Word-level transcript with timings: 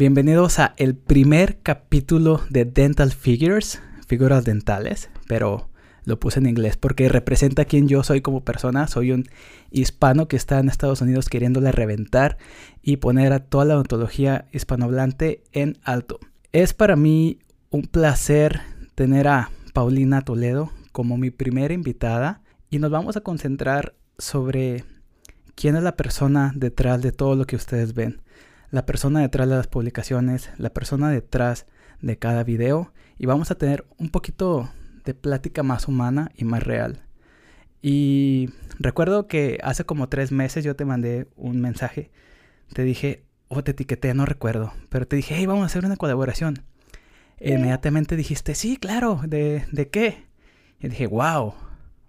Bienvenidos 0.00 0.58
a 0.60 0.72
el 0.78 0.96
primer 0.96 1.58
capítulo 1.58 2.40
de 2.48 2.64
Dental 2.64 3.12
Figures, 3.12 3.82
figuras 4.06 4.46
dentales, 4.46 5.10
pero 5.28 5.68
lo 6.06 6.18
puse 6.18 6.38
en 6.38 6.46
inglés 6.46 6.78
porque 6.78 7.10
representa 7.10 7.66
quién 7.66 7.86
yo 7.86 8.02
soy 8.02 8.22
como 8.22 8.42
persona. 8.42 8.86
Soy 8.86 9.12
un 9.12 9.26
hispano 9.70 10.26
que 10.26 10.36
está 10.36 10.58
en 10.58 10.70
Estados 10.70 11.02
Unidos 11.02 11.28
queriéndole 11.28 11.70
reventar 11.70 12.38
y 12.80 12.96
poner 12.96 13.34
a 13.34 13.40
toda 13.40 13.66
la 13.66 13.74
odontología 13.74 14.46
hispanohablante 14.52 15.42
en 15.52 15.76
alto. 15.84 16.18
Es 16.50 16.72
para 16.72 16.96
mí 16.96 17.40
un 17.68 17.82
placer 17.82 18.62
tener 18.94 19.28
a 19.28 19.50
Paulina 19.74 20.22
Toledo 20.22 20.72
como 20.92 21.18
mi 21.18 21.30
primera 21.30 21.74
invitada 21.74 22.40
y 22.70 22.78
nos 22.78 22.90
vamos 22.90 23.18
a 23.18 23.20
concentrar 23.20 23.94
sobre 24.16 24.86
quién 25.54 25.76
es 25.76 25.82
la 25.82 25.94
persona 25.94 26.54
detrás 26.56 27.02
de 27.02 27.12
todo 27.12 27.36
lo 27.36 27.44
que 27.44 27.56
ustedes 27.56 27.92
ven 27.92 28.22
la 28.70 28.86
persona 28.86 29.20
detrás 29.20 29.48
de 29.48 29.56
las 29.56 29.66
publicaciones, 29.66 30.50
la 30.56 30.70
persona 30.70 31.10
detrás 31.10 31.66
de 32.00 32.18
cada 32.18 32.44
video 32.44 32.92
y 33.18 33.26
vamos 33.26 33.50
a 33.50 33.56
tener 33.56 33.84
un 33.98 34.10
poquito 34.10 34.70
de 35.04 35.14
plática 35.14 35.62
más 35.62 35.88
humana 35.88 36.30
y 36.36 36.44
más 36.44 36.62
real. 36.62 37.02
Y 37.82 38.50
recuerdo 38.78 39.26
que 39.26 39.58
hace 39.62 39.84
como 39.84 40.08
tres 40.08 40.32
meses 40.32 40.64
yo 40.64 40.76
te 40.76 40.84
mandé 40.84 41.26
un 41.36 41.60
mensaje, 41.60 42.10
te 42.72 42.82
dije, 42.82 43.24
o 43.48 43.64
te 43.64 43.72
etiqueté, 43.72 44.14
no 44.14 44.26
recuerdo, 44.26 44.72
pero 44.88 45.06
te 45.06 45.16
dije, 45.16 45.34
hey, 45.36 45.46
vamos 45.46 45.64
a 45.64 45.66
hacer 45.66 45.84
una 45.84 45.96
colaboración. 45.96 46.62
E 47.38 47.54
inmediatamente 47.54 48.16
dijiste, 48.16 48.54
sí, 48.54 48.76
claro, 48.76 49.20
¿de, 49.26 49.64
de 49.72 49.88
qué? 49.88 50.26
Y 50.78 50.88
dije, 50.88 51.06
wow, 51.06 51.54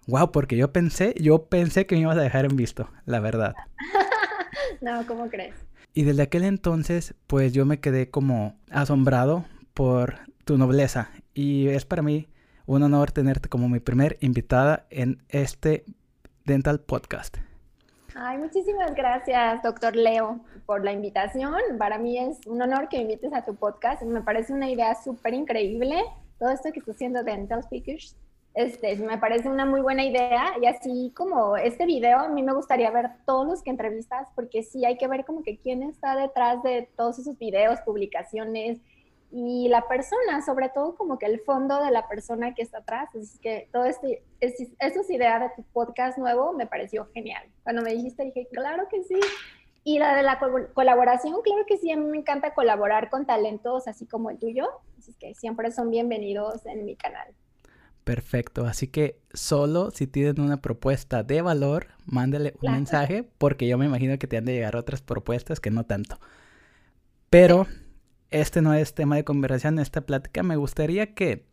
wow, 0.06 0.30
porque 0.30 0.56
yo 0.56 0.72
pensé, 0.72 1.14
yo 1.18 1.46
pensé 1.46 1.86
que 1.86 1.94
me 1.94 2.02
ibas 2.02 2.18
a 2.18 2.22
dejar 2.22 2.44
en 2.44 2.56
visto, 2.56 2.90
la 3.06 3.18
verdad. 3.18 3.54
no, 4.82 5.06
¿cómo 5.06 5.28
crees? 5.30 5.54
Y 5.94 6.04
desde 6.04 6.22
aquel 6.22 6.44
entonces, 6.44 7.14
pues 7.26 7.52
yo 7.52 7.66
me 7.66 7.80
quedé 7.80 8.10
como 8.10 8.54
asombrado 8.70 9.44
por 9.74 10.20
tu 10.44 10.56
nobleza. 10.56 11.10
Y 11.34 11.68
es 11.68 11.84
para 11.84 12.02
mí 12.02 12.28
un 12.66 12.82
honor 12.82 13.12
tenerte 13.12 13.48
como 13.48 13.68
mi 13.68 13.80
primer 13.80 14.16
invitada 14.20 14.86
en 14.90 15.22
este 15.28 15.84
Dental 16.44 16.80
Podcast. 16.80 17.36
Ay, 18.14 18.38
muchísimas 18.38 18.94
gracias, 18.94 19.62
doctor 19.62 19.96
Leo, 19.96 20.40
por 20.66 20.84
la 20.84 20.92
invitación. 20.92 21.54
Para 21.78 21.98
mí 21.98 22.18
es 22.18 22.38
un 22.46 22.60
honor 22.60 22.88
que 22.88 22.98
me 22.98 23.02
invites 23.04 23.32
a 23.32 23.44
tu 23.44 23.54
podcast. 23.54 24.02
Me 24.02 24.22
parece 24.22 24.52
una 24.52 24.70
idea 24.70 24.94
súper 24.94 25.34
increíble 25.34 26.02
todo 26.42 26.50
esto 26.50 26.72
que 26.72 26.80
está 26.80 26.90
haciendo 26.90 27.22
Dental 27.22 27.62
Speakers 27.62 28.16
este, 28.54 28.96
me 28.96 29.16
parece 29.18 29.48
una 29.48 29.64
muy 29.64 29.80
buena 29.80 30.04
idea 30.04 30.54
y 30.60 30.66
así 30.66 31.12
como 31.16 31.56
este 31.56 31.86
video, 31.86 32.18
a 32.18 32.28
mí 32.28 32.42
me 32.42 32.52
gustaría 32.52 32.90
ver 32.90 33.10
todos 33.24 33.46
los 33.46 33.62
que 33.62 33.70
entrevistas 33.70 34.28
porque 34.34 34.62
sí 34.62 34.84
hay 34.84 34.98
que 34.98 35.08
ver 35.08 35.24
como 35.24 35.42
que 35.42 35.58
quién 35.58 35.82
está 35.82 36.16
detrás 36.16 36.62
de 36.62 36.88
todos 36.96 37.18
esos 37.18 37.38
videos, 37.38 37.80
publicaciones 37.80 38.78
y 39.30 39.68
la 39.68 39.88
persona, 39.88 40.42
sobre 40.44 40.68
todo 40.68 40.94
como 40.94 41.18
que 41.18 41.24
el 41.24 41.40
fondo 41.40 41.82
de 41.82 41.90
la 41.90 42.06
persona 42.06 42.54
que 42.54 42.60
está 42.60 42.78
atrás. 42.78 43.08
Así 43.14 43.38
que 43.38 43.68
todo 43.72 43.86
este, 43.86 44.22
es, 44.40 44.60
es 44.78 45.10
idea 45.10 45.38
de 45.38 45.50
tu 45.56 45.62
podcast 45.72 46.18
nuevo 46.18 46.52
me 46.52 46.66
pareció 46.66 47.08
genial. 47.14 47.44
Cuando 47.62 47.80
me 47.80 47.94
dijiste 47.94 48.24
dije, 48.24 48.46
claro 48.52 48.86
que 48.90 49.02
sí. 49.04 49.18
Y 49.84 49.98
la 49.98 50.14
de 50.14 50.22
la 50.22 50.38
colaboración, 50.74 51.40
claro 51.42 51.64
que 51.66 51.78
sí, 51.78 51.90
a 51.90 51.96
mí 51.96 52.04
me 52.04 52.18
encanta 52.18 52.54
colaborar 52.54 53.08
con 53.08 53.26
talentos 53.26 53.88
así 53.88 54.06
como 54.06 54.30
el 54.30 54.38
tuyo, 54.38 54.68
así 54.96 55.12
que 55.14 55.34
siempre 55.34 55.72
son 55.72 55.90
bienvenidos 55.90 56.64
en 56.66 56.84
mi 56.84 56.94
canal. 56.94 57.34
Perfecto, 58.04 58.66
así 58.66 58.88
que 58.88 59.20
solo 59.32 59.92
si 59.92 60.08
tienen 60.08 60.40
una 60.40 60.60
propuesta 60.60 61.22
de 61.22 61.40
valor, 61.40 61.86
mándale 62.04 62.54
un 62.60 62.72
mensaje 62.72 63.28
porque 63.38 63.68
yo 63.68 63.78
me 63.78 63.86
imagino 63.86 64.18
que 64.18 64.26
te 64.26 64.36
han 64.36 64.44
de 64.44 64.54
llegar 64.54 64.74
otras 64.74 65.02
propuestas 65.02 65.60
que 65.60 65.70
no 65.70 65.84
tanto. 65.84 66.18
Pero 67.30 67.68
este 68.30 68.60
no 68.60 68.74
es 68.74 68.94
tema 68.94 69.14
de 69.16 69.24
conversación, 69.24 69.78
esta 69.78 70.00
plática. 70.00 70.42
Me 70.42 70.56
gustaría 70.56 71.14
que 71.14 71.46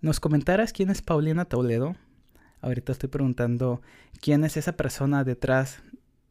nos 0.00 0.18
comentaras 0.18 0.72
quién 0.72 0.90
es 0.90 1.02
Paulina 1.02 1.44
Toledo. 1.44 1.94
Ahorita 2.62 2.90
estoy 2.90 3.08
preguntando 3.08 3.80
quién 4.20 4.42
es 4.42 4.56
esa 4.56 4.72
persona 4.72 5.22
detrás 5.22 5.82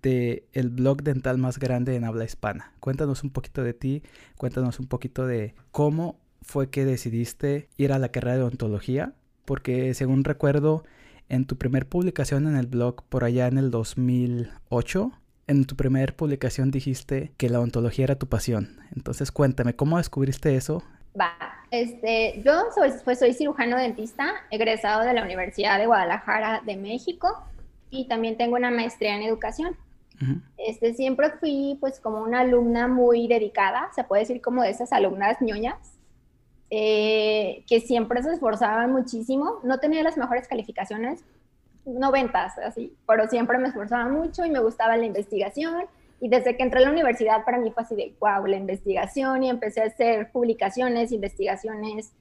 del 0.02 0.44
el 0.52 0.69
blog 0.69 1.02
dental 1.02 1.38
más 1.38 1.59
grande 1.59 1.96
en 1.96 2.03
habla 2.03 2.25
hispana. 2.25 2.74
Cuéntanos 2.81 3.24
un 3.24 3.29
poquito 3.29 3.63
de 3.63 3.74
ti, 3.74 4.03
cuéntanos 4.38 4.79
un 4.81 4.88
poquito 4.88 5.25
de 5.25 5.56
cómo 5.72 6.19
fue 6.41 6.69
que 6.69 6.84
decidiste 6.84 7.69
ir 7.78 7.94
a 7.94 8.00
la 8.00 8.09
carrera 8.09 8.35
de 8.35 8.41
odontología 8.44 9.13
porque 9.45 9.94
según 9.94 10.23
recuerdo, 10.23 10.83
en 11.29 11.45
tu 11.45 11.57
primer 11.57 11.88
publicación 11.88 12.47
en 12.47 12.56
el 12.56 12.67
blog 12.67 13.03
por 13.03 13.23
allá 13.23 13.47
en 13.47 13.57
el 13.57 13.72
2008, 13.72 15.11
en 15.47 15.66
tu 15.66 15.75
primer 15.75 16.16
publicación 16.16 16.72
dijiste 16.72 17.31
que 17.38 17.50
la 17.50 17.59
ontología 17.59 18.05
era 18.05 18.16
tu 18.16 18.28
pasión. 18.28 18.79
Entonces 18.95 19.31
cuéntame, 19.31 19.75
¿cómo 19.75 19.97
descubriste 19.97 20.55
eso? 20.55 20.84
Va, 21.19 21.34
este, 21.72 22.41
yo 22.44 22.66
soy, 22.73 22.91
pues, 23.03 23.19
soy 23.19 23.34
cirujano 23.34 23.78
dentista, 23.78 24.34
egresado 24.51 25.03
de 25.03 25.13
la 25.13 25.23
Universidad 25.23 25.79
de 25.79 25.85
Guadalajara 25.85 26.61
de 26.66 26.75
México 26.78 27.44
y 27.89 28.07
también 28.07 28.38
tengo 28.38 28.55
una 28.55 28.72
maestría 28.72 29.16
en 29.16 29.23
educación. 29.23 29.78
este, 30.57 30.94
siempre 30.94 31.29
fui 31.41 31.78
pues 31.81 32.00
como 32.00 32.22
una 32.22 32.39
alumna 32.39 32.88
muy 32.88 33.28
dedicada, 33.28 33.89
se 33.94 34.05
puede 34.05 34.22
decir 34.22 34.41
como 34.41 34.63
de 34.63 34.69
esas 34.69 34.94
alumnas 34.94 35.41
ñoñas, 35.41 35.94
eh, 36.70 37.64
que 37.68 37.80
siempre 37.80 38.24
se 38.24 38.34
esforzaban 38.34 38.92
muchísimo. 38.92 39.59
No 39.64 39.80
tenía 39.80 40.03
las 40.03 40.18
mejores 40.18 40.48
calificaciones, 40.48 41.24
noventas, 41.86 42.58
así, 42.58 42.96
pero 43.08 43.28
siempre 43.28 43.58
me 43.58 43.68
esforzaba 43.68 44.09
mucho 44.09 44.46
y 44.46 44.50
me 44.50 44.59
gustaba 44.59 44.98
la 44.98 45.06
investigación. 45.06 45.86
Y 46.20 46.30
desde 46.30 46.56
que 46.56 46.64
entré 46.64 46.80
a 46.80 46.84
la 46.84 46.92
universidad, 46.92 47.44
para 47.44 47.58
mí 47.58 47.72
fue 47.72 47.84
así 47.84 47.96
de, 47.96 48.16
wow, 48.20 48.46
la 48.48 48.56
investigación 48.56 49.44
y 49.44 49.50
empecé 49.50 49.81
a 49.81 49.86
hacer 49.86 50.31
publicaciones, 50.31 51.12
investigaciones, 51.12 52.14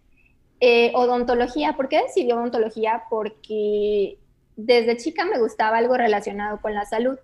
eh, 0.61 0.93
odontología. 0.95 1.75
¿Por 1.75 1.89
qué 1.89 2.03
decidí 2.03 2.33
odontología? 2.33 3.05
Porque 3.09 4.19
desde 4.57 4.97
chica 4.97 5.25
me 5.25 5.39
gustaba 5.39 5.79
algo 5.79 5.97
relacionado 5.97 6.61
con 6.61 6.75
la 6.75 6.85
salud. 6.85 7.19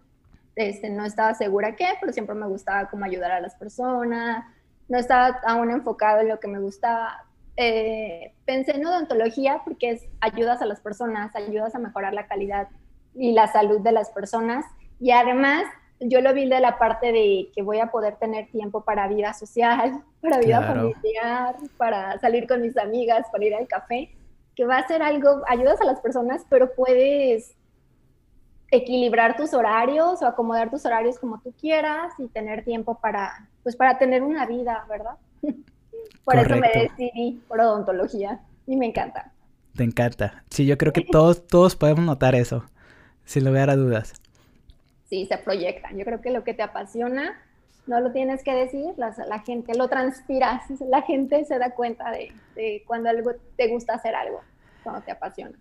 Este, 0.56 0.90
no 0.90 1.04
estaba 1.04 1.34
segura 1.34 1.76
qué, 1.76 1.86
pero 2.00 2.12
siempre 2.12 2.34
me 2.34 2.46
gustaba 2.46 2.88
como 2.88 3.04
ayudar 3.04 3.32
a 3.32 3.40
las 3.40 3.54
personas, 3.56 4.44
no 4.90 4.98
estaba 4.98 5.40
aún 5.46 5.70
enfocado 5.70 6.20
en 6.20 6.28
lo 6.28 6.40
que 6.40 6.48
me 6.48 6.58
gustaba. 6.58 7.24
Eh, 7.56 8.34
pensé 8.44 8.72
en 8.72 8.84
odontología 8.84 9.62
porque 9.64 9.90
es 9.90 10.06
ayudas 10.20 10.60
a 10.62 10.66
las 10.66 10.80
personas, 10.80 11.34
ayudas 11.36 11.74
a 11.76 11.78
mejorar 11.78 12.12
la 12.12 12.26
calidad 12.26 12.68
y 13.14 13.32
la 13.32 13.46
salud 13.46 13.80
de 13.80 13.92
las 13.92 14.10
personas. 14.10 14.66
Y 14.98 15.12
además, 15.12 15.62
yo 16.00 16.20
lo 16.20 16.34
vi 16.34 16.48
de 16.48 16.58
la 16.58 16.76
parte 16.76 17.12
de 17.12 17.50
que 17.54 17.62
voy 17.62 17.78
a 17.78 17.92
poder 17.92 18.16
tener 18.16 18.50
tiempo 18.50 18.82
para 18.82 19.06
vida 19.06 19.32
social, 19.32 20.02
para 20.20 20.38
vida 20.38 20.60
familiar, 20.62 21.54
para 21.76 22.18
salir 22.18 22.48
con 22.48 22.60
mis 22.60 22.76
amigas, 22.76 23.26
para 23.30 23.44
ir 23.44 23.54
al 23.54 23.68
café, 23.68 24.10
que 24.56 24.64
va 24.64 24.78
a 24.78 24.88
ser 24.88 25.02
algo, 25.04 25.42
ayudas 25.46 25.80
a 25.80 25.84
las 25.84 26.00
personas, 26.00 26.44
pero 26.50 26.74
puedes 26.74 27.54
equilibrar 28.72 29.36
tus 29.36 29.54
horarios 29.54 30.20
o 30.20 30.26
acomodar 30.26 30.68
tus 30.68 30.84
horarios 30.84 31.16
como 31.18 31.40
tú 31.40 31.52
quieras 31.52 32.12
y 32.18 32.26
tener 32.26 32.64
tiempo 32.64 32.98
para, 33.00 33.48
pues 33.62 33.76
para 33.76 33.98
tener 33.98 34.22
una 34.22 34.46
vida, 34.46 34.84
¿verdad? 34.88 35.16
por 36.24 36.36
eso 36.36 36.56
me 36.56 36.68
decidí 36.68 37.42
por 37.48 37.60
odontología 37.60 38.40
y 38.66 38.76
me 38.76 38.86
encanta. 38.86 39.32
Te 39.76 39.84
encanta. 39.84 40.44
Sí, 40.50 40.66
yo 40.66 40.76
creo 40.78 40.92
que 40.92 41.02
todos, 41.02 41.46
todos 41.46 41.76
podemos 41.76 42.04
notar 42.04 42.34
eso, 42.34 42.64
sin 43.24 43.44
lugar 43.44 43.70
a 43.70 43.76
dudas. 43.76 44.14
Sí, 45.08 45.26
se 45.26 45.38
proyecta. 45.38 45.90
Yo 45.92 46.04
creo 46.04 46.20
que 46.20 46.30
lo 46.30 46.44
que 46.44 46.54
te 46.54 46.62
apasiona 46.62 47.40
no 47.86 48.00
lo 48.00 48.12
tienes 48.12 48.44
que 48.44 48.52
decir, 48.52 48.94
la, 48.96 49.14
la 49.28 49.40
gente 49.40 49.76
lo 49.76 49.88
transpira, 49.88 50.62
la 50.88 51.02
gente 51.02 51.44
se 51.44 51.58
da 51.58 51.70
cuenta 51.74 52.10
de, 52.10 52.32
de 52.54 52.82
cuando 52.86 53.08
algo 53.08 53.32
te 53.56 53.68
gusta 53.68 53.94
hacer 53.94 54.14
algo, 54.14 54.40
cuando 54.82 55.02
te 55.02 55.10
apasiona. 55.10 55.58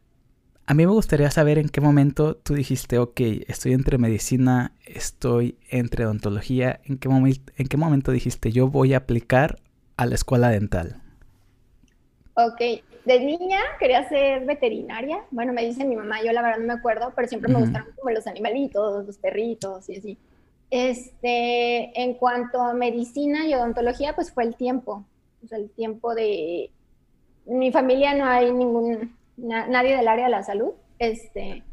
A 0.69 0.75
mí 0.75 0.85
me 0.85 0.91
gustaría 0.91 1.31
saber 1.31 1.57
en 1.57 1.67
qué 1.67 1.81
momento 1.81 2.35
tú 2.35 2.53
dijiste, 2.53 2.99
ok, 2.99 3.19
estoy 3.47 3.73
entre 3.73 3.97
medicina, 3.97 4.71
estoy 4.85 5.57
entre 5.71 6.05
odontología, 6.05 6.79
¿en 6.83 6.99
qué, 6.99 7.09
en 7.09 7.67
qué 7.67 7.75
momento 7.75 8.11
dijiste, 8.11 8.51
yo 8.51 8.67
voy 8.67 8.93
a 8.93 8.97
aplicar 8.97 9.55
a 9.97 10.05
la 10.05 10.13
escuela 10.13 10.49
dental? 10.49 11.01
Ok, 12.35 12.83
de 13.03 13.19
niña 13.19 13.57
quería 13.79 14.07
ser 14.09 14.45
veterinaria. 14.45 15.23
Bueno, 15.31 15.53
me 15.53 15.65
dice 15.65 15.83
mi 15.85 15.95
mamá, 15.95 16.21
yo 16.23 16.31
la 16.33 16.43
verdad 16.43 16.59
no 16.59 16.67
me 16.67 16.73
acuerdo, 16.73 17.13
pero 17.15 17.27
siempre 17.27 17.51
me 17.51 17.61
gustaron 17.61 17.87
como 17.95 18.11
los 18.11 18.27
animalitos, 18.27 19.07
los 19.07 19.17
perritos 19.17 19.89
y 19.89 19.95
así. 19.95 20.17
Este, 20.69 21.99
en 21.99 22.13
cuanto 22.13 22.61
a 22.61 22.75
medicina 22.75 23.47
y 23.47 23.55
odontología, 23.55 24.13
pues 24.13 24.31
fue 24.31 24.43
el 24.43 24.55
tiempo. 24.55 25.03
O 25.43 25.47
sea, 25.47 25.57
el 25.57 25.71
tiempo 25.71 26.13
de... 26.13 26.69
En 27.47 27.57
mi 27.57 27.71
familia 27.71 28.13
no 28.13 28.25
hay 28.25 28.53
ningún 28.53 29.17
nadie 29.41 29.95
del 29.95 30.07
área 30.07 30.25
de 30.25 30.31
la 30.31 30.43
salud, 30.43 30.71
este, 30.97 31.63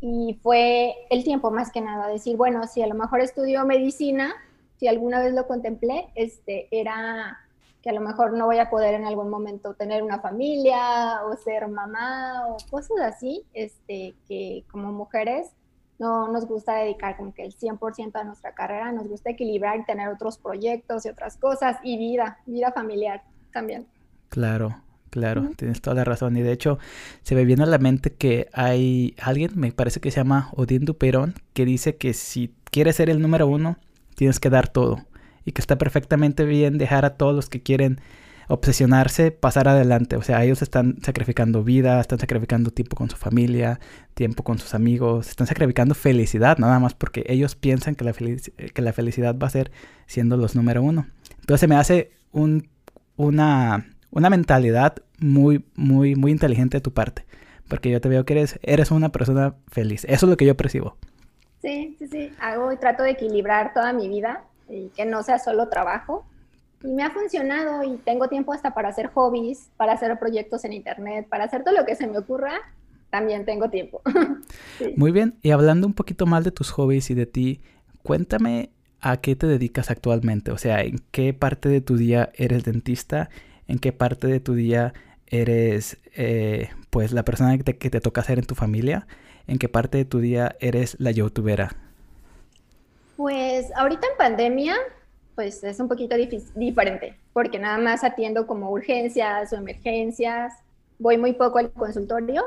y 0.00 0.38
fue 0.42 0.94
el 1.10 1.24
tiempo 1.24 1.50
más 1.50 1.72
que 1.72 1.80
nada, 1.80 2.08
decir, 2.08 2.36
bueno, 2.36 2.66
si 2.66 2.82
a 2.82 2.86
lo 2.86 2.94
mejor 2.94 3.20
estudio 3.20 3.64
medicina, 3.64 4.34
si 4.76 4.88
alguna 4.88 5.20
vez 5.20 5.32
lo 5.32 5.46
contemplé, 5.46 6.08
este, 6.14 6.68
era 6.70 7.38
que 7.82 7.90
a 7.90 7.92
lo 7.92 8.00
mejor 8.00 8.32
no 8.32 8.46
voy 8.46 8.58
a 8.58 8.70
poder 8.70 8.94
en 8.94 9.04
algún 9.04 9.28
momento 9.28 9.74
tener 9.74 10.02
una 10.02 10.18
familia 10.20 11.20
o 11.26 11.36
ser 11.36 11.68
mamá 11.68 12.46
o 12.48 12.56
cosas 12.70 12.98
así, 13.00 13.44
este, 13.52 14.14
que 14.26 14.64
como 14.70 14.90
mujeres 14.90 15.50
no 15.98 16.28
nos 16.28 16.46
gusta 16.46 16.76
dedicar 16.76 17.16
como 17.16 17.34
que 17.34 17.44
el 17.44 17.54
100% 17.54 18.16
a 18.16 18.24
nuestra 18.24 18.54
carrera, 18.54 18.90
nos 18.90 19.06
gusta 19.08 19.30
equilibrar 19.30 19.78
y 19.78 19.84
tener 19.84 20.08
otros 20.08 20.38
proyectos 20.38 21.04
y 21.04 21.08
otras 21.08 21.36
cosas 21.36 21.76
y 21.82 21.98
vida, 21.98 22.38
vida 22.46 22.72
familiar 22.72 23.22
también. 23.52 23.86
Claro, 24.28 24.74
claro, 25.14 25.52
tienes 25.54 25.80
toda 25.80 25.94
la 25.94 26.04
razón. 26.04 26.36
Y 26.36 26.42
de 26.42 26.50
hecho, 26.50 26.80
se 27.22 27.36
me 27.36 27.44
viene 27.44 27.62
a 27.62 27.66
la 27.66 27.78
mente 27.78 28.12
que 28.12 28.48
hay 28.52 29.14
alguien, 29.20 29.52
me 29.54 29.70
parece 29.70 30.00
que 30.00 30.10
se 30.10 30.16
llama 30.16 30.50
Odín 30.56 30.84
Duperón, 30.84 31.34
que 31.52 31.64
dice 31.64 31.94
que 31.94 32.14
si 32.14 32.52
quieres 32.72 32.96
ser 32.96 33.10
el 33.10 33.22
número 33.22 33.46
uno, 33.46 33.78
tienes 34.16 34.40
que 34.40 34.50
dar 34.50 34.66
todo. 34.66 35.06
Y 35.44 35.52
que 35.52 35.60
está 35.60 35.78
perfectamente 35.78 36.44
bien 36.44 36.78
dejar 36.78 37.04
a 37.04 37.14
todos 37.14 37.32
los 37.32 37.48
que 37.48 37.62
quieren 37.62 38.00
obsesionarse, 38.48 39.30
pasar 39.30 39.68
adelante. 39.68 40.16
O 40.16 40.22
sea, 40.22 40.42
ellos 40.42 40.62
están 40.62 40.96
sacrificando 41.00 41.62
vida, 41.62 42.00
están 42.00 42.18
sacrificando 42.18 42.72
tiempo 42.72 42.96
con 42.96 43.08
su 43.08 43.16
familia, 43.16 43.78
tiempo 44.14 44.42
con 44.42 44.58
sus 44.58 44.74
amigos, 44.74 45.28
están 45.28 45.46
sacrificando 45.46 45.94
felicidad, 45.94 46.58
nada 46.58 46.80
más 46.80 46.94
porque 46.94 47.24
ellos 47.28 47.54
piensan 47.54 47.94
que 47.94 48.04
la, 48.04 48.12
que 48.12 48.82
la 48.82 48.92
felicidad 48.92 49.36
va 49.38 49.46
a 49.46 49.50
ser 49.50 49.70
siendo 50.06 50.36
los 50.36 50.56
número 50.56 50.82
uno. 50.82 51.06
Entonces 51.38 51.68
me 51.68 51.76
hace 51.76 52.10
un, 52.32 52.68
una, 53.14 53.93
una 54.14 54.30
mentalidad 54.30 54.96
muy, 55.18 55.64
muy, 55.74 56.14
muy 56.14 56.30
inteligente 56.30 56.78
de 56.78 56.80
tu 56.80 56.92
parte. 56.92 57.26
Porque 57.68 57.90
yo 57.90 58.00
te 58.00 58.08
veo 58.08 58.24
que 58.24 58.34
eres, 58.34 58.58
eres 58.62 58.90
una 58.90 59.10
persona 59.10 59.56
feliz. 59.68 60.04
Eso 60.04 60.26
es 60.26 60.30
lo 60.30 60.36
que 60.36 60.46
yo 60.46 60.56
percibo. 60.56 60.96
Sí, 61.60 61.96
sí, 61.98 62.06
sí. 62.08 62.32
Hago 62.40 62.72
y 62.72 62.76
trato 62.76 63.02
de 63.02 63.10
equilibrar 63.10 63.74
toda 63.74 63.92
mi 63.92 64.08
vida 64.08 64.44
y 64.68 64.88
que 64.90 65.04
no 65.04 65.22
sea 65.22 65.38
solo 65.38 65.68
trabajo 65.68 66.24
y 66.82 66.92
me 66.92 67.02
ha 67.02 67.10
funcionado 67.10 67.82
y 67.82 67.96
tengo 67.96 68.28
tiempo 68.28 68.52
hasta 68.52 68.74
para 68.74 68.90
hacer 68.90 69.06
hobbies, 69.08 69.70
para 69.76 69.94
hacer 69.94 70.16
proyectos 70.18 70.64
en 70.64 70.74
internet, 70.74 71.26
para 71.28 71.44
hacer 71.44 71.64
todo 71.64 71.74
lo 71.74 71.86
que 71.86 71.96
se 71.96 72.06
me 72.06 72.18
ocurra, 72.18 72.60
también 73.10 73.46
tengo 73.46 73.70
tiempo. 73.70 74.02
Muy 74.96 75.10
bien, 75.10 75.38
y 75.40 75.50
hablando 75.50 75.86
un 75.86 75.94
poquito 75.94 76.26
más 76.26 76.44
de 76.44 76.50
tus 76.50 76.70
hobbies 76.70 77.10
y 77.10 77.14
de 77.14 77.26
ti, 77.26 77.62
cuéntame 78.02 78.70
a 79.00 79.16
qué 79.16 79.34
te 79.34 79.46
dedicas 79.46 79.90
actualmente, 79.90 80.50
o 80.50 80.58
sea, 80.58 80.82
en 80.82 80.98
qué 81.10 81.32
parte 81.32 81.70
de 81.70 81.80
tu 81.80 81.96
día 81.96 82.30
eres 82.34 82.64
dentista, 82.64 83.30
en 83.68 83.78
qué 83.78 83.92
parte 83.92 84.26
de 84.26 84.40
tu 84.40 84.54
día 84.54 84.94
eres 85.26 85.98
eh, 86.14 86.70
pues 86.90 87.12
la 87.12 87.24
persona 87.24 87.56
que 87.56 87.64
te, 87.64 87.76
que 87.78 87.90
te 87.90 88.00
toca 88.00 88.20
hacer 88.20 88.38
en 88.38 88.46
tu 88.46 88.54
familia, 88.54 89.06
en 89.46 89.58
qué 89.58 89.68
parte 89.68 89.98
de 89.98 90.04
tu 90.04 90.20
día 90.20 90.56
eres 90.60 90.96
la 90.98 91.10
youtubera. 91.10 91.76
Pues 93.16 93.70
ahorita 93.76 94.06
en 94.06 94.16
pandemia 94.16 94.76
pues 95.34 95.64
es 95.64 95.80
un 95.80 95.88
poquito 95.88 96.14
diferente, 96.54 97.16
porque 97.32 97.58
nada 97.58 97.78
más 97.78 98.04
atiendo 98.04 98.46
como 98.46 98.70
urgencias 98.70 99.52
o 99.52 99.56
emergencias, 99.56 100.52
voy 100.98 101.18
muy 101.18 101.32
poco 101.32 101.58
al 101.58 101.72
consultorio, 101.72 102.44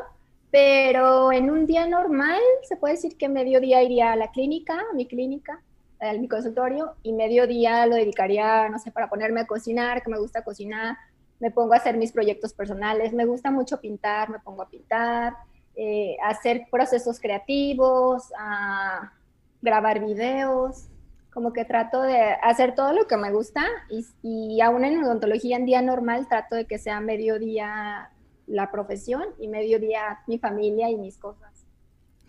pero 0.52 1.32
en 1.32 1.50
un 1.50 1.66
día 1.66 1.86
normal 1.86 2.40
se 2.68 2.78
puede 2.78 2.96
decir 2.96 3.18
que 3.18 3.28
mediodía 3.28 3.84
iría 3.84 4.14
a 4.14 4.16
la 4.16 4.32
clínica, 4.32 4.80
a 4.80 4.96
mi 4.96 5.06
clínica, 5.06 5.62
a 6.00 6.14
mi 6.14 6.28
consultorio, 6.28 6.96
y 7.04 7.14
mediodía 7.14 7.86
lo 7.86 7.96
dedicaría, 7.96 8.70
no 8.70 8.80
sé, 8.80 8.92
para 8.92 9.10
ponerme 9.10 9.42
a 9.42 9.48
cocinar, 9.48 10.04
que 10.04 10.10
me 10.10 10.20
gusta 10.20 10.44
cocinar, 10.44 10.98
me 11.40 11.52
pongo 11.52 11.74
a 11.74 11.78
hacer 11.78 11.98
mis 11.98 12.12
proyectos 12.12 12.54
personales, 12.54 13.14
me 13.14 13.26
gusta 13.26 13.52
mucho 13.52 13.80
pintar, 13.80 14.30
me 14.30 14.40
pongo 14.40 14.64
a 14.64 14.70
pintar, 14.70 15.34
eh, 15.76 16.18
hacer 16.24 16.68
procesos 16.72 17.20
creativos, 17.20 18.32
a 18.40 19.14
grabar 19.62 20.04
videos, 20.04 20.88
como 21.32 21.54
que 21.54 21.66
trato 21.66 22.02
de 22.02 22.20
hacer 22.42 22.74
todo 22.74 22.94
lo 22.94 23.06
que 23.06 23.18
me 23.18 23.32
gusta 23.32 23.64
y, 23.90 24.06
y 24.24 24.62
aún 24.62 24.84
en 24.86 25.04
odontología 25.04 25.58
en 25.58 25.66
día 25.66 25.82
normal 25.84 26.28
trato 26.28 26.56
de 26.56 26.66
que 26.66 26.80
sea 26.80 27.00
mediodía 27.00 28.10
la 28.48 28.72
profesión 28.72 29.24
y 29.40 29.48
mediodía 29.48 30.20
mi 30.26 30.40
familia 30.40 30.90
y 30.90 30.96
mis 30.96 31.18
cosas. 31.18 31.66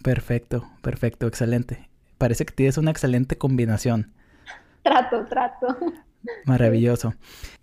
Perfecto, 0.03 0.65
perfecto, 0.83 1.27
excelente. 1.27 1.88
Parece 2.19 2.45
que 2.45 2.55
tienes 2.55 2.79
una 2.79 2.91
excelente 2.91 3.39
combinación. 3.39 4.13
Trato, 4.83 5.25
trato. 5.27 5.77
Maravilloso. 6.45 7.15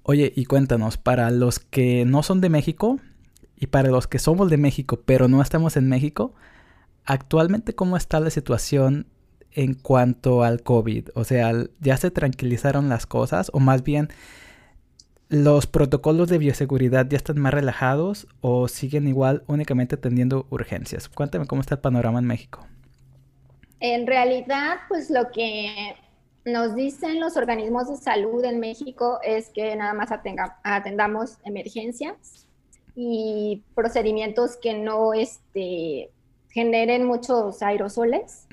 Oye, 0.03 0.31
y 0.35 0.45
cuéntanos, 0.45 0.97
para 0.97 1.29
los 1.29 1.59
que 1.59 2.05
no 2.05 2.23
son 2.23 2.41
de 2.41 2.49
México 2.49 2.99
y 3.55 3.67
para 3.67 3.89
los 3.89 4.07
que 4.07 4.19
somos 4.19 4.49
de 4.49 4.57
México 4.57 5.01
pero 5.05 5.27
no 5.27 5.41
estamos 5.41 5.77
en 5.77 5.89
México, 5.89 6.33
actualmente 7.05 7.75
cómo 7.75 7.97
está 7.97 8.19
la 8.19 8.29
situación 8.29 9.07
en 9.51 9.73
cuanto 9.73 10.43
al 10.43 10.61
COVID? 10.61 11.09
O 11.15 11.23
sea, 11.23 11.51
¿ya 11.79 11.97
se 11.97 12.11
tranquilizaron 12.11 12.89
las 12.89 13.05
cosas? 13.05 13.49
O 13.53 13.59
más 13.59 13.83
bien, 13.83 14.09
¿los 15.29 15.65
protocolos 15.65 16.29
de 16.29 16.37
bioseguridad 16.37 17.07
ya 17.09 17.17
están 17.17 17.39
más 17.39 17.53
relajados 17.53 18.27
o 18.41 18.67
siguen 18.67 19.07
igual 19.07 19.43
únicamente 19.47 19.95
atendiendo 19.95 20.45
urgencias? 20.49 21.09
Cuéntame 21.09 21.47
cómo 21.47 21.61
está 21.61 21.75
el 21.75 21.81
panorama 21.81 22.19
en 22.19 22.25
México. 22.25 22.67
En 23.79 24.07
realidad, 24.07 24.77
pues 24.87 25.09
lo 25.09 25.31
que 25.31 25.95
nos 26.45 26.75
dicen 26.75 27.19
los 27.19 27.37
organismos 27.37 27.89
de 27.89 27.97
salud 27.97 28.43
en 28.45 28.59
México 28.59 29.19
es 29.23 29.49
que 29.49 29.75
nada 29.75 29.93
más 29.93 30.09
atendamos 30.63 31.37
emergencias 31.43 32.47
y 32.95 33.63
procedimientos 33.73 34.55
que 34.57 34.75
no 34.75 35.13
este, 35.13 36.11
generen 36.49 37.05
muchos 37.05 37.61
aerosoles. 37.61 38.47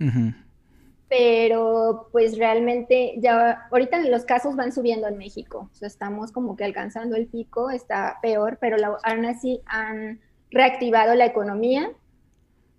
Pero 1.09 2.09
pues 2.11 2.39
realmente 2.39 3.15
ya 3.19 3.69
ahorita 3.71 4.01
los 4.09 4.25
casos 4.25 4.57
van 4.57 4.73
subiendo 4.73 5.07
en 5.07 5.19
México, 5.19 5.69
o 5.71 5.75
sea, 5.75 5.87
estamos 5.87 6.33
como 6.33 6.57
que 6.57 6.65
alcanzando 6.65 7.17
el 7.17 7.27
pico, 7.27 7.71
está 7.71 8.19
peor, 8.23 8.57
pero 8.59 8.79
aún 9.03 9.27
así 9.27 9.61
han 9.67 10.21
reactivado 10.51 11.15
la 11.15 11.27
economía 11.27 11.91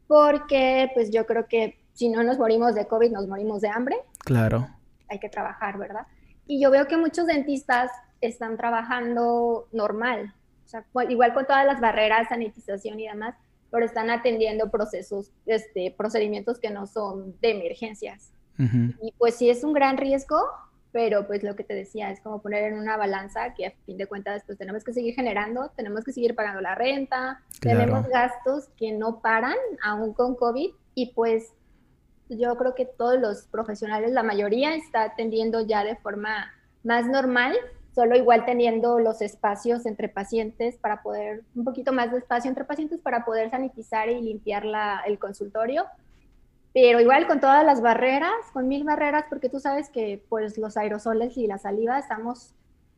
porque 0.08 0.90
pues 0.96 1.12
yo 1.12 1.28
creo 1.28 1.48
que 1.48 1.83
si 1.94 2.10
no 2.10 2.24
nos 2.24 2.38
morimos 2.38 2.76
de 2.76 2.88
COVID, 2.88 3.12
nos 3.12 3.28
morimos 3.28 3.62
de 3.62 3.70
hambre. 3.70 3.98
Claro. 4.20 4.68
Hay 5.10 5.20
que 5.20 5.30
trabajar, 5.30 5.78
¿verdad? 5.78 6.08
Y 6.48 6.62
yo 6.62 6.72
veo 6.72 6.88
que 6.88 6.98
muchos 6.98 7.28
dentistas 7.28 7.92
están 8.22 8.58
trabajando 8.58 9.68
normal, 9.72 10.34
o 10.66 10.68
sea, 10.68 10.86
igual 11.10 11.34
con 11.34 11.46
todas 11.46 11.66
las 11.66 11.80
barreras, 11.80 12.30
sanitización 12.30 13.00
y 13.00 13.08
demás, 13.08 13.36
pero 13.70 13.86
están 13.86 14.10
atendiendo 14.10 14.70
procesos, 14.70 15.32
este, 15.46 15.94
procedimientos 15.98 16.60
que 16.60 16.70
no 16.70 16.88
son 16.88 17.36
de 17.42 17.52
emergencias. 17.52 18.32
Y 19.02 19.12
pues 19.18 19.36
sí 19.36 19.50
es 19.50 19.64
un 19.64 19.74
gran 19.74 19.98
riesgo, 19.98 20.38
pero 20.92 21.26
pues 21.26 21.42
lo 21.42 21.56
que 21.56 21.64
te 21.64 21.74
decía 21.74 22.12
es 22.12 22.22
como 22.22 22.40
poner 22.40 22.64
en 22.66 22.78
una 22.78 22.98
balanza 22.98 23.56
que 23.56 23.66
a 23.66 23.74
fin 23.88 23.98
de 23.98 24.06
cuentas 24.06 24.44
pues 24.46 24.60
tenemos 24.60 24.84
que 24.84 24.94
seguir 24.94 25.16
generando, 25.16 25.72
tenemos 25.76 26.04
que 26.04 26.14
seguir 26.14 26.36
pagando 26.36 26.62
la 26.62 26.76
renta, 26.76 27.42
tenemos 27.60 28.08
gastos 28.08 28.70
que 28.78 28.92
no 28.92 29.22
paran 29.22 29.58
aún 29.82 30.14
con 30.14 30.36
COVID 30.36 30.70
y 30.94 31.14
pues 31.14 31.52
yo 32.30 32.56
creo 32.56 32.76
que 32.76 32.86
todos 32.86 33.20
los 33.20 33.48
profesionales, 33.48 34.12
la 34.12 34.24
mayoría 34.24 34.76
está 34.76 35.04
atendiendo 35.04 35.62
ya 35.62 35.84
de 35.84 35.96
forma 35.98 36.52
más 36.84 37.06
normal 37.06 37.56
solo 37.94 38.16
igual 38.16 38.46
teniendo 38.46 39.00
los 39.00 39.22
espacios 39.22 39.86
entre 39.86 40.10
pacientes 40.10 40.78
para 40.78 41.04
poder, 41.04 41.44
un 41.56 41.64
poquito 41.64 41.94
más 41.94 42.12
de 42.12 42.18
espacio 42.18 42.50
entre 42.50 42.66
pacientes 42.66 43.00
para 43.00 43.24
poder 43.24 43.52
sanitizar 43.52 44.10
y 44.10 44.22
limpiar 44.22 44.66
la, 44.66 45.02
el 45.06 45.20
consultorio. 45.20 45.86
Pero 46.74 47.00
igual 47.00 47.28
con 47.28 47.40
todas 47.40 47.64
las 47.64 47.82
barreras, 47.82 48.34
con 48.52 48.68
mil 48.68 48.84
barreras, 48.84 49.26
porque 49.30 49.48
tú 49.48 49.60
sabes 49.60 49.90
que 49.90 50.24
pues 50.28 50.58
los 50.58 50.76
aerosoles 50.76 51.38
y 51.38 51.46
la 51.46 51.60
saliva 51.60 52.00
estamos, 52.00 52.56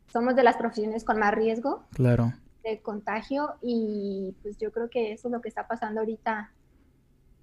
somos 0.08 0.36
de 0.36 0.44
las 0.44 0.56
profesiones 0.56 1.04
con 1.04 1.20
más 1.20 1.34
riesgo 1.34 1.84
claro. 1.92 2.32
de 2.64 2.82
contagio 2.82 3.56
y 3.62 4.34
pues 4.42 4.58
yo 4.58 4.72
creo 4.72 4.90
que 4.90 5.12
eso 5.12 5.28
es 5.28 5.32
lo 5.34 5.42
que 5.42 5.50
está 5.50 5.68
pasando 5.68 6.00
ahorita 6.00 6.52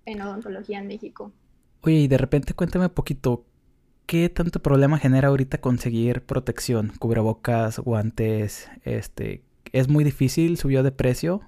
en 0.07 0.23
odontología 0.23 0.79
en 0.79 0.87
México. 0.87 1.33
Oye, 1.83 1.97
y 1.97 2.09
de 2.09 2.17
repente 2.17 2.55
cuéntame 2.55 2.87
un 2.87 2.93
poquito, 2.93 3.45
¿qué 4.07 4.29
tanto 4.29 4.63
problema 4.63 4.99
genera 4.99 5.29
ahorita 5.29 5.61
conseguir 5.61 6.25
protección? 6.25 6.93
Cubrebocas, 6.99 7.81
guantes, 7.81 8.71
este, 8.85 9.43
¿es 9.73 9.89
muy 9.89 10.05
difícil? 10.05 10.57
¿Subió 10.57 10.85
de 10.85 10.93
precio? 10.93 11.41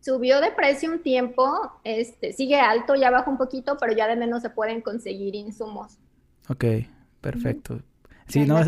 Subió 0.00 0.40
de 0.40 0.50
precio 0.50 0.90
un 0.90 1.02
tiempo, 1.02 1.52
este, 1.84 2.32
sigue 2.32 2.60
alto, 2.60 2.96
ya 2.96 3.10
bajó 3.10 3.30
un 3.30 3.38
poquito, 3.38 3.76
pero 3.78 3.92
ya 3.92 4.08
de 4.08 4.16
menos 4.16 4.42
se 4.42 4.50
pueden 4.50 4.80
conseguir 4.80 5.36
insumos. 5.36 5.98
Ok, 6.48 6.64
perfecto. 7.20 7.80
Sí, 8.26 8.44
no, 8.44 8.60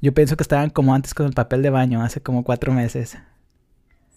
yo 0.00 0.12
pienso 0.14 0.36
que 0.36 0.42
estaban 0.42 0.70
como 0.70 0.94
antes 0.94 1.14
con 1.14 1.26
el 1.26 1.32
papel 1.32 1.62
de 1.62 1.70
baño, 1.70 2.02
hace 2.02 2.20
como 2.20 2.42
cuatro 2.42 2.72
meses. 2.72 3.16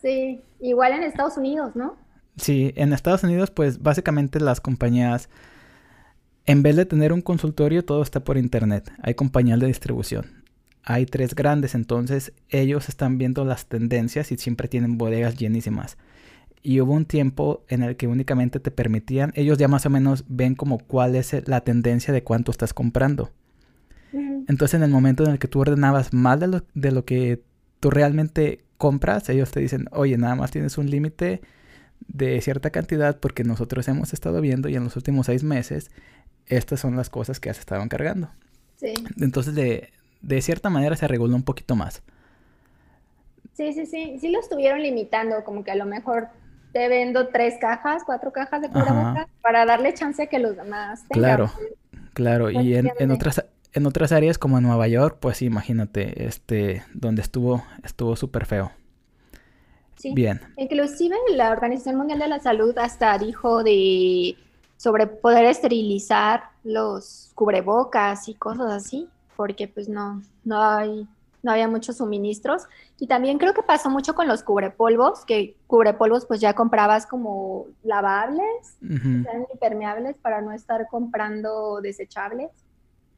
Sí, 0.01 0.41
igual 0.59 0.93
en 0.93 1.03
Estados 1.03 1.37
Unidos, 1.37 1.75
¿no? 1.75 1.95
Sí, 2.37 2.71
en 2.75 2.93
Estados 2.93 3.23
Unidos, 3.23 3.51
pues 3.51 3.81
básicamente 3.81 4.39
las 4.39 4.61
compañías 4.61 5.29
en 6.47 6.63
vez 6.63 6.77
de 6.77 6.85
tener 6.85 7.11
un 7.11 7.21
consultorio, 7.21 7.83
todo 7.83 8.01
está 8.01 8.21
por 8.21 8.37
internet. 8.37 8.89
Hay 9.01 9.15
compañías 9.15 9.59
de 9.59 9.67
distribución. 9.67 10.45
Hay 10.81 11.05
tres 11.05 11.35
grandes, 11.35 11.75
entonces 11.75 12.31
ellos 12.47 12.87
están 12.87 13.17
viendo 13.17 13.43
las 13.43 13.65
tendencias 13.65 14.31
y 14.31 14.37
siempre 14.37 14.69
tienen 14.69 14.97
bodegas 14.97 15.35
llenísimas. 15.35 15.97
Y 16.63 16.79
hubo 16.79 16.93
un 16.93 17.03
tiempo 17.03 17.65
en 17.67 17.83
el 17.83 17.97
que 17.97 18.07
únicamente 18.07 18.61
te 18.61 18.71
permitían, 18.71 19.33
ellos 19.35 19.57
ya 19.57 19.67
más 19.67 19.85
o 19.85 19.89
menos 19.89 20.23
ven 20.29 20.55
como 20.55 20.77
cuál 20.77 21.15
es 21.15 21.35
la 21.47 21.61
tendencia 21.61 22.13
de 22.13 22.23
cuánto 22.23 22.51
estás 22.51 22.73
comprando. 22.73 23.31
Entonces 24.47 24.75
en 24.75 24.83
el 24.83 24.89
momento 24.89 25.25
en 25.25 25.31
el 25.31 25.39
que 25.39 25.49
tú 25.49 25.59
ordenabas 25.59 26.13
más 26.13 26.39
de 26.39 26.47
lo, 26.47 26.63
de 26.73 26.91
lo 26.93 27.03
que 27.03 27.43
tú 27.81 27.89
realmente 27.89 28.63
compras, 28.77 29.27
ellos 29.27 29.51
te 29.51 29.59
dicen, 29.59 29.89
oye, 29.91 30.17
nada 30.17 30.35
más 30.35 30.51
tienes 30.51 30.77
un 30.77 30.89
límite 30.89 31.41
de 32.07 32.39
cierta 32.41 32.69
cantidad 32.69 33.19
porque 33.19 33.43
nosotros 33.43 33.87
hemos 33.87 34.13
estado 34.13 34.41
viendo 34.41 34.69
y 34.69 34.75
en 34.75 34.83
los 34.83 34.95
últimos 34.95 35.25
seis 35.25 35.43
meses 35.43 35.91
estas 36.45 36.79
son 36.79 36.95
las 36.95 37.09
cosas 37.09 37.39
que 37.39 37.49
has 37.49 37.59
estado 37.59 37.81
encargando. 37.83 38.29
Sí. 38.77 38.93
Entonces, 39.19 39.55
de, 39.55 39.91
de 40.21 40.41
cierta 40.41 40.69
manera 40.69 40.95
se 40.95 41.07
reguló 41.07 41.35
un 41.35 41.43
poquito 41.43 41.75
más. 41.75 42.01
Sí, 43.53 43.73
sí, 43.73 43.85
sí. 43.85 44.17
Sí 44.19 44.29
lo 44.29 44.39
estuvieron 44.39 44.81
limitando, 44.81 45.43
como 45.43 45.63
que 45.63 45.71
a 45.71 45.75
lo 45.75 45.85
mejor 45.85 46.29
te 46.73 46.87
vendo 46.87 47.29
tres 47.29 47.55
cajas, 47.59 48.03
cuatro 48.05 48.31
cajas 48.31 48.61
de 48.61 48.69
cubrebocas 48.69 49.27
para 49.41 49.65
darle 49.65 49.93
chance 49.93 50.21
a 50.21 50.27
que 50.27 50.39
los 50.39 50.55
demás 50.55 51.07
tengan. 51.09 51.37
Claro, 51.37 51.51
claro. 52.13 52.51
y 52.51 52.75
en, 52.75 52.91
en, 52.99 53.11
otras 53.11 53.43
en 53.73 53.85
otras 53.85 54.11
áreas 54.11 54.37
como 54.37 54.57
en 54.57 54.63
Nueva 54.63 54.87
York, 54.87 55.17
pues 55.19 55.41
imagínate, 55.41 56.25
este, 56.25 56.83
donde 56.93 57.21
estuvo, 57.21 57.63
estuvo 57.83 58.15
súper 58.15 58.45
feo. 58.45 58.71
Sí. 59.97 60.13
Bien. 60.13 60.39
Inclusive 60.57 61.15
la 61.35 61.51
Organización 61.51 61.97
Mundial 61.97 62.19
de 62.19 62.27
la 62.27 62.39
Salud 62.39 62.77
hasta 62.77 63.17
dijo 63.17 63.63
de 63.63 64.37
sobre 64.77 65.07
poder 65.07 65.45
esterilizar 65.45 66.51
los 66.63 67.31
cubrebocas 67.33 68.29
y 68.29 68.35
cosas 68.35 68.71
así, 68.71 69.09
porque 69.35 69.67
pues 69.67 69.89
no, 69.89 70.21
no 70.43 70.61
hay, 70.61 71.07
no 71.41 71.51
había 71.51 71.67
muchos 71.67 71.97
suministros. 71.97 72.63
Y 72.99 73.07
también 73.07 73.39
creo 73.39 73.53
que 73.53 73.63
pasó 73.63 73.89
mucho 73.89 74.13
con 74.13 74.27
los 74.27 74.43
cubrepolvos, 74.43 75.25
que 75.25 75.55
cubrepolvos 75.65 76.25
pues 76.27 76.39
ya 76.39 76.53
comprabas 76.53 77.07
como 77.07 77.65
lavables, 77.83 78.77
sean 78.79 79.47
impermeables 79.51 80.17
para 80.17 80.41
no 80.41 80.51
estar 80.51 80.87
comprando 80.87 81.81
desechables. 81.81 82.51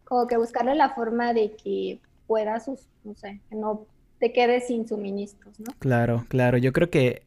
Como 0.05 0.27
que 0.27 0.37
buscarle 0.37 0.75
la 0.75 0.89
forma 0.91 1.33
de 1.33 1.55
que 1.55 1.99
puedas, 2.25 2.69
no 3.03 3.15
sé, 3.15 3.41
que 3.49 3.55
no 3.55 3.85
te 4.19 4.33
quedes 4.33 4.67
sin 4.67 4.87
suministros, 4.87 5.59
¿no? 5.59 5.73
Claro, 5.79 6.25
claro. 6.27 6.57
Yo 6.57 6.73
creo 6.73 6.89
que 6.89 7.23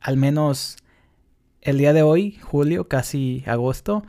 al 0.00 0.16
menos 0.16 0.76
el 1.60 1.78
día 1.78 1.92
de 1.92 2.02
hoy, 2.02 2.38
julio, 2.42 2.88
casi 2.88 3.42
agosto, 3.46 4.04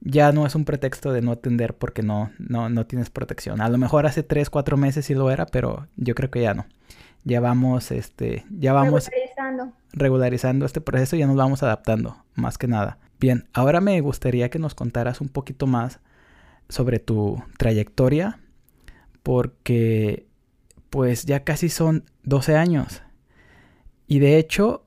ya 0.00 0.32
no 0.32 0.46
es 0.46 0.54
un 0.54 0.64
pretexto 0.64 1.12
de 1.12 1.20
no 1.20 1.32
atender 1.32 1.74
porque 1.74 2.02
no, 2.02 2.30
no, 2.38 2.68
no 2.68 2.86
tienes 2.86 3.10
protección. 3.10 3.60
A 3.60 3.68
lo 3.68 3.78
mejor 3.78 4.06
hace 4.06 4.22
tres, 4.22 4.48
cuatro 4.48 4.76
meses 4.76 5.06
sí 5.06 5.14
lo 5.14 5.30
era, 5.30 5.46
pero 5.46 5.88
yo 5.96 6.14
creo 6.14 6.30
que 6.30 6.42
ya 6.42 6.54
no. 6.54 6.66
Ya 7.24 7.40
vamos, 7.40 7.90
este, 7.90 8.46
ya 8.50 8.72
vamos 8.72 9.08
regularizando. 9.08 9.76
regularizando 9.92 10.66
este 10.66 10.80
proceso 10.80 11.16
y 11.16 11.18
ya 11.18 11.26
nos 11.26 11.36
vamos 11.36 11.62
adaptando, 11.62 12.16
más 12.34 12.56
que 12.56 12.66
nada. 12.66 12.98
Bien, 13.18 13.46
ahora 13.52 13.82
me 13.82 14.00
gustaría 14.00 14.48
que 14.48 14.58
nos 14.58 14.74
contaras 14.74 15.20
un 15.20 15.28
poquito 15.28 15.66
más 15.66 16.00
sobre 16.70 16.98
tu 16.98 17.42
trayectoria, 17.58 18.38
porque 19.22 20.29
pues 20.90 21.24
ya 21.24 21.44
casi 21.44 21.68
son 21.68 22.04
12 22.24 22.56
años. 22.56 23.02
Y 24.06 24.18
de 24.18 24.38
hecho, 24.38 24.84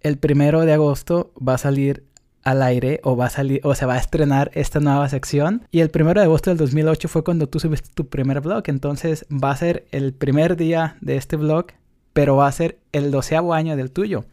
el 0.00 0.18
primero 0.18 0.64
de 0.64 0.74
agosto 0.74 1.32
va 1.36 1.54
a 1.54 1.58
salir 1.58 2.04
al 2.42 2.62
aire 2.62 3.00
o 3.02 3.16
va 3.16 3.26
a 3.26 3.30
salir 3.30 3.60
o 3.64 3.74
se 3.74 3.86
va 3.86 3.94
a 3.94 3.98
estrenar 3.98 4.52
esta 4.54 4.78
nueva 4.78 5.08
sección. 5.08 5.66
Y 5.72 5.80
el 5.80 5.90
primero 5.90 6.20
de 6.20 6.26
agosto 6.26 6.50
del 6.50 6.58
2008 6.58 7.08
fue 7.08 7.24
cuando 7.24 7.48
tú 7.48 7.58
subiste 7.58 7.88
tu 7.92 8.08
primer 8.08 8.40
blog. 8.40 8.62
Entonces 8.66 9.26
va 9.32 9.50
a 9.50 9.56
ser 9.56 9.86
el 9.90 10.12
primer 10.14 10.56
día 10.56 10.96
de 11.00 11.16
este 11.16 11.36
blog, 11.36 11.66
pero 12.12 12.36
va 12.36 12.46
a 12.46 12.52
ser 12.52 12.78
el 12.92 13.10
doceavo 13.10 13.52
año 13.52 13.76
del 13.76 13.90
tuyo. 13.90 14.26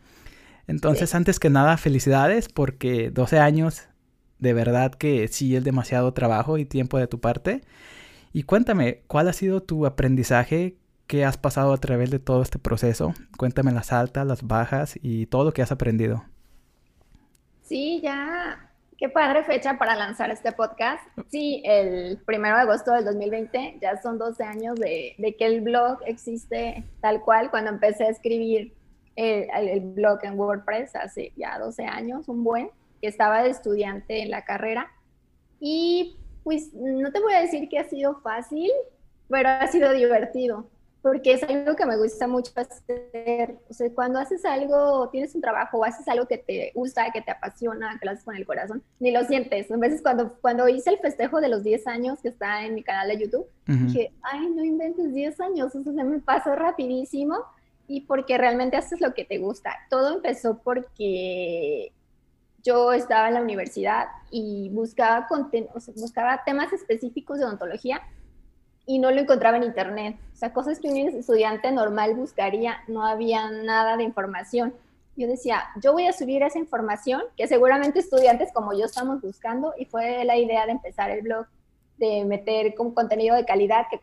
Entonces, 0.67 1.13
antes 1.15 1.39
que 1.39 1.49
nada, 1.49 1.75
felicidades 1.77 2.47
porque 2.47 3.09
12 3.09 3.39
años 3.39 3.83
de 4.39 4.53
verdad 4.53 4.93
que 4.93 5.27
sí 5.29 5.55
es 5.55 5.63
demasiado 5.63 6.13
trabajo 6.13 6.57
y 6.57 6.65
tiempo 6.65 6.97
de 6.97 7.07
tu 7.07 7.19
parte. 7.19 7.61
Y 8.35 8.43
cuéntame, 8.43 9.03
¿cuál 9.05 9.27
ha 9.27 9.33
sido 9.33 9.61
tu 9.61 9.85
aprendizaje 9.85 10.75
que 11.05 11.23
has 11.23 11.37
pasado 11.37 11.71
a 11.71 11.77
través 11.77 12.09
de 12.09 12.17
todo 12.17 12.41
este 12.41 12.57
proceso? 12.57 13.13
Cuéntame 13.37 13.71
las 13.71 13.93
altas, 13.93 14.25
las 14.25 14.41
bajas 14.47 14.97
y 14.99 15.27
todo 15.27 15.43
lo 15.43 15.53
que 15.53 15.61
has 15.61 15.71
aprendido. 15.71 16.25
Sí, 17.61 18.01
ya, 18.01 18.71
qué 18.97 19.07
padre 19.07 19.43
fecha 19.43 19.77
para 19.77 19.95
lanzar 19.95 20.31
este 20.31 20.51
podcast. 20.51 21.03
Sí, 21.29 21.61
el 21.63 22.17
primero 22.25 22.55
de 22.55 22.63
agosto 22.63 22.91
del 22.93 23.05
2020, 23.05 23.77
ya 23.79 24.01
son 24.01 24.17
12 24.17 24.43
años 24.43 24.79
de, 24.79 25.15
que 25.37 25.45
el 25.45 25.61
blog 25.61 25.99
existe 26.07 26.83
tal 27.01 27.21
cual. 27.21 27.51
Cuando 27.51 27.69
empecé 27.69 28.05
a 28.05 28.09
escribir 28.09 28.73
el, 29.15 29.47
el 29.55 29.79
blog 29.79 30.17
en 30.23 30.39
WordPress 30.39 30.95
hace 30.95 31.33
ya 31.35 31.59
12 31.59 31.85
años, 31.85 32.27
un 32.27 32.43
buen, 32.43 32.71
que 32.99 33.09
estaba 33.09 33.43
de 33.43 33.51
estudiante 33.51 34.23
en 34.23 34.31
la 34.31 34.43
carrera. 34.43 34.91
Y 35.59 36.17
pues 36.43 36.73
no 36.73 37.11
te 37.11 37.19
voy 37.19 37.33
a 37.33 37.41
decir 37.41 37.69
que 37.69 37.79
ha 37.79 37.89
sido 37.89 38.19
fácil, 38.21 38.71
pero 39.29 39.49
ha 39.49 39.67
sido 39.67 39.91
divertido, 39.93 40.67
porque 41.01 41.33
es 41.33 41.43
algo 41.43 41.75
que 41.75 41.85
me 41.85 41.97
gusta 41.97 42.27
mucho 42.27 42.51
hacer. 42.55 43.57
O 43.69 43.73
sea, 43.73 43.89
cuando 43.91 44.19
haces 44.19 44.45
algo, 44.45 45.09
tienes 45.09 45.33
un 45.35 45.41
trabajo 45.41 45.77
o 45.77 45.83
haces 45.83 46.07
algo 46.07 46.27
que 46.27 46.37
te 46.37 46.71
gusta, 46.75 47.11
que 47.11 47.21
te 47.21 47.31
apasiona, 47.31 47.97
que 47.99 48.05
lo 48.05 48.11
haces 48.11 48.23
con 48.23 48.35
el 48.35 48.45
corazón, 48.45 48.83
ni 48.99 49.11
lo 49.11 49.23
sientes. 49.25 49.71
A 49.71 49.77
veces 49.77 50.01
cuando, 50.01 50.33
cuando 50.41 50.67
hice 50.69 50.91
el 50.91 50.99
festejo 50.99 51.41
de 51.41 51.49
los 51.49 51.63
10 51.63 51.87
años 51.87 52.19
que 52.21 52.29
está 52.29 52.65
en 52.65 52.75
mi 52.75 52.83
canal 52.83 53.07
de 53.07 53.19
YouTube, 53.19 53.47
dije, 53.65 54.11
ay, 54.21 54.49
no 54.49 54.63
inventes 54.63 55.13
10 55.13 55.39
años, 55.41 55.73
eso 55.75 55.93
se 55.93 56.03
me 56.03 56.19
pasó 56.19 56.55
rapidísimo 56.55 57.37
y 57.87 58.01
porque 58.01 58.37
realmente 58.37 58.77
haces 58.77 59.01
lo 59.01 59.13
que 59.13 59.25
te 59.25 59.37
gusta. 59.39 59.75
Todo 59.89 60.15
empezó 60.15 60.59
porque 60.59 61.91
yo 62.63 62.93
estaba 62.93 63.27
en 63.27 63.33
la 63.35 63.41
universidad 63.41 64.07
y 64.31 64.69
buscaba, 64.69 65.27
buscaba 65.95 66.43
temas 66.45 66.71
específicos 66.71 67.39
de 67.39 67.45
odontología 67.45 68.01
y 68.85 68.99
no 68.99 69.11
lo 69.11 69.21
encontraba 69.21 69.57
en 69.57 69.63
internet. 69.63 70.17
O 70.33 70.35
sea, 70.35 70.53
cosas 70.53 70.79
que 70.79 70.87
un 70.87 70.97
estudiante 70.97 71.71
normal 71.71 72.15
buscaría, 72.15 72.77
no 72.87 73.05
había 73.05 73.49
nada 73.49 73.97
de 73.97 74.03
información. 74.03 74.73
Yo 75.15 75.27
decía, 75.27 75.63
yo 75.81 75.93
voy 75.93 76.07
a 76.07 76.13
subir 76.13 76.41
esa 76.41 76.57
información 76.57 77.21
que 77.37 77.47
seguramente 77.47 77.99
estudiantes 77.99 78.51
como 78.53 78.73
yo 78.73 78.85
estamos 78.85 79.21
buscando 79.21 79.73
y 79.77 79.85
fue 79.85 80.23
la 80.25 80.37
idea 80.37 80.65
de 80.65 80.71
empezar 80.71 81.11
el 81.11 81.21
blog 81.21 81.45
de 82.03 82.25
meter 82.25 82.75
con 82.75 82.93
contenido 82.93 83.35
de 83.35 83.45
calidad 83.45 83.85
que, 83.89 83.97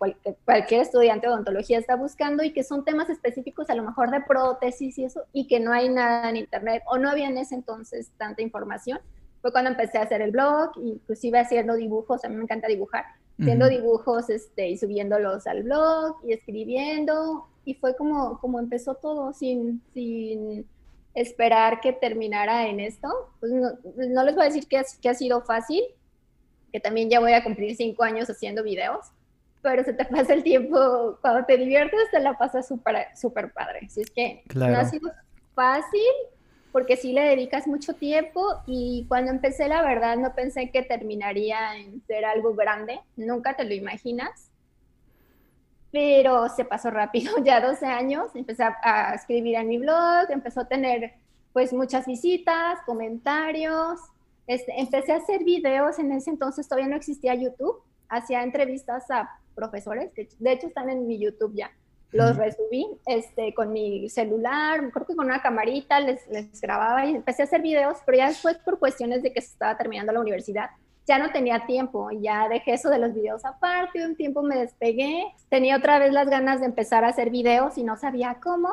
cualquier 0.45 0.80
estudiante 0.80 1.26
de 1.26 1.35
odontología 1.35 1.78
está 1.78 1.97
buscando 1.97 2.42
y 2.42 2.52
que 2.52 2.64
son 2.64 2.83
temas 2.83 3.11
específicos 3.11 3.69
a 3.69 3.75
lo 3.75 3.83
mejor 3.83 4.11
de 4.11 4.23
prótesis 4.23 4.97
y 4.99 5.04
eso, 5.04 5.25
y 5.35 5.47
que 5.47 5.61
no 5.61 5.73
hay 5.73 5.90
nada 5.90 6.30
en 6.30 6.37
internet 6.37 6.83
o 6.87 6.97
no 6.97 7.11
había 7.11 7.28
en 7.28 7.37
ese 7.37 7.54
entonces 7.54 8.11
tanta 8.16 8.40
información. 8.40 9.00
Fue 9.42 9.52
cuando 9.52 9.71
empecé 9.71 9.99
a 9.99 10.02
hacer 10.02 10.23
el 10.23 10.30
blog, 10.30 10.71
inclusive 10.83 11.38
haciendo 11.38 11.75
dibujos, 11.75 12.25
a 12.25 12.28
mí 12.28 12.37
me 12.37 12.45
encanta 12.45 12.69
dibujar, 12.69 13.04
haciendo 13.38 13.69
dibujos 13.69 14.30
este, 14.30 14.69
y 14.69 14.78
subiéndolos 14.78 15.47
al 15.47 15.62
blog 15.62 16.16
y 16.26 16.33
escribiendo, 16.33 17.49
y 17.66 17.75
fue 17.75 17.97
como, 17.97 18.38
como 18.40 18.59
empezó 18.59 18.95
todo 18.95 19.33
sin, 19.35 19.83
sin 19.92 20.66
esperar 21.14 21.80
que 21.80 21.92
terminara 21.92 22.66
en 22.66 22.80
esto. 22.80 23.09
Pues 23.40 23.52
no, 23.52 23.73
no 23.97 24.25
les 24.25 24.35
voy 24.35 24.45
a 24.45 24.49
decir 24.49 24.66
que, 24.66 24.83
que 25.00 25.09
ha 25.09 25.14
sido 25.14 25.42
fácil, 25.42 25.83
que 26.71 26.81
también 26.81 27.11
ya 27.11 27.21
voy 27.21 27.33
a 27.33 27.45
cumplir 27.45 27.77
cinco 27.77 28.03
años 28.03 28.29
haciendo 28.29 28.62
videos, 28.62 29.07
pero 29.62 29.85
se 29.85 29.93
te 29.93 30.05
pasa 30.05 30.35
el 30.35 30.43
tiempo, 30.43 31.19
cuando 31.21 31.45
te 31.45 31.57
diviertes, 31.57 32.11
te 32.11 32.21
la 32.21 32.37
pasas 32.39 32.67
súper 32.67 33.09
super 33.15 33.53
padre. 33.53 33.81
Así 33.87 34.00
es 34.00 34.11
que 34.11 34.43
no 34.55 34.67
ha 34.67 34.85
sido 34.85 35.11
fácil, 35.55 36.00
porque 36.73 36.97
sí 36.97 37.12
le 37.12 37.23
dedicas 37.23 37.67
mucho 37.67 37.95
tiempo 37.95 38.62
y 38.67 39.05
cuando 39.09 39.31
empecé, 39.31 39.69
la 39.69 39.83
verdad, 39.83 40.17
no 40.17 40.35
pensé 40.35 40.71
que 40.71 40.83
terminaría 40.83 41.77
en 41.77 42.00
ser 42.07 42.25
algo 42.25 42.55
grande, 42.55 43.00
nunca 43.17 43.57
te 43.57 43.65
lo 43.65 43.75
imaginas, 43.75 44.50
pero 45.91 46.49
se 46.49 46.65
pasó 46.65 46.91
rápido, 46.91 47.33
ya 47.45 47.61
12 47.61 47.87
años, 47.87 48.31
empecé 48.35 48.62
a, 48.62 49.15
escribir 49.15 49.57
en 49.57 49.69
mi 49.69 49.79
blog, 49.79 50.31
empezó 50.31 50.61
a 50.61 50.69
tener 50.69 51.15
pues 51.53 51.73
muchas 51.73 52.07
visitas, 52.07 52.79
comentarios, 52.87 53.99
este, 54.50 54.80
empecé 54.80 55.12
a 55.12 55.19
hacer 55.19 55.45
videos, 55.45 56.00
en 56.00 56.11
ese 56.11 56.28
entonces 56.28 56.66
todavía 56.66 56.88
no 56.88 56.97
existía 56.97 57.37
YouTube, 57.37 57.85
hacía 58.09 58.42
entrevistas 58.42 59.09
a 59.09 59.30
profesores, 59.54 60.11
que 60.12 60.28
de 60.40 60.52
hecho 60.52 60.66
están 60.66 60.90
en 60.90 61.07
mi 61.07 61.21
YouTube 61.21 61.54
ya. 61.54 61.71
Los 62.11 62.37
resubí 62.37 62.85
este, 63.07 63.54
con 63.54 63.73
mi 63.73 64.09
celular, 64.09 64.90
creo 64.90 65.07
que 65.07 65.14
con 65.14 65.26
una 65.26 65.40
camarita 65.40 66.00
les, 66.00 66.26
les 66.26 66.61
grababa 66.61 67.07
y 67.07 67.14
empecé 67.14 67.42
a 67.42 67.45
hacer 67.45 67.62
videos, 67.62 67.99
pero 68.04 68.19
ya 68.19 68.26
después 68.26 68.59
por 68.59 68.80
cuestiones 68.80 69.23
de 69.23 69.33
que 69.33 69.40
se 69.40 69.52
estaba 69.52 69.78
terminando 69.78 70.12
la 70.12 70.21
universidad, 70.21 70.71
ya 71.07 71.21
no 71.21 71.30
tenía 71.30 71.64
tiempo, 71.66 72.11
ya 72.11 72.49
dejé 72.49 72.73
eso 72.73 72.90
de 72.90 72.99
los 72.99 73.14
videos 73.14 73.45
aparte, 73.45 74.04
un 74.04 74.16
tiempo 74.16 74.42
me 74.42 74.59
despegué, 74.59 75.33
tenía 75.49 75.76
otra 75.76 76.00
vez 76.00 76.12
las 76.12 76.28
ganas 76.28 76.59
de 76.59 76.66
empezar 76.66 77.04
a 77.04 77.09
hacer 77.11 77.30
videos 77.30 77.78
y 77.78 77.85
no 77.85 77.97
sabía 77.97 78.38
cómo, 78.42 78.71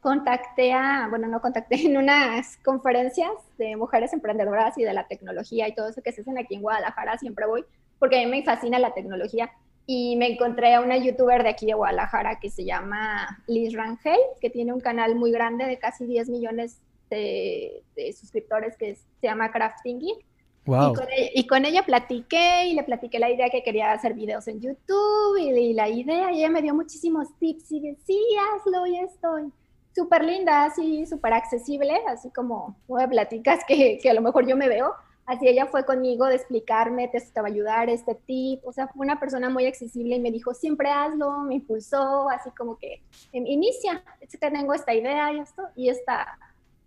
contacté 0.00 0.72
a, 0.72 1.06
bueno, 1.08 1.28
no 1.28 1.40
contacté, 1.40 1.76
en 1.86 1.96
unas 1.96 2.56
conferencias 2.58 3.30
de 3.56 3.76
mujeres 3.76 4.12
emprendedoras 4.12 4.76
y 4.78 4.84
de 4.84 4.92
la 4.92 5.06
tecnología 5.06 5.68
y 5.68 5.74
todo 5.74 5.88
eso 5.88 6.02
que 6.02 6.12
se 6.12 6.22
hacen 6.22 6.38
aquí 6.38 6.54
en 6.54 6.62
Guadalajara, 6.62 7.18
siempre 7.18 7.46
voy, 7.46 7.64
porque 7.98 8.20
a 8.20 8.24
mí 8.24 8.30
me 8.30 8.42
fascina 8.44 8.78
la 8.78 8.94
tecnología. 8.94 9.50
Y 9.90 10.16
me 10.16 10.30
encontré 10.30 10.74
a 10.74 10.82
una 10.82 10.98
youtuber 10.98 11.42
de 11.42 11.48
aquí 11.48 11.64
de 11.64 11.72
Guadalajara 11.72 12.38
que 12.40 12.50
se 12.50 12.62
llama 12.62 13.42
Liz 13.46 13.72
Rangel, 13.72 14.18
que 14.38 14.50
tiene 14.50 14.74
un 14.74 14.80
canal 14.80 15.14
muy 15.14 15.32
grande 15.32 15.64
de 15.64 15.78
casi 15.78 16.04
10 16.04 16.28
millones 16.28 16.82
de, 17.08 17.82
suscriptores 18.14 18.76
que 18.76 18.96
se 18.96 19.26
llama 19.26 19.50
Crafting 19.50 20.02
Wow. 20.66 20.92
Y, 21.32 21.46
con 21.46 21.64
ella, 21.64 21.82
platiqué 21.86 22.66
y 22.66 22.74
le 22.74 22.82
platiqué 22.82 23.18
la 23.18 23.30
idea 23.30 23.48
que 23.48 23.62
quería 23.62 23.92
hacer 23.92 24.12
videos 24.12 24.46
en 24.48 24.60
YouTube 24.60 25.38
y, 25.38 25.48
y 25.48 25.72
la 25.72 25.88
idea, 25.88 26.30
y 26.30 26.40
ella 26.40 26.50
me 26.50 26.60
dio 26.60 26.74
muchísimos 26.74 27.28
tips 27.38 27.72
y 27.72 27.80
decía, 27.80 28.42
hazlo, 28.54 28.84
ya 28.84 29.00
estoy 29.00 29.50
súper 29.98 30.24
linda, 30.24 30.64
así 30.64 31.06
súper 31.06 31.32
accesible, 31.32 32.00
así 32.06 32.30
como 32.30 32.76
me 32.88 33.08
platicas 33.08 33.64
que, 33.66 33.98
que 34.00 34.10
a 34.10 34.14
lo 34.14 34.22
mejor 34.22 34.46
yo 34.46 34.56
me 34.56 34.68
veo, 34.68 34.94
Así 35.28 35.46
ella 35.46 35.66
fue 35.66 35.84
conmigo 35.84 36.24
de 36.24 36.36
explicarme, 36.36 37.06
te, 37.08 37.20
te 37.20 37.40
va 37.42 37.48
a 37.48 37.50
ayudar 37.50 37.90
este 37.90 38.14
tip, 38.14 38.66
o 38.66 38.72
sea, 38.72 38.88
fue 38.88 39.04
una 39.04 39.20
persona 39.20 39.50
muy 39.50 39.66
accesible 39.66 40.16
y 40.16 40.20
me 40.20 40.30
dijo, 40.30 40.54
siempre 40.54 40.90
hazlo, 40.90 41.40
me 41.40 41.56
impulsó, 41.56 42.30
así 42.30 42.48
como 42.56 42.78
que 42.78 43.02
em, 43.34 43.46
inicia, 43.46 44.02
tengo 44.40 44.72
esta 44.72 44.94
idea 44.94 45.30
y 45.34 45.40
esto, 45.40 45.64
y 45.76 45.90
esta 45.90 46.38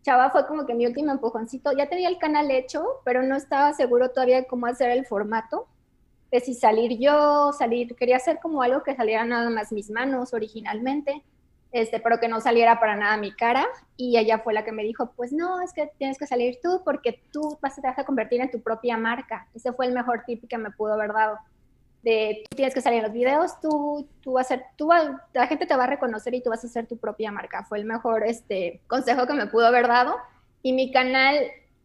chava 0.02 0.32
fue 0.32 0.48
como 0.48 0.66
que 0.66 0.74
mi 0.74 0.88
último 0.88 1.12
empujoncito, 1.12 1.72
ya 1.74 1.88
tenía 1.88 2.10
el 2.10 2.18
canal 2.18 2.50
hecho, 2.50 2.84
pero 3.06 3.22
no 3.22 3.36
estaba 3.36 3.74
seguro 3.74 4.10
todavía 4.10 4.46
cómo 4.46 4.66
hacer 4.66 4.90
el 4.90 5.06
formato, 5.06 5.68
de 6.32 6.40
si 6.40 6.56
salir 6.56 6.98
yo, 6.98 7.54
salir, 7.54 7.96
quería 7.96 8.16
hacer 8.16 8.40
como 8.42 8.64
algo 8.64 8.82
que 8.82 8.96
saliera 8.96 9.24
nada 9.24 9.52
más 9.52 9.72
mis 9.72 9.92
manos 9.92 10.34
originalmente, 10.34 11.22
este, 11.72 12.00
pero 12.00 12.20
que 12.20 12.28
no 12.28 12.42
saliera 12.42 12.80
para 12.80 12.96
nada 12.96 13.18
mi 13.18 13.32
cara. 13.32 13.66
Y 13.98 14.18
ella 14.18 14.40
fue 14.40 14.54
la 14.54 14.66
que 14.66 14.72
me 14.72 14.84
dijo, 14.84 15.12
pues 15.16 15.32
no, 15.32 15.62
es 15.62 15.74
que 15.74 15.90
tienes 15.98 16.18
que 16.18 16.28
salir 16.28 16.60
tú 16.62 16.82
porque 16.84 17.22
tú 17.32 17.58
vas 17.62 17.78
a, 17.78 17.82
te 17.82 17.88
vas 17.88 18.00
a 18.00 18.06
convertir 18.06 18.42
en 18.42 18.52
tu 18.52 18.62
propia 18.62 18.98
marca. 18.98 19.48
Ese 19.54 19.72
fue 19.74 19.86
el 19.88 19.94
mejor 19.94 20.24
tip 20.26 20.48
que 20.48 20.58
me 20.58 20.72
pudo 20.72 20.94
haber 20.94 21.14
dado. 21.14 21.38
De 22.04 22.44
tú 22.50 22.56
tienes 22.56 22.74
que 22.74 22.82
salir 22.82 22.98
en 22.98 23.04
los 23.04 23.14
videos, 23.14 23.60
tú, 23.62 24.08
tú 24.22 24.34
vas 24.34 24.48
a 24.48 24.56
ser, 24.56 24.66
tú, 24.76 24.90
la 25.34 25.48
gente 25.48 25.68
te 25.68 25.76
va 25.76 25.84
a 25.84 25.88
reconocer 25.88 26.34
y 26.34 26.42
tú 26.42 26.50
vas 26.50 26.64
a 26.66 26.68
ser 26.68 26.88
tu 26.88 26.98
propia 26.98 27.32
marca. 27.32 27.64
Fue 27.64 27.78
el 27.78 27.86
mejor 27.86 28.24
este, 28.26 28.82
consejo 28.88 29.28
que 29.28 29.34
me 29.34 29.46
pudo 29.46 29.68
haber 29.68 29.88
dado. 29.88 30.16
Y 30.64 30.74
mi 30.74 30.92
canal, 30.92 31.36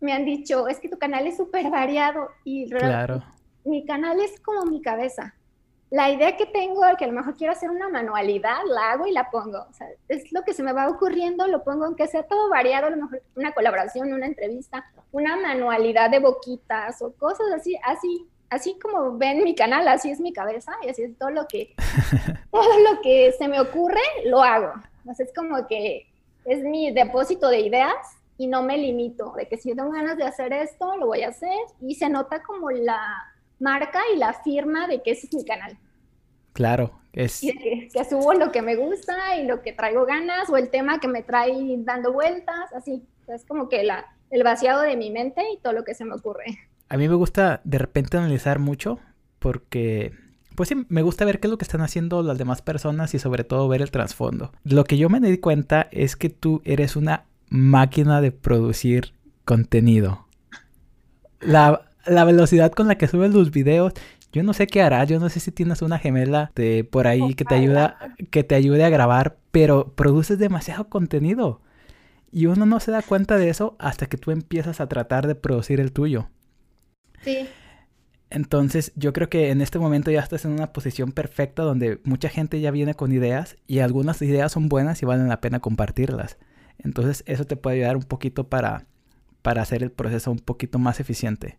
me 0.01 0.13
han 0.13 0.25
dicho, 0.25 0.69
es 0.69 0.81
que 0.81 0.89
tu 0.89 0.99
canal 0.99 1.27
es 1.27 1.37
súper 1.37 1.71
variado. 1.71 2.31
Y 2.45 2.71
claro. 2.71 3.23
mi 3.65 3.85
canal 3.85 4.19
es 4.21 4.41
como 4.41 4.65
mi 4.65 4.81
cabeza 4.81 5.35
la 5.91 6.11
idea 6.11 6.37
que 6.37 6.47
tengo, 6.47 6.83
que 6.99 7.05
a 7.05 7.09
lo 7.09 7.15
mejor 7.15 7.37
quiero 7.37 7.53
hacer 7.53 7.71
una 7.71 7.89
manualidad, 7.89 8.59
la 8.67 8.93
hago 8.93 9.07
y 9.07 9.13
la 9.13 9.31
pongo. 9.31 9.59
O 9.59 9.73
sea, 9.73 9.87
es 10.09 10.33
lo 10.33 10.43
que 10.43 10.53
se 10.53 10.63
me 10.63 10.73
va 10.73 10.89
ocurriendo, 10.89 11.47
lo 11.47 11.63
pongo, 11.63 11.85
aunque 11.85 12.09
sea 12.09 12.25
todo 12.25 12.49
variado, 12.51 12.87
a 12.87 12.91
lo 12.91 12.97
mejor 12.97 13.23
una 13.37 13.53
colaboración, 13.53 14.13
una 14.13 14.27
entrevista, 14.27 14.85
una 15.13 15.37
manualidad 15.37 16.11
de 16.11 16.19
boquitas 16.19 17.01
o 17.03 17.13
cosas 17.13 17.47
así, 17.55 17.79
así, 17.85 18.27
así 18.51 18.77
como 18.81 19.17
ven 19.17 19.45
mi 19.45 19.55
canal, 19.55 19.87
así 19.87 20.11
es 20.11 20.19
mi 20.21 20.33
cabeza 20.33 20.73
y 20.83 20.89
así 20.89 21.03
es 21.03 21.17
todo 21.17 21.31
lo 21.31 21.47
que, 21.47 21.75
todo 22.51 22.81
lo 22.81 23.01
que 23.01 23.33
se 23.39 23.47
me 23.47 23.61
ocurre, 23.61 24.03
lo 24.25 24.43
hago. 24.43 24.73
O 25.09 25.15
sea, 25.15 25.25
es 25.25 25.33
como 25.33 25.69
que 25.69 26.09
es 26.45 26.63
mi 26.63 26.93
depósito 26.93 27.49
de 27.49 27.61
ideas 27.61 27.95
y 28.39 28.49
no 28.49 28.63
me 28.63 28.77
limito, 28.77 29.33
de 29.37 29.47
que 29.47 29.57
si 29.57 29.75
tengo 29.75 29.93
ganas 29.93 30.17
de 30.17 30.25
hacer 30.25 30.53
esto, 30.53 30.97
lo 30.97 31.07
voy 31.07 31.23
a 31.23 31.29
hacer 31.29 31.57
y 31.81 31.95
se 31.95 32.09
nota 32.09 32.43
como 32.43 32.71
la 32.71 33.36
marca 33.59 34.01
y 34.15 34.19
la 34.19 34.35
firma 34.35 34.87
de 34.87 35.03
que 35.03 35.13
ese 35.13 35.27
es 35.27 35.35
mi 35.35 35.45
canal. 35.45 35.79
Claro, 36.53 36.93
es... 37.13 37.43
Y 37.43 37.53
que, 37.57 38.05
subo 38.09 38.35
lo 38.35 38.53
que 38.53 38.63
me 38.63 38.77
gusta 38.77 39.37
y 39.37 39.47
lo 39.47 39.63
que 39.63 39.73
traigo 39.73 40.07
ganas 40.07 40.49
o 40.49 40.57
el 40.57 40.71
tema 40.71 41.01
que 41.01 41.09
me 41.09 41.23
trae 41.23 41.53
dando 41.79 42.13
vueltas, 42.13 42.73
así. 42.75 43.05
Es 43.29 43.45
como 43.45 43.69
que 43.69 43.83
la, 43.83 44.07
el 44.31 44.43
vaciado 44.43 44.83
de 44.83 44.97
mi 44.97 45.11
mente 45.11 45.43
y 45.53 45.59
todo 45.59 45.73
lo 45.73 45.85
que 45.85 45.95
se 45.95 46.05
me 46.05 46.15
ocurre. 46.15 46.45
A 46.89 46.97
mí 46.97 47.09
me 47.09 47.15
gusta 47.15 47.61
de 47.65 47.79
repente 47.79 48.17
analizar 48.17 48.59
mucho 48.59 49.01
porque 49.39 50.13
pues 50.57 50.71
sí, 50.71 50.87
me 50.89 51.03
gusta 51.03 51.25
ver 51.25 51.39
qué 51.39 51.47
es 51.47 51.51
lo 51.51 51.59
que 51.59 51.65
están 51.65 51.83
haciendo 51.83 52.23
las 52.23 52.39
demás 52.39 52.63
personas 52.63 53.15
y 53.15 53.19
sobre 53.19 53.45
todo 53.45 53.69
ver 53.69 53.83
el 53.83 53.91
trasfondo. 53.91 54.53
Lo 54.65 54.85
que 54.85 54.97
yo 54.97 55.09
me 55.09 55.21
di 55.21 55.39
cuenta 55.39 55.89
es 55.93 56.17
que 56.17 56.31
tú 56.31 56.63
eres 56.65 56.97
una 56.97 57.27
máquina 57.51 58.21
de 58.21 58.33
producir 58.33 59.13
contenido. 59.45 60.27
La, 61.41 61.86
la 62.07 62.25
velocidad 62.25 62.73
con 62.73 62.89
la 62.89 62.97
que 62.97 63.09
subes 63.09 63.33
los 63.33 63.51
videos, 63.51 63.93
yo 64.33 64.43
no 64.43 64.53
sé 64.53 64.67
qué 64.67 64.83
harás, 64.83 65.09
yo 65.09 65.19
no 65.19 65.29
sé 65.29 65.41
si 65.41 65.51
tienes 65.51 65.83
una 65.83 65.99
gemela 65.99 66.51
de 66.55 66.85
por 66.85 67.07
ahí 67.07 67.35
que 67.35 67.45
te 67.45 67.55
ayuda, 67.55 67.97
que 68.31 68.45
te 68.45 68.55
ayude 68.55 68.85
a 68.85 68.91
grabar, 68.91 69.39
pero 69.51 69.95
produces 69.95 70.39
demasiado 70.39 70.89
contenido. 70.89 71.61
Y 72.31 72.47
uno 72.47 72.67
no 72.67 72.81
se 72.81 72.91
da 72.91 73.03
cuenta 73.03 73.37
de 73.39 73.49
eso 73.49 73.77
hasta 73.79 74.07
que 74.07 74.19
tú 74.19 74.31
empiezas 74.31 74.81
a 74.81 74.89
tratar 74.89 75.27
de 75.27 75.37
producir 75.37 75.81
el 75.81 75.93
tuyo. 75.93 76.29
Sí. 77.23 77.49
Entonces, 78.29 78.93
yo 78.97 79.13
creo 79.13 79.31
que 79.31 79.51
en 79.51 79.61
este 79.61 79.79
momento 79.79 80.11
ya 80.11 80.21
estás 80.21 80.45
en 80.45 80.51
una 80.51 80.73
posición 80.73 81.13
perfecta 81.13 81.63
donde 81.63 82.01
mucha 82.05 82.29
gente 82.29 82.61
ya 82.61 82.71
viene 82.71 82.95
con 82.95 83.13
ideas 83.13 83.57
y 83.67 83.79
algunas 83.79 84.21
ideas 84.21 84.53
son 84.53 84.69
buenas 84.69 85.01
y 85.01 85.07
valen 85.07 85.29
la 85.29 85.41
pena 85.41 85.61
compartirlas. 85.61 86.37
Entonces, 86.79 87.23
eso 87.27 87.47
te 87.47 87.57
puede 87.57 87.77
ayudar 87.77 87.97
un 87.97 88.03
poquito 88.03 88.49
para, 88.49 88.85
para 89.43 89.63
hacer 89.63 89.83
el 89.83 89.93
proceso 89.93 90.31
un 90.31 90.41
poquito 90.41 90.79
más 90.79 91.01
eficiente. 91.01 91.59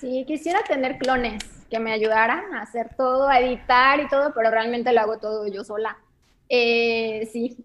Sí, 0.00 0.24
quisiera 0.26 0.62
tener 0.62 0.98
clones 0.98 1.42
que 1.68 1.78
me 1.78 1.92
ayudaran 1.92 2.54
a 2.54 2.62
hacer 2.62 2.94
todo, 2.96 3.28
a 3.28 3.40
editar 3.40 4.00
y 4.00 4.08
todo, 4.08 4.32
pero 4.34 4.50
realmente 4.50 4.92
lo 4.92 5.00
hago 5.00 5.18
todo 5.18 5.46
yo 5.46 5.64
sola. 5.64 5.98
Eh, 6.48 7.28
sí, 7.32 7.56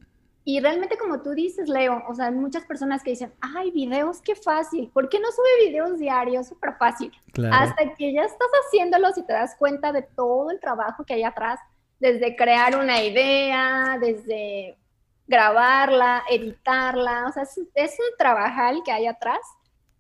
y 0.46 0.60
realmente 0.60 0.98
como 0.98 1.22
tú 1.22 1.32
dices, 1.32 1.70
Leo, 1.70 2.04
o 2.08 2.14
sea, 2.16 2.26
hay 2.26 2.34
muchas 2.34 2.66
personas 2.66 3.02
que 3.02 3.12
dicen, 3.12 3.34
ay, 3.40 3.72
videos, 3.72 4.22
qué 4.22 4.36
fácil, 4.36 4.90
¿por 4.94 5.08
qué 5.08 5.20
no 5.20 5.32
sube 5.32 5.70
videos 5.70 6.00
diarios? 6.00 6.48
Súper 6.48 6.76
fácil. 6.78 7.12
Hasta 7.52 7.96
que 7.96 8.12
ya 8.12 8.24
estás 8.24 8.50
haciéndolos 8.66 9.18
y 9.18 9.24
te 9.24 9.32
das 9.32 9.56
cuenta 9.58 9.94
de 9.94 10.02
todo 10.02 10.52
el 10.52 10.60
trabajo 10.60 11.06
que 11.06 11.14
hay 11.14 11.24
atrás, 11.24 11.60
desde 12.00 12.36
crear 12.36 12.78
una 12.78 13.02
idea, 13.02 13.98
desde 14.02 14.78
grabarla, 15.28 16.24
editarla, 16.30 17.28
o 17.30 17.32
sea, 17.32 17.44
es, 17.44 17.58
es 17.74 17.98
un 18.00 18.18
trabajal 18.18 18.82
que 18.84 18.92
hay 18.92 19.08
atrás 19.08 19.40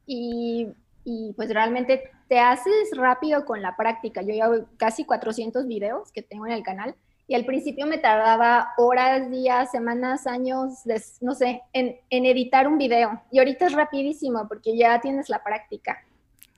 y, 0.06 0.67
y 1.06 1.32
pues 1.38 1.54
realmente 1.54 2.12
te 2.34 2.39
haces 2.39 2.89
rápido 2.98 3.46
con 3.46 3.62
la 3.62 3.76
práctica. 3.76 4.24
Yo 4.24 4.34
ya 4.34 4.50
casi 4.78 5.06
400 5.06 5.67
videos 5.67 6.12
que 6.12 6.24
tengo 6.24 6.48
en 6.48 6.54
el 6.54 6.63
canal 6.63 6.96
y 7.28 7.36
al 7.36 7.46
principio 7.46 7.86
me 7.86 8.00
tardaba 8.00 8.74
horas, 8.78 9.30
días, 9.30 9.69
semanas, 9.69 10.26
años, 10.26 10.80
no 11.22 11.36
sé, 11.36 11.62
en, 11.74 12.00
editar 12.10 12.67
un 12.67 12.80
video. 12.80 13.22
Y 13.30 13.38
ahorita 13.38 13.67
es 13.67 13.74
rapidísimo 13.74 14.48
porque 14.48 14.76
ya 14.76 15.00
tienes 15.00 15.30
la 15.30 15.43
práctica. 15.43 16.04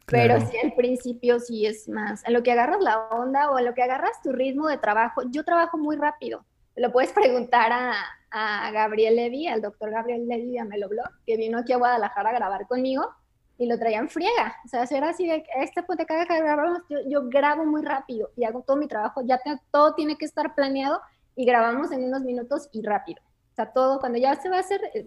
Pero 0.06 0.40
sí, 0.40 0.56
al 0.64 0.72
principio 0.76 1.42
sí 1.42 1.66
es 1.66 1.90
más, 1.90 2.26
en 2.26 2.32
lo 2.32 2.42
que 2.42 2.54
agarras 2.54 2.80
la 2.80 3.10
onda 3.10 3.52
o 3.52 3.60
en 3.60 3.66
lo 3.66 3.74
que 3.74 3.84
agarras 3.84 4.22
tu 4.24 4.32
ritmo 4.32 4.70
de 4.70 4.78
trabajo, 4.78 5.24
yo 5.30 5.44
trabajo 5.44 5.78
muy 5.78 5.98
rápido. 5.98 6.46
Lo 6.78 6.94
puedes 6.94 7.12
preguntar 7.12 7.74
a, 7.74 7.96
a 8.32 8.72
Gabriel 8.72 9.18
Levy, 9.18 9.48
al 9.48 9.62
doctor 9.62 9.92
Gabriel 9.92 10.26
Levy 10.26 10.54
de 10.54 10.60
Ameloblog, 10.62 11.10
que 11.26 11.36
vino 11.36 11.58
aquí 11.58 11.74
a 11.74 11.78
Guadalajara 11.78 12.30
a 12.30 12.34
grabar 12.34 12.66
conmigo 12.66 13.14
y 13.58 13.68
lo 13.68 13.78
traían 13.78 14.10
friega. 14.10 14.56
O 14.66 14.68
sea, 14.68 14.84
era 14.84 15.10
así 15.10 15.28
de, 15.28 15.44
de 15.44 16.06
cada 16.06 16.26
que 16.26 16.38
grabamos, 16.38 16.80
yo, 16.90 17.00
yo, 17.08 17.30
grabo 17.30 17.66
muy 17.66 17.82
rápido 17.84 18.32
y 18.36 18.44
hago 18.44 18.62
todo 18.62 18.78
mi 18.78 18.88
trabajo, 18.88 19.22
ya 19.24 19.40
todo 19.72 19.94
tiene 19.96 20.18
que 20.18 20.26
estar 20.26 20.56
planeado 20.56 21.02
y 21.36 21.46
grabamos 21.46 21.92
en 21.92 22.04
unos 22.04 22.22
minutos 22.22 22.70
y 22.72 22.82
rápido. 22.82 23.22
O 23.52 23.56
sea, 23.56 23.72
todo, 23.72 24.00
cuando 24.00 24.18
ya 24.18 24.36
se 24.36 24.50
va 24.50 24.58
a 24.58 24.62
hacer, 24.62 24.82
eh, 24.94 25.06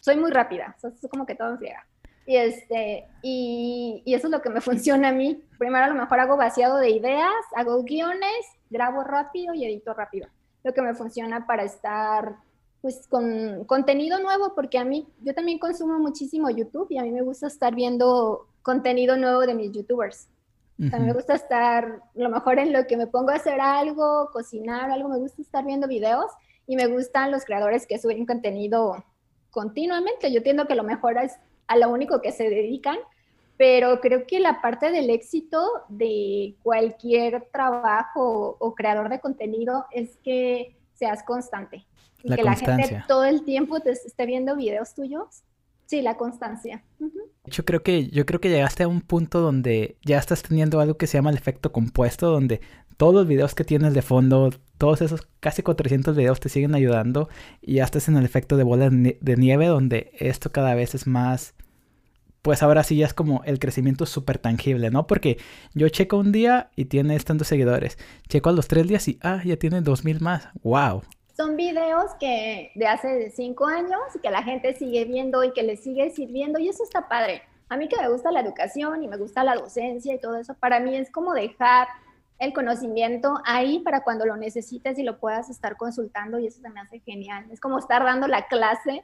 soy 0.00 0.16
muy 0.16 0.30
rápida, 0.30 0.74
o 0.76 0.80
sea, 0.80 0.90
es 0.90 1.10
como 1.10 1.26
que 1.26 1.34
todo 1.34 1.50
en 1.50 1.58
friega. 1.58 1.86
Y, 2.26 2.36
este, 2.36 3.08
y, 3.22 4.02
y, 4.04 4.14
eso 4.14 4.28
es 4.28 4.30
lo 4.30 4.42
que 4.42 4.50
me 4.50 4.60
funciona 4.60 5.08
a 5.08 5.12
mí. 5.12 5.42
Primero 5.58 5.84
a 5.84 5.88
lo 5.88 5.94
mejor 5.94 6.20
hago 6.20 6.36
vaciado 6.36 6.78
de 6.78 6.90
ideas, 6.90 7.32
hago 7.56 7.82
guiones, 7.82 8.46
grabo 8.68 9.02
rápido 9.02 9.54
y 9.54 9.64
edito 9.64 9.94
rápido. 9.94 10.28
Lo 10.62 10.72
que 10.72 10.82
me 10.82 10.94
funciona 10.94 11.46
para 11.46 11.64
estar 11.64 12.36
pues 12.80 13.06
con 13.08 13.64
contenido 13.64 14.18
nuevo, 14.20 14.54
porque 14.54 14.78
a 14.78 14.84
mí, 14.84 15.06
yo 15.20 15.34
también 15.34 15.58
consumo 15.58 15.98
muchísimo 15.98 16.48
YouTube 16.50 16.86
y 16.90 16.98
a 16.98 17.02
mí 17.02 17.12
me 17.12 17.22
gusta 17.22 17.46
estar 17.46 17.74
viendo 17.74 18.46
contenido 18.62 19.16
nuevo 19.16 19.40
de 19.40 19.54
mis 19.54 19.72
youtubers. 19.72 20.28
Mí 20.78 20.88
me 20.88 21.12
gusta 21.12 21.34
estar, 21.34 21.84
a 21.84 22.02
lo 22.14 22.30
mejor 22.30 22.58
en 22.58 22.72
lo 22.72 22.86
que 22.86 22.96
me 22.96 23.06
pongo 23.06 23.30
a 23.30 23.34
hacer 23.34 23.60
algo, 23.60 24.30
cocinar 24.32 24.90
algo, 24.90 25.10
me 25.10 25.18
gusta 25.18 25.42
estar 25.42 25.62
viendo 25.62 25.86
videos 25.86 26.30
y 26.66 26.74
me 26.74 26.86
gustan 26.86 27.30
los 27.30 27.44
creadores 27.44 27.86
que 27.86 27.98
suben 27.98 28.24
contenido 28.24 29.04
continuamente. 29.50 30.32
Yo 30.32 30.38
entiendo 30.38 30.66
que 30.66 30.74
lo 30.74 30.82
mejor 30.82 31.18
es 31.18 31.36
a 31.66 31.76
lo 31.76 31.90
único 31.90 32.22
que 32.22 32.32
se 32.32 32.48
dedican, 32.48 32.96
pero 33.58 34.00
creo 34.00 34.26
que 34.26 34.40
la 34.40 34.62
parte 34.62 34.90
del 34.90 35.10
éxito 35.10 35.62
de 35.90 36.54
cualquier 36.62 37.46
trabajo 37.52 38.56
o 38.58 38.74
creador 38.74 39.10
de 39.10 39.20
contenido 39.20 39.84
es 39.90 40.16
que 40.24 40.78
seas 40.94 41.22
constante 41.24 41.86
y 42.22 42.34
que 42.34 42.42
la 42.42 42.56
gente 42.56 43.02
todo 43.08 43.24
el 43.24 43.44
tiempo 43.44 43.80
te 43.80 43.92
esté 43.92 44.26
viendo 44.26 44.56
videos 44.56 44.94
tuyos. 44.94 45.42
Sí, 45.90 46.02
la 46.02 46.16
constancia. 46.16 46.84
Yo 47.46 47.64
creo 47.64 47.82
que 47.82 48.06
yo 48.10 48.24
creo 48.24 48.40
que 48.40 48.48
llegaste 48.48 48.84
a 48.84 48.88
un 48.88 49.00
punto 49.00 49.40
donde 49.40 49.96
ya 50.04 50.18
estás 50.18 50.40
teniendo 50.40 50.78
algo 50.78 50.96
que 50.96 51.08
se 51.08 51.18
llama 51.18 51.30
el 51.30 51.36
efecto 51.36 51.72
compuesto, 51.72 52.30
donde 52.30 52.60
todos 52.96 53.12
los 53.12 53.26
videos 53.26 53.56
que 53.56 53.64
tienes 53.64 53.92
de 53.92 54.02
fondo, 54.02 54.50
todos 54.78 55.02
esos 55.02 55.26
casi 55.40 55.64
400 55.64 56.14
videos 56.14 56.38
te 56.38 56.48
siguen 56.48 56.76
ayudando 56.76 57.28
y 57.60 57.74
ya 57.74 57.84
estás 57.84 58.08
en 58.08 58.16
el 58.16 58.24
efecto 58.24 58.56
de 58.56 58.62
bola 58.62 58.88
de 58.88 59.36
nieve, 59.36 59.66
donde 59.66 60.12
esto 60.16 60.52
cada 60.52 60.76
vez 60.76 60.94
es 60.94 61.08
más, 61.08 61.54
pues 62.42 62.62
ahora 62.62 62.84
sí 62.84 62.94
ya 62.94 63.06
es 63.06 63.14
como 63.14 63.42
el 63.44 63.58
crecimiento 63.58 64.06
súper 64.06 64.38
tangible, 64.38 64.90
¿no? 64.90 65.08
Porque 65.08 65.38
yo 65.74 65.88
checo 65.88 66.18
un 66.18 66.30
día 66.30 66.70
y 66.76 66.84
tienes 66.84 67.24
tantos 67.24 67.48
seguidores, 67.48 67.98
checo 68.28 68.50
a 68.50 68.52
los 68.52 68.68
tres 68.68 68.86
días 68.86 69.08
y, 69.08 69.18
ah, 69.22 69.42
ya 69.44 69.56
tiene 69.56 69.80
2000 69.80 70.20
más, 70.20 70.50
wow 70.62 71.02
son 71.40 71.56
videos 71.56 72.12
que 72.20 72.70
de 72.74 72.86
hace 72.86 73.30
cinco 73.30 73.66
años 73.66 73.98
y 74.14 74.18
que 74.18 74.30
la 74.30 74.42
gente 74.42 74.74
sigue 74.74 75.06
viendo 75.06 75.42
y 75.42 75.52
que 75.52 75.62
le 75.62 75.78
sigue 75.78 76.10
sirviendo 76.10 76.58
y 76.58 76.68
eso 76.68 76.84
está 76.84 77.08
padre. 77.08 77.42
A 77.70 77.78
mí 77.78 77.88
que 77.88 77.96
me 77.96 78.10
gusta 78.10 78.30
la 78.30 78.40
educación 78.40 79.02
y 79.02 79.08
me 79.08 79.16
gusta 79.16 79.42
la 79.42 79.54
docencia 79.54 80.12
y 80.12 80.18
todo 80.18 80.36
eso, 80.36 80.52
para 80.54 80.80
mí 80.80 80.94
es 80.94 81.10
como 81.10 81.32
dejar 81.32 81.88
el 82.38 82.52
conocimiento 82.52 83.40
ahí 83.46 83.78
para 83.78 84.02
cuando 84.02 84.26
lo 84.26 84.36
necesites 84.36 84.98
y 84.98 85.02
lo 85.02 85.18
puedas 85.18 85.48
estar 85.48 85.78
consultando 85.78 86.38
y 86.38 86.46
eso 86.46 86.60
se 86.60 86.68
me 86.68 86.80
hace 86.80 87.00
genial. 87.00 87.46
Es 87.50 87.58
como 87.58 87.78
estar 87.78 88.04
dando 88.04 88.26
la 88.26 88.46
clase 88.46 89.02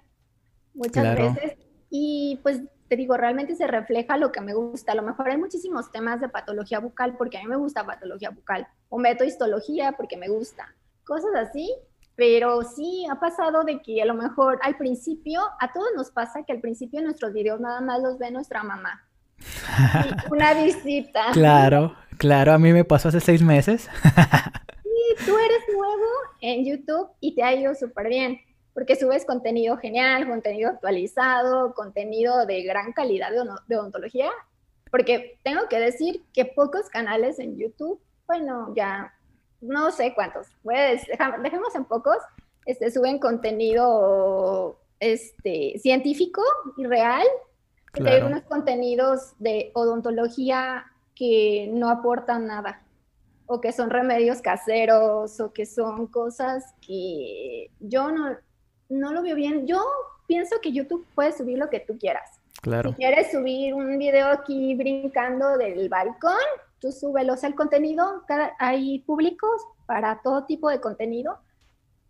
muchas 0.75 1.16
veces 1.16 1.57
y 1.88 2.38
pues 2.42 2.61
te 2.88 2.96
digo, 2.96 3.16
realmente 3.16 3.57
se 3.57 3.66
refleja 3.66 4.18
lo 4.18 4.31
que 4.31 4.42
me 4.42 4.53
gusta. 4.53 4.92
A 4.92 4.94
lo 4.94 5.03
mejor 5.03 5.31
hay 5.31 5.38
muchísimos 5.38 5.90
temas 5.90 6.20
de 6.20 6.29
patología 6.29 6.81
bucal 6.81 7.16
porque 7.16 7.38
a 7.38 7.40
mí 7.40 7.49
me 7.49 7.57
gusta 7.57 7.87
patología 7.87 8.29
bucal 8.29 8.68
o 8.90 9.01
histología 9.25 9.92
porque 9.92 10.18
me 10.18 10.29
gusta, 10.29 10.75
cosas 11.03 11.35
así. 11.35 11.75
Pero 12.16 12.62
sí 12.62 13.07
ha 13.11 13.20
pasado 13.20 13.62
de 13.62 13.83
que 13.83 14.00
a 14.02 14.07
lo 14.07 14.14
mejor 14.14 14.59
al 14.62 14.76
principio, 14.76 15.40
a 15.61 15.72
todos 15.72 15.88
nos 15.94 16.11
pasa 16.11 16.42
que 16.44 16.52
al 16.52 16.61
principio 16.61 17.02
nuestros 17.02 17.33
videos 17.33 17.61
nada 17.61 17.81
más 17.81 18.02
los 18.02 18.18
ve 18.18 18.31
nuestra 18.31 18.62
mamá. 18.62 19.07
Una 20.31 20.55
visita. 20.55 21.26
Claro, 21.33 21.94
claro, 22.16 22.52
a 22.52 22.59
mí 22.59 22.72
me 22.72 22.85
pasó 22.85 23.09
hace 23.09 23.20
seis 23.20 23.42
meses. 23.42 23.88
Y 25.09 25.24
tú 25.24 25.37
eres 25.38 25.62
nuevo 25.72 26.07
en 26.40 26.64
YouTube 26.64 27.11
y 27.20 27.35
te 27.35 27.42
ha 27.42 27.55
ido 27.55 27.74
súper 27.74 28.09
bien, 28.09 28.40
porque 28.74 28.96
subes 28.96 29.24
contenido 29.24 29.76
genial, 29.76 30.26
contenido 30.26 30.70
actualizado, 30.70 31.74
contenido 31.74 32.46
de 32.46 32.62
gran 32.62 32.92
calidad 32.92 33.31
de, 33.31 33.76
odontología, 33.76 34.31
porque 34.90 35.38
tengo 35.44 35.68
que 35.68 35.79
decir 35.79 36.24
que 36.33 36.44
pocos 36.44 36.88
canales 36.88 37.38
en 37.38 37.57
YouTube, 37.57 38.00
bueno, 38.26 38.72
ya 38.74 39.12
no 39.61 39.90
sé 39.90 40.14
cuántos, 40.14 40.49
pues 40.62 41.03
dejemos 41.42 41.75
en 41.75 41.85
pocos, 41.85 42.19
este, 42.64 42.90
suben 42.90 43.19
contenido 43.19 44.79
este, 45.01 45.79
científico 45.79 46.42
y 46.77 46.87
real, 46.87 47.27
hay 48.05 48.23
unos 48.23 48.42
contenidos 48.42 49.33
de 49.38 49.71
odontología 49.75 50.85
que 51.14 51.71
no 51.73 51.88
aportan 51.88 52.47
nada, 52.47 52.83
o 53.47 53.61
que 53.61 53.73
son 53.73 53.90
remedios 53.90 54.42
caseros, 54.42 55.40
o 55.40 55.53
que 55.53 55.64
son 55.66 56.07
cosas 56.09 56.75
que 56.81 57.71
yo 57.81 58.11
no, 58.11 58.37
no 58.88 59.12
lo 59.12 59.23
veo 59.23 59.35
bien. 59.35 59.66
Yo 59.66 59.83
pienso 60.27 60.57
que 60.61 60.73
YouTube 60.73 61.07
puede 61.14 61.33
subir 61.33 61.59
lo 61.59 61.71
que 61.71 61.81
tú 61.81 61.97
quieras. 61.99 62.40
Claro. 62.61 62.90
Si 62.90 62.97
quieres 62.97 63.31
subir 63.31 63.75
un 63.75 63.99
video 63.99 64.29
aquí 64.29 64.75
brincando 64.75 65.57
del 65.57 65.88
balcón, 65.88 66.35
tú 66.81 66.93
súbelo. 66.93 67.35
O 67.35 67.37
sea, 67.37 67.49
el 67.49 67.55
contenido, 67.55 68.25
hay 68.59 69.01
públicos 69.01 69.62
para 69.87 70.21
todo 70.23 70.45
tipo 70.45 70.69
de 70.69 70.81
contenido, 70.81 71.39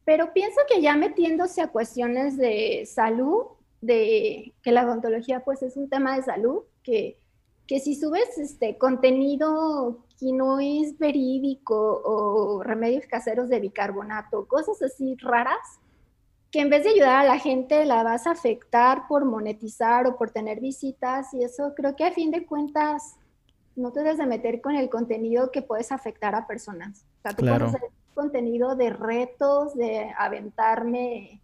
pero 0.05 0.33
pienso 0.33 0.61
que 0.69 0.81
ya 0.81 0.97
metiéndose 0.97 1.63
a 1.63 1.69
cuestiones 1.69 2.37
de 2.37 2.85
salud, 2.87 3.47
de 3.81 4.55
que 4.63 4.73
la 4.73 4.85
odontología 4.85 5.45
pues 5.45 5.63
es 5.63 5.77
un 5.77 5.89
tema 5.89 6.17
de 6.17 6.23
salud, 6.23 6.63
que 6.83 7.19
que 7.67 7.81
si 7.81 7.95
subes 7.95 8.39
este 8.39 8.79
contenido 8.79 10.05
que 10.19 10.33
no 10.33 10.61
es 10.61 10.99
verídico 10.99 12.01
o 12.05 12.63
remedios 12.63 13.07
caseros 13.07 13.49
de 13.49 13.61
bicarbonato, 13.61 14.47
cosas 14.47 14.81
así 14.83 15.17
raras, 15.21 15.81
que 16.51 16.61
en 16.61 16.71
vez 16.71 16.85
de 16.85 16.91
ayudar 16.91 17.27
a 17.27 17.29
la 17.29 17.39
gente 17.39 17.85
la 17.85 18.03
vas 18.03 18.27
a 18.27 18.31
afectar 18.31 19.09
por 19.09 19.25
monetizar 19.25 20.07
o 20.07 20.17
por 20.17 20.31
tener 20.31 20.61
visitas 20.61 21.35
y 21.35 21.43
eso 21.43 21.75
creo 21.75 21.97
que 21.97 22.05
a 22.05 22.13
fin 22.13 22.31
de 22.31 22.47
cuentas 22.47 23.17
no 23.77 23.93
te 23.93 24.01
debes 24.01 24.19
de 24.19 24.27
meter 24.27 24.61
con 24.61 24.75
el 24.75 24.89
contenido 24.89 25.53
que 25.53 25.63
puedes 25.63 25.93
afectar 25.93 26.35
a 26.35 26.47
personas. 26.47 27.05
O 27.19 27.23
sea, 27.23 27.33
tú 27.33 27.45
puedes 27.45 27.63
hacer 27.63 27.91
contenido 28.15 28.75
de 28.75 28.91
retos, 28.91 29.75
de 29.75 30.11
aventarme 30.19 31.43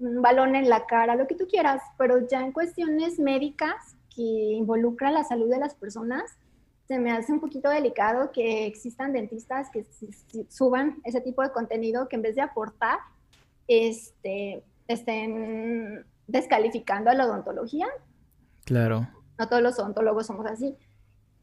un 0.00 0.20
balón 0.20 0.56
en 0.56 0.68
la 0.68 0.86
cara, 0.86 1.16
lo 1.16 1.26
que 1.26 1.34
tú 1.34 1.46
quieras, 1.46 1.82
pero 1.96 2.26
ya 2.26 2.40
en 2.40 2.52
cuestiones 2.52 3.18
médicas 3.18 3.96
que 4.14 4.22
involucra 4.22 5.10
la 5.10 5.24
salud 5.24 5.48
de 5.48 5.58
las 5.58 5.74
personas, 5.74 6.38
se 6.86 6.98
me 6.98 7.12
hace 7.12 7.32
un 7.32 7.40
poquito 7.40 7.68
delicado 7.68 8.32
que 8.32 8.66
existan 8.66 9.12
dentistas 9.12 9.70
que 9.70 9.86
suban 10.48 11.00
ese 11.04 11.20
tipo 11.20 11.42
de 11.42 11.52
contenido 11.52 12.08
que 12.08 12.16
en 12.16 12.22
vez 12.22 12.34
de 12.34 12.42
aportar, 12.42 12.98
este, 13.66 14.64
estén 14.88 16.06
descalificando 16.26 17.10
a 17.10 17.14
la 17.14 17.26
odontología. 17.26 17.86
Claro. 18.64 19.06
No 19.38 19.48
todos 19.48 19.62
los 19.62 19.78
odontólogos 19.78 20.26
somos 20.26 20.46
así. 20.46 20.76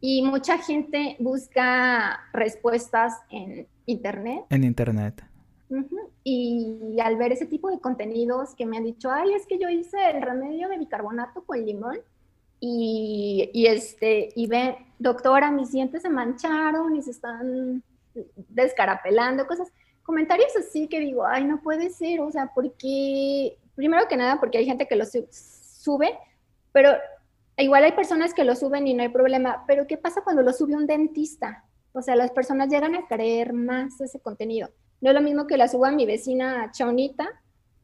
Y 0.07 0.21
mucha 0.21 0.59
gente 0.59 1.15
busca 1.17 2.19
respuestas 2.31 3.15
en 3.31 3.67
Internet. 3.87 4.45
En 4.51 4.63
Internet. 4.63 5.23
Y 6.23 6.95
al 7.03 7.17
ver 7.17 7.31
ese 7.31 7.47
tipo 7.47 7.71
de 7.71 7.79
contenidos 7.79 8.53
que 8.53 8.67
me 8.67 8.77
han 8.77 8.83
dicho, 8.83 9.09
ay, 9.09 9.33
es 9.33 9.47
que 9.47 9.57
yo 9.57 9.67
hice 9.67 9.97
el 10.11 10.21
remedio 10.21 10.69
de 10.69 10.77
bicarbonato 10.77 11.43
con 11.43 11.65
limón 11.65 11.97
y, 12.59 13.65
este, 13.67 14.29
y 14.35 14.45
ve, 14.45 14.77
doctora, 14.99 15.49
mis 15.49 15.71
dientes 15.71 16.03
se 16.03 16.09
mancharon 16.09 16.95
y 16.95 17.01
se 17.01 17.09
están 17.09 17.81
descarapelando, 18.49 19.47
cosas, 19.47 19.73
comentarios 20.03 20.55
así 20.55 20.87
que 20.87 20.99
digo, 20.99 21.25
ay, 21.25 21.45
no 21.45 21.63
puede 21.63 21.89
ser, 21.89 22.21
o 22.21 22.29
sea, 22.29 22.51
porque, 22.53 23.57
primero 23.73 24.07
que 24.07 24.17
nada, 24.17 24.39
porque 24.39 24.59
hay 24.59 24.65
gente 24.67 24.87
que 24.87 24.97
lo 24.97 25.05
sube, 25.05 26.15
pero 26.71 26.91
igual 27.57 27.83
hay 27.83 27.93
personas 27.93 28.33
que 28.33 28.43
lo 28.43 28.55
suben 28.55 28.87
y 28.87 28.93
no 28.93 29.03
hay 29.03 29.09
problema, 29.09 29.63
pero 29.67 29.87
¿qué 29.87 29.97
pasa 29.97 30.21
cuando 30.23 30.41
lo 30.41 30.53
sube 30.53 30.75
un 30.75 30.87
dentista? 30.87 31.65
O 31.93 32.01
sea, 32.01 32.15
las 32.15 32.31
personas 32.31 32.69
llegan 32.69 32.95
a 32.95 33.07
creer 33.07 33.53
más 33.53 34.01
ese 34.01 34.19
contenido. 34.19 34.69
No 35.01 35.11
es 35.11 35.15
lo 35.15 35.21
mismo 35.21 35.47
que 35.47 35.57
la 35.57 35.67
suba 35.67 35.91
mi 35.91 36.05
vecina 36.05 36.71
Chaunita, 36.71 37.29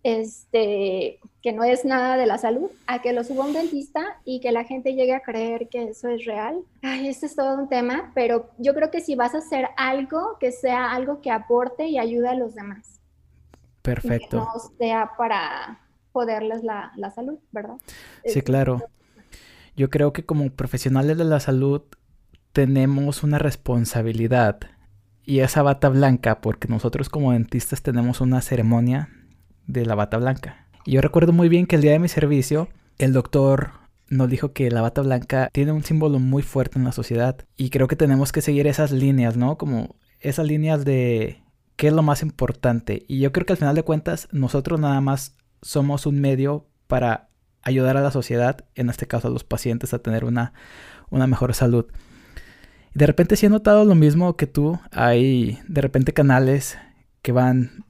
este, 0.03 1.19
que 1.41 1.53
no 1.53 1.63
es 1.63 1.85
nada 1.85 2.17
de 2.17 2.25
la 2.25 2.37
salud, 2.37 2.69
a 2.87 3.01
que 3.01 3.13
lo 3.13 3.23
suba 3.23 3.45
un 3.45 3.53
dentista 3.53 4.19
y 4.25 4.39
que 4.41 4.51
la 4.51 4.63
gente 4.63 4.95
llegue 4.95 5.13
a 5.13 5.21
creer 5.21 5.69
que 5.69 5.83
eso 5.83 6.09
es 6.09 6.25
real. 6.25 6.61
Ay, 6.81 7.07
este 7.07 7.27
es 7.27 7.35
todo 7.35 7.55
un 7.55 7.69
tema, 7.69 8.11
pero 8.15 8.49
yo 8.57 8.73
creo 8.73 8.91
que 8.91 9.01
si 9.01 9.15
vas 9.15 9.35
a 9.35 9.39
hacer 9.39 9.69
algo, 9.77 10.37
que 10.39 10.51
sea 10.51 10.91
algo 10.91 11.21
que 11.21 11.31
aporte 11.31 11.87
y 11.87 11.97
ayude 11.97 12.27
a 12.27 12.35
los 12.35 12.55
demás. 12.55 12.99
Perfecto. 13.81 14.29
que 14.29 14.35
no 14.35 14.75
sea 14.77 15.11
para 15.17 15.79
joderles 16.11 16.63
la, 16.63 16.91
la 16.97 17.11
salud, 17.11 17.39
¿verdad? 17.51 17.77
Sí, 18.25 18.41
claro. 18.41 18.81
Yo 19.81 19.89
creo 19.89 20.13
que 20.13 20.23
como 20.23 20.47
profesionales 20.51 21.17
de 21.17 21.23
la 21.23 21.39
salud 21.39 21.81
tenemos 22.53 23.23
una 23.23 23.39
responsabilidad 23.39 24.59
y 25.25 25.39
esa 25.39 25.63
bata 25.63 25.89
blanca, 25.89 26.39
porque 26.39 26.67
nosotros 26.67 27.09
como 27.09 27.31
dentistas 27.31 27.81
tenemos 27.81 28.21
una 28.21 28.41
ceremonia 28.41 29.09
de 29.65 29.87
la 29.87 29.95
bata 29.95 30.17
blanca. 30.19 30.67
Y 30.85 30.91
yo 30.91 31.01
recuerdo 31.01 31.33
muy 31.33 31.49
bien 31.49 31.65
que 31.65 31.77
el 31.77 31.81
día 31.81 31.93
de 31.93 31.97
mi 31.97 32.09
servicio, 32.09 32.69
el 32.99 33.11
doctor 33.11 33.71
nos 34.07 34.29
dijo 34.29 34.53
que 34.53 34.69
la 34.69 34.81
bata 34.81 35.01
blanca 35.01 35.49
tiene 35.51 35.71
un 35.71 35.83
símbolo 35.83 36.19
muy 36.19 36.43
fuerte 36.43 36.77
en 36.77 36.85
la 36.85 36.91
sociedad. 36.91 37.43
Y 37.57 37.71
creo 37.71 37.87
que 37.87 37.95
tenemos 37.95 38.31
que 38.31 38.41
seguir 38.41 38.67
esas 38.67 38.91
líneas, 38.91 39.35
¿no? 39.35 39.57
Como 39.57 39.95
esas 40.19 40.45
líneas 40.45 40.85
de 40.85 41.41
qué 41.75 41.87
es 41.87 41.93
lo 41.93 42.03
más 42.03 42.21
importante. 42.21 43.03
Y 43.07 43.17
yo 43.17 43.31
creo 43.31 43.47
que 43.47 43.53
al 43.53 43.57
final 43.57 43.73
de 43.73 43.81
cuentas 43.81 44.27
nosotros 44.31 44.79
nada 44.79 45.01
más 45.01 45.37
somos 45.63 46.05
un 46.05 46.21
medio 46.21 46.67
para 46.85 47.30
ayudar 47.61 47.97
a 47.97 48.01
la 48.01 48.11
sociedad, 48.11 48.65
en 48.75 48.89
este 48.89 49.07
caso 49.07 49.27
a 49.27 49.31
los 49.31 49.43
pacientes, 49.43 49.93
a 49.93 49.99
tener 49.99 50.25
una, 50.25 50.53
una 51.09 51.27
mejor 51.27 51.53
salud. 51.53 51.85
Y 52.93 52.99
de 52.99 53.07
repente 53.07 53.35
sí 53.35 53.45
he 53.45 53.49
notado 53.49 53.85
lo 53.85 53.95
mismo 53.95 54.35
que 54.35 54.47
tú. 54.47 54.79
Hay 54.91 55.59
de 55.67 55.81
repente 55.81 56.13
canales 56.13 56.77
que 57.21 57.31
van 57.31 57.85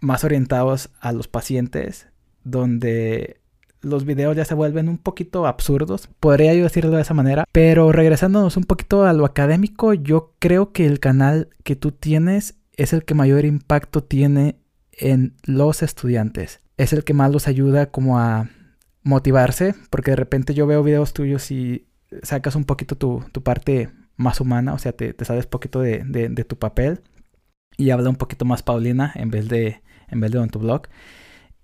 más 0.00 0.24
orientados 0.24 0.90
a 1.00 1.12
los 1.12 1.28
pacientes, 1.28 2.08
donde 2.44 3.40
los 3.80 4.04
videos 4.04 4.36
ya 4.36 4.44
se 4.44 4.54
vuelven 4.54 4.88
un 4.88 4.98
poquito 4.98 5.46
absurdos, 5.46 6.08
podría 6.20 6.54
yo 6.54 6.64
decirlo 6.64 6.90
de 6.90 7.02
esa 7.02 7.14
manera, 7.14 7.44
pero 7.52 7.92
regresándonos 7.92 8.56
un 8.56 8.64
poquito 8.64 9.04
a 9.04 9.12
lo 9.12 9.24
académico, 9.24 9.94
yo 9.94 10.34
creo 10.38 10.72
que 10.72 10.86
el 10.86 10.98
canal 11.00 11.50
que 11.62 11.76
tú 11.76 11.92
tienes 11.92 12.56
es 12.76 12.92
el 12.92 13.04
que 13.04 13.14
mayor 13.14 13.44
impacto 13.44 14.02
tiene 14.02 14.56
en 14.92 15.34
los 15.44 15.82
estudiantes, 15.82 16.60
es 16.76 16.92
el 16.92 17.04
que 17.04 17.14
más 17.14 17.30
los 17.30 17.48
ayuda 17.48 17.86
como 17.86 18.18
a 18.18 18.50
motivarse, 19.06 19.74
porque 19.90 20.12
de 20.12 20.16
repente 20.16 20.54
yo 20.54 20.66
veo 20.66 20.82
videos 20.82 21.12
tuyos 21.12 21.50
y 21.50 21.86
sacas 22.22 22.56
un 22.56 22.64
poquito 22.64 22.96
tu, 22.96 23.22
parte 23.42 23.90
más 24.16 24.40
humana, 24.40 24.74
o 24.74 24.78
sea, 24.78 24.92
te, 24.92 25.12
te 25.14 25.24
sabes 25.24 25.46
poquito 25.46 25.80
de, 25.80 26.02
de 26.04 26.44
tu 26.44 26.58
papel 26.58 27.00
y 27.76 27.90
habla 27.90 28.10
un 28.10 28.16
poquito 28.16 28.44
más 28.44 28.62
Paulina 28.62 29.12
en 29.14 29.30
vez 29.30 29.48
de 29.48 29.82
en 30.08 30.20
vez 30.20 30.30
de 30.30 30.38
en 30.38 30.48
tu 30.48 30.58
blog. 30.58 30.82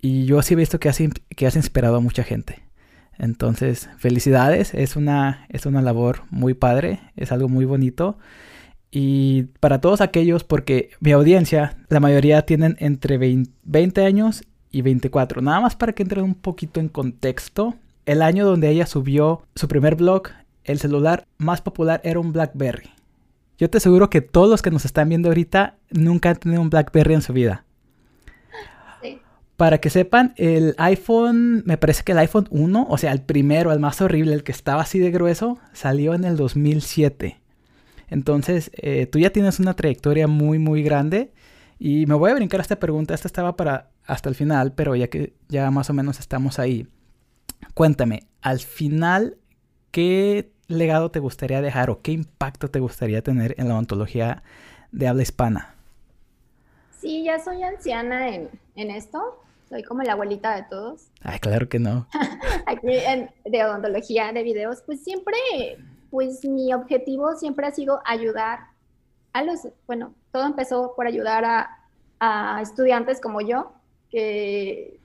Y 0.01 0.25
yo 0.25 0.41
sí 0.41 0.53
he 0.53 0.57
visto 0.57 0.79
que 0.79 0.89
has, 0.89 0.99
que 1.35 1.47
has 1.47 1.55
inspirado 1.55 1.97
a 1.97 2.01
mucha 2.01 2.23
gente. 2.23 2.63
Entonces, 3.17 3.89
felicidades, 3.97 4.73
es 4.73 4.95
una, 4.95 5.45
es 5.49 5.65
una 5.65 5.81
labor 5.81 6.23
muy 6.29 6.53
padre, 6.53 6.99
es 7.15 7.31
algo 7.31 7.47
muy 7.47 7.65
bonito. 7.65 8.17
Y 8.91 9.43
para 9.59 9.81
todos 9.81 10.01
aquellos, 10.01 10.43
porque 10.43 10.91
mi 10.99 11.11
audiencia, 11.11 11.77
la 11.89 11.99
mayoría 11.99 12.43
tienen 12.43 12.75
entre 12.79 13.17
20, 13.17 14.05
años 14.05 14.43
y 14.73 14.81
24. 14.81 15.41
Nada 15.41 15.61
más 15.61 15.77
para 15.77 15.93
que 15.93 16.03
entren 16.03 16.25
un 16.25 16.33
poquito 16.33 16.81
en 16.81 16.89
contexto. 16.89 17.75
El 18.05 18.21
año 18.21 18.45
donde 18.45 18.69
ella 18.69 18.85
subió 18.85 19.43
su 19.55 19.69
primer 19.69 19.95
blog, 19.95 20.23
el 20.65 20.79
celular 20.79 21.25
más 21.37 21.61
popular 21.61 22.01
era 22.03 22.19
un 22.19 22.33
BlackBerry. 22.33 22.89
Yo 23.57 23.69
te 23.69 23.77
aseguro 23.77 24.09
que 24.09 24.19
todos 24.19 24.49
los 24.49 24.61
que 24.61 24.71
nos 24.71 24.83
están 24.83 25.07
viendo 25.07 25.29
ahorita 25.29 25.77
nunca 25.91 26.31
han 26.31 26.37
tenido 26.37 26.61
un 26.61 26.69
BlackBerry 26.69 27.13
en 27.13 27.21
su 27.21 27.31
vida. 27.31 27.63
Para 29.55 29.77
que 29.77 29.91
sepan, 29.91 30.33
el 30.35 30.73
iPhone, 30.79 31.63
me 31.65 31.77
parece 31.77 32.03
que 32.03 32.11
el 32.11 32.17
iPhone 32.17 32.47
1, 32.49 32.87
o 32.89 32.97
sea, 32.97 33.11
el 33.11 33.21
primero, 33.21 33.71
el 33.71 33.79
más 33.79 34.01
horrible, 34.01 34.33
el 34.33 34.43
que 34.43 34.51
estaba 34.51 34.81
así 34.81 34.97
de 34.97 35.11
grueso, 35.11 35.59
salió 35.71 36.15
en 36.15 36.25
el 36.25 36.35
2007. 36.35 37.39
Entonces, 38.09 38.71
eh, 38.73 39.05
tú 39.05 39.19
ya 39.19 39.29
tienes 39.29 39.59
una 39.59 39.75
trayectoria 39.75 40.27
muy, 40.27 40.57
muy 40.57 40.81
grande. 40.81 41.31
Y 41.77 42.07
me 42.07 42.15
voy 42.15 42.31
a 42.31 42.35
brincar 42.35 42.59
esta 42.59 42.79
pregunta. 42.79 43.13
Esta 43.13 43.27
estaba 43.27 43.55
para 43.55 43.92
hasta 44.05 44.29
el 44.29 44.35
final, 44.35 44.73
pero 44.73 44.95
ya 44.95 45.07
que 45.07 45.33
ya 45.47 45.69
más 45.71 45.89
o 45.89 45.93
menos 45.93 46.19
estamos 46.19 46.59
ahí. 46.59 46.87
Cuéntame, 47.73 48.27
al 48.41 48.59
final, 48.59 49.37
¿qué 49.91 50.51
legado 50.67 51.11
te 51.11 51.19
gustaría 51.19 51.61
dejar 51.61 51.89
o 51.89 52.01
qué 52.01 52.11
impacto 52.11 52.69
te 52.69 52.79
gustaría 52.79 53.21
tener 53.21 53.55
en 53.57 53.67
la 53.67 53.77
ontología 53.77 54.43
de 54.91 55.07
habla 55.07 55.23
hispana? 55.23 55.75
Sí, 56.99 57.23
ya 57.23 57.39
soy 57.39 57.63
anciana 57.63 58.29
en, 58.29 58.49
en 58.75 58.91
esto. 58.91 59.39
Soy 59.69 59.83
como 59.83 60.03
la 60.03 60.13
abuelita 60.13 60.55
de 60.55 60.63
todos. 60.63 61.07
Ay, 61.21 61.39
claro 61.39 61.67
que 61.67 61.79
no. 61.79 62.07
Aquí 62.67 62.87
en, 62.87 63.31
de 63.43 63.65
odontología 63.65 64.31
de 64.31 64.43
videos, 64.43 64.83
pues 64.85 65.03
siempre, 65.03 65.35
pues 66.11 66.45
mi 66.45 66.73
objetivo 66.73 67.35
siempre 67.35 67.65
ha 67.65 67.71
sido 67.71 68.01
ayudar 68.05 68.59
a 69.33 69.43
los, 69.43 69.67
bueno, 69.87 70.13
todo 70.31 70.45
empezó 70.45 70.93
por 70.95 71.07
ayudar 71.07 71.43
a, 71.43 71.79
a 72.19 72.61
estudiantes 72.61 73.19
como 73.19 73.41
yo, 73.41 73.73
que 74.13 74.97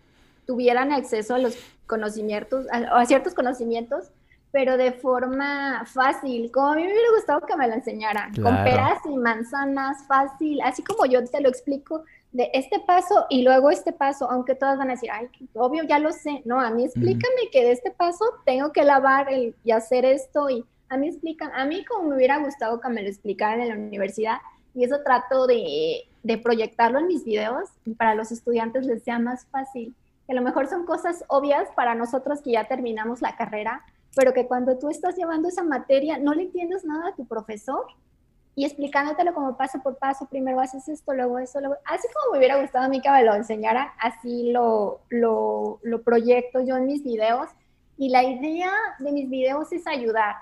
tuvieran 0.46 0.92
acceso 0.92 1.34
a 1.34 1.38
los 1.38 1.56
conocimientos, 1.86 2.66
a, 2.70 3.00
a 3.00 3.06
ciertos 3.06 3.32
conocimientos 3.34 4.10
pero 4.50 4.76
de 4.76 4.92
forma 4.92 5.84
fácil, 5.84 6.50
como 6.50 6.68
a 6.68 6.74
mí 6.74 6.82
me 6.82 6.92
hubiera 6.92 7.10
gustado 7.14 7.40
que 7.42 7.56
me 7.56 7.68
lo 7.68 7.74
enseñaran, 7.74 8.34
con 8.34 8.64
peras 8.64 8.98
y 9.04 9.16
manzanas, 9.16 10.06
fácil, 10.06 10.60
así 10.62 10.82
como 10.82 11.04
yo 11.06 11.22
te 11.24 11.40
lo 11.40 11.48
explico, 11.48 12.04
de 12.32 12.50
este 12.54 12.80
paso 12.80 13.26
y 13.28 13.42
luego 13.42 13.70
este 13.70 13.92
paso, 13.92 14.30
aunque 14.30 14.54
todas 14.54 14.78
van 14.78 14.88
a 14.88 14.94
decir, 14.94 15.10
ay, 15.12 15.28
obvio, 15.54 15.84
ya 15.84 15.98
lo 15.98 16.12
sé, 16.12 16.42
no, 16.44 16.60
a 16.60 16.70
mí 16.70 16.84
explícame 16.84 17.50
que 17.52 17.64
de 17.64 17.72
este 17.72 17.90
paso 17.90 18.24
tengo 18.46 18.72
que 18.72 18.84
lavar 18.84 19.30
el, 19.30 19.54
y 19.64 19.70
hacer 19.70 20.04
esto, 20.04 20.48
y 20.48 20.64
a 20.88 20.96
mí 20.96 21.08
explican, 21.08 21.50
a 21.54 21.66
mí 21.66 21.84
como 21.84 22.08
me 22.08 22.16
hubiera 22.16 22.38
gustado 22.38 22.80
que 22.80 22.88
me 22.88 23.02
lo 23.02 23.08
explicaran 23.08 23.60
en 23.60 23.68
la 23.68 23.74
universidad, 23.74 24.38
y 24.74 24.84
eso 24.84 25.02
trato 25.04 25.46
de, 25.46 26.07
de 26.22 26.38
proyectarlo 26.38 26.98
en 26.98 27.06
mis 27.06 27.24
videos, 27.24 27.68
y 27.84 27.94
para 27.94 28.14
los 28.14 28.32
estudiantes 28.32 28.86
les 28.86 29.02
sea 29.02 29.18
más 29.18 29.46
fácil, 29.46 29.94
que 30.26 30.32
a 30.32 30.36
lo 30.36 30.42
mejor 30.42 30.68
son 30.68 30.84
cosas 30.84 31.24
obvias 31.28 31.68
para 31.74 31.94
nosotros 31.94 32.42
que 32.42 32.52
ya 32.52 32.68
terminamos 32.68 33.22
la 33.22 33.36
carrera, 33.36 33.82
pero 34.14 34.32
que 34.32 34.46
cuando 34.46 34.78
tú 34.78 34.88
estás 34.88 35.16
llevando 35.16 35.48
esa 35.48 35.62
materia 35.62 36.18
no 36.18 36.34
le 36.34 36.42
entiendes 36.42 36.84
nada 36.84 37.08
a 37.08 37.14
tu 37.14 37.26
profesor 37.26 37.86
y 38.58 38.64
explicándotelo 38.64 39.32
como 39.34 39.56
paso 39.56 39.78
por 39.80 39.98
paso, 39.98 40.26
primero 40.26 40.58
haces 40.58 40.88
esto, 40.88 41.14
luego 41.14 41.38
eso, 41.38 41.60
luego... 41.60 41.76
Así 41.84 42.08
como 42.12 42.32
me 42.32 42.38
hubiera 42.38 42.60
gustado 42.60 42.86
a 42.86 42.88
mí 42.88 43.00
que 43.00 43.08
me 43.08 43.22
lo 43.22 43.36
enseñara, 43.36 43.94
así 44.00 44.50
lo, 44.50 44.98
lo, 45.10 45.78
lo 45.84 46.02
proyecto 46.02 46.60
yo 46.60 46.76
en 46.76 46.86
mis 46.86 47.04
videos. 47.04 47.48
Y 47.96 48.08
la 48.08 48.24
idea 48.24 48.72
de 48.98 49.12
mis 49.12 49.30
videos 49.30 49.72
es 49.72 49.86
ayudar. 49.86 50.34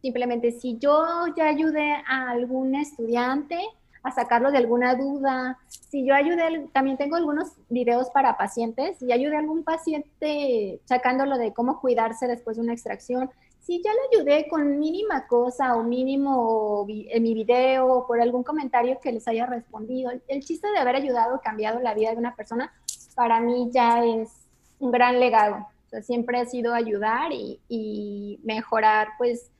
Simplemente 0.00 0.52
si 0.52 0.78
yo 0.78 1.04
ya 1.36 1.46
ayudé 1.48 1.94
a 2.06 2.30
algún 2.30 2.76
estudiante, 2.76 3.58
a 4.06 4.12
sacarlo 4.12 4.52
de 4.52 4.58
alguna 4.58 4.94
duda. 4.94 5.58
Si 5.68 6.06
yo 6.06 6.14
ayudé, 6.14 6.68
también 6.72 6.96
tengo 6.96 7.16
algunos 7.16 7.52
videos 7.68 8.08
para 8.10 8.36
pacientes, 8.36 8.98
si 8.98 9.10
ayudé 9.10 9.36
a 9.36 9.40
algún 9.40 9.64
paciente 9.64 10.80
sacándolo 10.84 11.38
de 11.38 11.52
cómo 11.52 11.80
cuidarse 11.80 12.28
después 12.28 12.56
de 12.56 12.62
una 12.62 12.72
extracción, 12.72 13.30
si 13.60 13.82
ya 13.82 13.90
le 13.92 14.16
ayudé 14.16 14.46
con 14.48 14.78
mínima 14.78 15.26
cosa 15.26 15.74
o 15.74 15.82
mínimo 15.82 16.86
en 16.88 17.22
mi 17.22 17.34
video 17.34 18.06
por 18.06 18.20
algún 18.20 18.44
comentario 18.44 19.00
que 19.02 19.10
les 19.10 19.26
haya 19.26 19.44
respondido, 19.46 20.12
el 20.28 20.44
chiste 20.44 20.70
de 20.70 20.78
haber 20.78 20.94
ayudado, 20.94 21.40
cambiado 21.42 21.80
la 21.80 21.92
vida 21.92 22.12
de 22.12 22.18
una 22.18 22.36
persona, 22.36 22.72
para 23.16 23.40
mí 23.40 23.70
ya 23.72 24.04
es 24.04 24.30
un 24.78 24.92
gran 24.92 25.18
legado. 25.18 25.66
O 25.86 25.88
sea, 25.88 26.00
siempre 26.00 26.38
ha 26.38 26.46
sido 26.46 26.74
ayudar 26.74 27.32
y, 27.32 27.60
y 27.68 28.38
mejorar 28.44 29.08
pues 29.18 29.50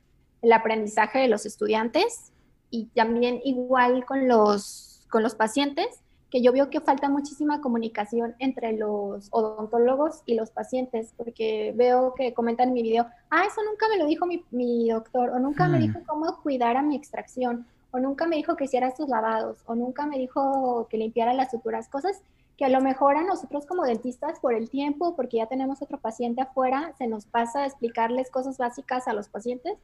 el 0.40 0.52
aprendizaje 0.52 1.18
de 1.18 1.28
los 1.28 1.44
estudiantes 1.44 2.32
y 2.70 2.86
también 2.94 3.40
igual 3.44 4.04
con 4.04 4.28
los, 4.28 5.06
con 5.10 5.22
los 5.22 5.34
pacientes, 5.34 6.00
que 6.30 6.42
yo 6.42 6.52
veo 6.52 6.70
que 6.70 6.80
falta 6.80 7.08
muchísima 7.08 7.60
comunicación 7.60 8.34
entre 8.38 8.72
los 8.72 9.28
odontólogos 9.30 10.22
y 10.26 10.34
los 10.34 10.50
pacientes, 10.50 11.12
porque 11.16 11.72
veo 11.76 12.14
que 12.14 12.34
comentan 12.34 12.68
en 12.68 12.74
mi 12.74 12.82
video, 12.82 13.06
ah, 13.30 13.44
eso 13.46 13.60
nunca 13.64 13.88
me 13.88 13.98
lo 13.98 14.06
dijo 14.06 14.26
mi, 14.26 14.44
mi 14.50 14.90
doctor, 14.90 15.30
o 15.30 15.38
nunca 15.38 15.68
me 15.68 15.78
mm. 15.78 15.82
dijo 15.82 16.00
cómo 16.06 16.42
cuidar 16.42 16.76
a 16.76 16.82
mi 16.82 16.96
extracción, 16.96 17.66
o 17.92 17.98
nunca 17.98 18.26
me 18.26 18.36
dijo 18.36 18.56
que 18.56 18.64
hiciera 18.64 18.88
estos 18.88 19.08
lavados, 19.08 19.58
o 19.66 19.74
nunca 19.74 20.06
me 20.06 20.18
dijo 20.18 20.88
que 20.90 20.98
limpiara 20.98 21.32
las 21.32 21.52
suturas, 21.52 21.88
cosas 21.88 22.20
que 22.56 22.64
a 22.64 22.68
lo 22.70 22.80
mejor 22.80 23.16
a 23.16 23.22
nosotros 23.22 23.66
como 23.66 23.84
dentistas 23.84 24.40
por 24.40 24.54
el 24.54 24.70
tiempo, 24.70 25.14
porque 25.14 25.36
ya 25.36 25.46
tenemos 25.46 25.82
otro 25.82 25.98
paciente 25.98 26.40
afuera, 26.40 26.92
se 26.96 27.06
nos 27.06 27.26
pasa 27.26 27.60
a 27.60 27.66
explicarles 27.66 28.30
cosas 28.30 28.56
básicas 28.56 29.06
a 29.08 29.12
los 29.12 29.28
pacientes, 29.28 29.78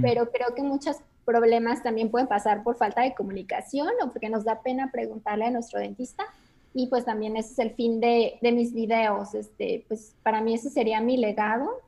pero 0.00 0.30
creo 0.30 0.54
que 0.54 0.62
muchos 0.62 0.96
problemas 1.26 1.82
también 1.82 2.10
pueden 2.10 2.28
pasar 2.28 2.62
por 2.62 2.76
falta 2.76 3.02
de 3.02 3.14
comunicación 3.14 3.90
o 4.02 4.10
porque 4.10 4.30
nos 4.30 4.44
da 4.44 4.62
pena 4.62 4.90
preguntarle 4.90 5.44
a 5.44 5.50
nuestro 5.50 5.78
dentista. 5.78 6.24
Y 6.72 6.86
pues 6.86 7.04
también 7.04 7.36
ese 7.36 7.52
es 7.52 7.58
el 7.58 7.70
fin 7.72 8.00
de, 8.00 8.38
de 8.40 8.52
mis 8.52 8.72
videos. 8.72 9.34
Este, 9.34 9.84
pues 9.88 10.14
para 10.22 10.40
mí 10.40 10.54
ese 10.54 10.70
sería 10.70 11.00
mi 11.00 11.16
legado, 11.18 11.82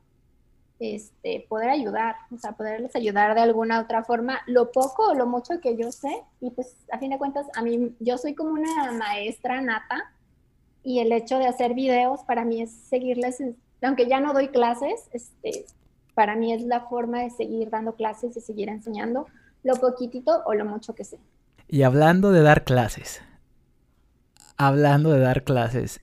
este, 0.81 1.45
poder 1.49 1.71
ayudar, 1.71 2.17
o 2.35 2.39
sea, 2.39 2.53
poderles 2.53 2.95
ayudar 2.95 3.35
de 3.35 3.41
alguna 3.41 3.81
otra 3.81 4.05
forma, 4.05 4.41
lo 4.47 4.71
poco 4.71 5.09
o 5.09 5.15
lo 5.15 5.27
mucho 5.27 5.61
que 5.61 5.77
yo 5.77 5.91
sé. 5.93 6.23
Y 6.41 6.51
pues 6.51 6.75
a 6.93 6.99
fin 6.99 7.11
de 7.11 7.19
cuentas, 7.19 7.47
a 7.55 7.63
mí, 7.63 7.95
yo 8.01 8.19
soy 8.19 8.35
como 8.35 8.51
una 8.51 8.93
maestra 8.93 9.61
nata 9.61 10.13
y 10.83 11.01
el 11.01 11.13
hecho 11.13 11.39
de 11.39 11.47
hacer 11.47 11.75
videos 11.75 12.23
para 12.23 12.45
mí 12.45 12.63
es 12.63 12.71
seguirles, 12.71 13.43
aunque 13.83 14.07
ya 14.07 14.21
no 14.21 14.33
doy 14.33 14.49
clases, 14.49 15.09
este, 15.13 15.67
para 16.19 16.35
mí 16.35 16.53
es 16.53 16.63
la 16.63 16.81
forma 16.81 17.21
de 17.21 17.31
seguir 17.31 17.71
dando 17.71 17.95
clases, 17.95 18.37
y 18.37 18.41
seguir 18.41 18.69
enseñando 18.69 19.27
lo 19.63 19.77
poquitito 19.77 20.43
o 20.47 20.55
lo 20.55 20.65
mucho 20.65 20.93
que 20.93 21.05
sé. 21.05 21.21
Y 21.69 21.83
hablando 21.83 22.33
de 22.33 22.43
dar 22.43 22.65
clases, 22.65 23.23
hablando 24.57 25.13
de 25.13 25.21
dar 25.21 25.45
clases, 25.45 26.01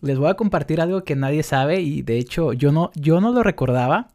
les 0.00 0.18
voy 0.18 0.30
a 0.30 0.36
compartir 0.36 0.80
algo 0.80 1.04
que 1.04 1.16
nadie 1.16 1.42
sabe 1.42 1.82
y 1.82 2.00
de 2.00 2.16
hecho 2.16 2.54
yo 2.54 2.72
no, 2.72 2.92
yo 2.94 3.20
no 3.20 3.30
lo 3.32 3.42
recordaba. 3.42 4.08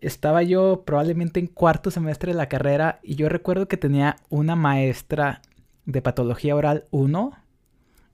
Estaba 0.00 0.42
yo 0.42 0.82
probablemente 0.84 1.38
en 1.38 1.46
cuarto 1.46 1.92
semestre 1.92 2.32
de 2.32 2.38
la 2.38 2.48
carrera 2.48 2.98
y 3.04 3.14
yo 3.14 3.28
recuerdo 3.28 3.68
que 3.68 3.76
tenía 3.76 4.16
una 4.30 4.56
maestra 4.56 5.42
de 5.86 6.02
patología 6.02 6.56
oral 6.56 6.86
1 6.90 7.30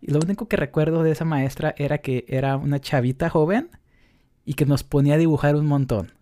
y 0.02 0.10
lo 0.10 0.18
único 0.18 0.48
que 0.48 0.58
recuerdo 0.58 1.02
de 1.02 1.12
esa 1.12 1.24
maestra 1.24 1.74
era 1.78 1.96
que 1.96 2.26
era 2.28 2.58
una 2.58 2.78
chavita 2.78 3.30
joven 3.30 3.70
y 4.46 4.54
que 4.54 4.64
nos 4.64 4.84
ponía 4.84 5.14
a 5.14 5.18
dibujar 5.18 5.56
un 5.56 5.66
montón. 5.66 6.12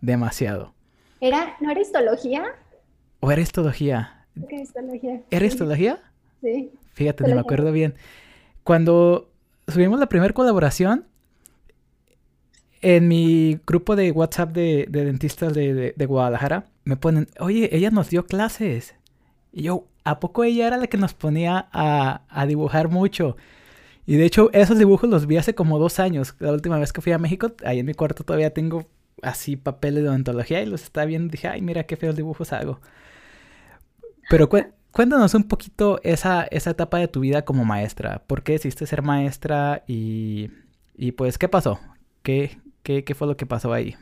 Demasiado. 0.00 0.74
¿Era, 1.20 1.56
¿No 1.60 1.70
era 1.70 1.80
histología? 1.80 2.44
¿O 3.20 3.32
era 3.32 3.40
histología? 3.40 4.26
¿Era 4.36 4.62
histología? 4.62 5.22
¿Era 5.30 5.46
histología? 5.46 6.02
Sí. 6.40 6.70
Fíjate, 6.92 7.24
no 7.26 7.34
me 7.34 7.40
acuerdo 7.40 7.72
bien. 7.72 7.94
Cuando 8.62 9.30
subimos 9.66 9.98
la 9.98 10.06
primera 10.06 10.34
colaboración, 10.34 11.06
en 12.82 13.08
mi 13.08 13.58
grupo 13.66 13.96
de 13.96 14.10
WhatsApp 14.10 14.50
de, 14.50 14.86
dentistas 14.90 15.54
de, 15.54 16.06
Guadalajara, 16.06 16.66
me 16.84 16.96
ponen, 16.96 17.28
oye, 17.38 17.70
ella 17.74 17.90
nos 17.90 18.10
dio 18.10 18.26
clases. 18.26 18.94
Y 19.52 19.62
yo, 19.62 19.86
¿a 20.04 20.20
poco 20.20 20.44
ella 20.44 20.66
era 20.66 20.76
la 20.76 20.88
que 20.88 20.98
nos 20.98 21.14
ponía 21.14 21.68
a, 21.72 22.22
a 22.28 22.46
dibujar 22.46 22.88
mucho? 22.88 23.36
Y 24.06 24.16
de 24.16 24.24
hecho, 24.24 24.50
esos 24.52 24.78
dibujos 24.78 25.08
los 25.08 25.26
vi 25.26 25.36
hace 25.36 25.54
como 25.54 25.78
dos 25.78 26.00
años. 26.00 26.34
La 26.40 26.52
última 26.52 26.78
vez 26.78 26.92
que 26.92 27.00
fui 27.00 27.12
a 27.12 27.18
México, 27.18 27.52
ahí 27.64 27.78
en 27.80 27.86
mi 27.86 27.94
cuarto 27.94 28.24
todavía 28.24 28.52
tengo 28.52 28.86
así 29.22 29.56
papeles 29.56 30.02
de 30.02 30.08
odontología 30.08 30.60
y 30.62 30.66
los 30.66 30.82
estaba 30.82 31.06
viendo. 31.06 31.30
Dije, 31.30 31.48
ay, 31.48 31.62
mira 31.62 31.84
qué 31.84 31.96
feos 31.96 32.16
dibujos 32.16 32.52
hago. 32.52 32.80
Pero 34.28 34.48
cuéntanos 34.90 35.34
un 35.34 35.44
poquito 35.44 36.00
esa, 36.02 36.44
esa 36.44 36.70
etapa 36.70 36.98
de 36.98 37.08
tu 37.08 37.20
vida 37.20 37.44
como 37.44 37.64
maestra. 37.64 38.22
¿Por 38.26 38.42
qué 38.42 38.52
decidiste 38.52 38.86
ser 38.86 39.02
maestra? 39.02 39.84
Y, 39.86 40.50
y 40.94 41.12
pues, 41.12 41.38
¿qué 41.38 41.48
pasó? 41.48 41.80
¿Qué, 42.22 42.58
qué, 42.82 43.04
qué 43.04 43.14
fue 43.14 43.26
lo 43.28 43.36
que 43.36 43.46
pasó 43.46 43.72
ahí? 43.72 43.96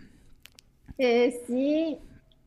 Eh, 0.99 1.43
sí, 1.47 1.99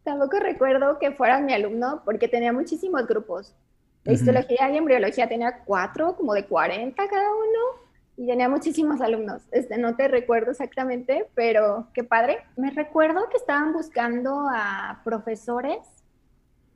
tampoco 0.03 0.39
recuerdo 0.39 0.99
que 0.99 1.11
fueras 1.11 1.41
mi 1.43 1.53
alumno 1.53 2.01
porque 2.05 2.27
tenía 2.27 2.53
muchísimos 2.53 3.07
grupos. 3.07 3.55
De 4.03 4.13
histología 4.13 4.69
y 4.69 4.77
embriología 4.77 5.29
tenía 5.29 5.59
cuatro, 5.65 6.15
como 6.15 6.33
de 6.33 6.45
40 6.45 7.07
cada 7.07 7.29
uno, 7.29 7.83
y 8.17 8.27
tenía 8.27 8.49
muchísimos 8.49 9.01
alumnos. 9.01 9.43
Este, 9.51 9.77
no 9.77 9.95
te 9.95 10.07
recuerdo 10.07 10.51
exactamente, 10.51 11.27
pero 11.35 11.87
qué 11.93 12.03
padre. 12.03 12.39
Me 12.57 12.69
recuerdo 12.71 13.29
que 13.29 13.37
estaban 13.37 13.71
buscando 13.73 14.47
a 14.51 15.01
profesores, 15.03 15.79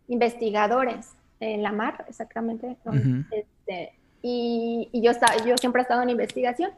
investigadores 0.07 1.13
en 1.39 1.63
la 1.63 1.71
mar, 1.71 2.05
exactamente. 2.07 2.77
Este, 3.31 3.93
y, 4.21 4.89
yo, 4.93 5.11
estaba, 5.11 5.35
yo 5.45 5.57
siempre 5.57 5.81
he 5.81 5.83
estado 5.83 6.01
en 6.01 6.09
investigación. 6.09 6.71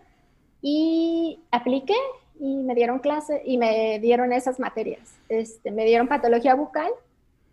Y 0.62 1.40
apliqué 1.52 1.96
y 2.40 2.64
me 2.64 2.76
dieron 2.76 3.00
clase 3.00 3.42
y 3.46 3.58
me 3.58 4.00
dieron 4.00 4.34
esas 4.34 4.60
materias. 4.60 5.16
Este, 5.30 5.72
me 5.72 5.86
dieron 5.86 6.08
patología 6.08 6.56
bucal 6.56 6.92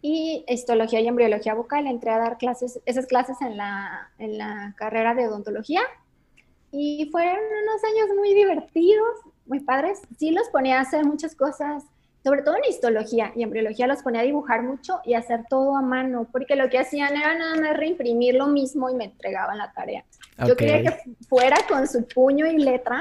y 0.03 0.45
histología 0.49 1.01
y 1.01 1.09
embriología 1.09 1.55
bucal. 1.55 1.87
Entré 1.87 2.11
a 2.11 2.19
dar 2.19 2.39
clases, 2.39 2.81
esas 2.87 3.07
clases 3.07 3.41
en 3.41 3.57
la, 3.57 4.11
en 4.19 4.39
la 4.39 4.75
carrera 4.77 5.15
de 5.15 5.29
odontología 5.29 5.81
y 6.73 7.09
fueron 7.11 7.37
unos 7.37 7.85
años 7.85 8.17
muy 8.17 8.35
divertidos, 8.35 9.09
muy 9.47 9.61
padres. 9.61 10.01
Sí 10.19 10.31
los 10.31 10.49
ponía 10.51 10.79
a 10.79 10.83
hacer 10.83 11.05
muchas 11.05 11.35
cosas. 11.35 11.85
sobre 12.23 12.43
todo 12.43 12.57
en 12.57 12.65
histología 12.69 13.33
y 13.37 13.45
embriología 13.45 13.87
los 13.87 14.03
ponía 14.03 14.23
a 14.23 14.25
dibujar 14.25 14.65
mucho 14.65 15.01
y 15.05 15.15
hacer 15.15 15.45
todo 15.49 15.77
a 15.77 15.81
mano, 15.81 16.27
porque 16.33 16.57
lo 16.57 16.69
que 16.69 16.79
hacían 16.79 17.17
era 17.17 17.39
nada 17.39 17.55
más 17.55 17.77
reimprimir 17.77 18.35
lo 18.35 18.49
mismo 18.49 18.91
y 18.91 18.95
me 18.95 19.05
entregaban 19.05 19.59
la 19.59 19.73
tarea. 19.73 20.05
Yo 20.45 20.57
quería 20.57 20.83
que 20.83 21.15
fuera 21.29 21.57
con 21.69 21.87
su 21.87 22.05
puño 22.07 22.47
y 22.47 22.59
letra, 22.59 23.01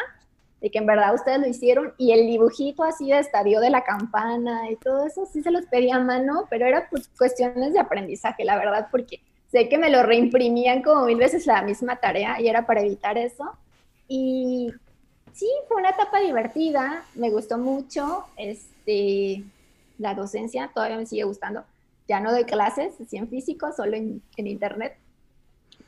de 0.65 0.71
que 0.71 0.80
en 0.80 0.88
verdad 0.88 1.13
ustedes 1.13 1.39
lo 1.39 1.47
hicieron, 1.47 1.93
y 1.99 2.12
el 2.12 2.25
dibujito 2.25 2.84
así 2.84 3.12
de 3.12 3.19
estadio 3.19 3.60
de 3.60 3.69
la 3.69 3.84
campana 3.84 4.71
y 4.71 4.75
todo 4.78 5.06
eso 5.06 5.28
sí 5.32 5.43
se 5.43 5.51
los 5.51 5.67
pedía 5.67 5.97
a 5.97 5.99
mano, 5.99 6.47
pero 6.49 6.65
era 6.65 6.89
pues 6.89 7.08
cuestiones 7.15 7.73
de 7.73 7.80
aprendizaje, 7.80 8.43
la 8.43 8.58
verdad, 8.58 8.88
porque 8.89 9.21
sé 9.51 9.69
que 9.69 9.78
me 9.78 9.91
lo 9.91 10.01
reimprimían 10.01 10.82
como 10.82 11.06
mil 11.06 11.19
veces 11.19 11.45
la 11.45 11.62
misma 11.62 11.97
tarea 11.97 12.41
y 12.41 12.47
era 12.47 12.65
para 12.65 12.82
evitar 12.82 13.15
eso. 13.15 13.56
Y 14.08 14.73
sí, 15.34 15.47
fue 15.67 15.78
una 15.78 15.91
etapa 15.91 16.19
divertida, 16.19 17.04
me 17.13 17.30
gustó 17.30 17.60
mucho, 17.60 18.25
este, 18.36 19.43
la 19.99 20.15
docencia 20.15 20.71
todavía 20.73 20.97
me 20.97 21.06
sigue 21.06 21.25
gustando. 21.25 21.63
Ya 22.08 22.19
no 22.21 22.32
doy 22.32 22.45
clases, 22.45 22.99
así 22.99 23.17
en 23.17 23.30
físico, 23.30 23.71
solo 23.71 23.95
en, 23.95 24.23
internet, 24.36 24.97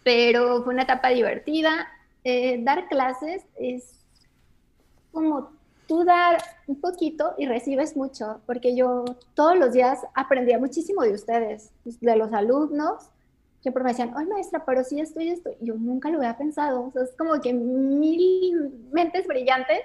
pero 0.04 0.64
fue 0.64 0.76
una 0.76 0.84
etapa 0.84 1.10
divertida. 1.10 1.88
Eh, 2.24 2.60
dar 2.62 2.88
clases 2.90 3.42
es 3.56 3.97
como 5.18 5.50
tú 5.88 6.04
dar 6.04 6.38
un 6.68 6.80
poquito 6.80 7.34
y 7.40 7.48
recibes 7.48 7.98
mucho, 7.98 8.40
porque 8.46 8.76
yo 8.76 9.04
todos 9.34 9.58
los 9.58 9.74
días 9.74 10.00
aprendía 10.14 10.60
muchísimo 10.60 11.02
de 11.02 11.14
ustedes, 11.14 11.72
de 11.86 12.16
los 12.16 12.32
alumnos, 12.34 13.10
siempre 13.62 13.84
me 13.84 13.90
decían, 13.90 14.14
ay 14.16 14.28
maestra, 14.28 14.64
pero 14.64 14.84
sí 14.84 15.00
esto 15.00 15.20
y 15.20 15.30
esto. 15.30 15.50
Yo 15.60 15.74
nunca 15.74 16.12
lo 16.12 16.20
había 16.20 16.38
pensado. 16.38 16.84
O 16.84 16.92
sea, 16.92 17.02
es 17.02 17.16
como 17.18 17.42
que 17.42 17.52
mil 17.52 18.90
mentes 18.92 19.26
brillantes, 19.26 19.80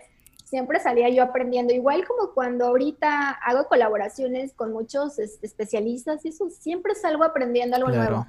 siempre 0.44 0.80
salía 0.80 1.08
yo 1.08 1.22
aprendiendo. 1.22 1.72
Igual 1.72 2.06
como 2.06 2.34
cuando 2.34 2.66
ahorita 2.66 3.30
hago 3.30 3.66
colaboraciones 3.66 4.52
con 4.52 4.70
muchos 4.70 5.18
este, 5.18 5.46
especialistas 5.46 6.26
y 6.26 6.28
eso, 6.28 6.50
siempre 6.50 6.94
salgo 6.94 7.24
aprendiendo 7.24 7.76
algo 7.76 7.88
nuevo. 7.88 8.26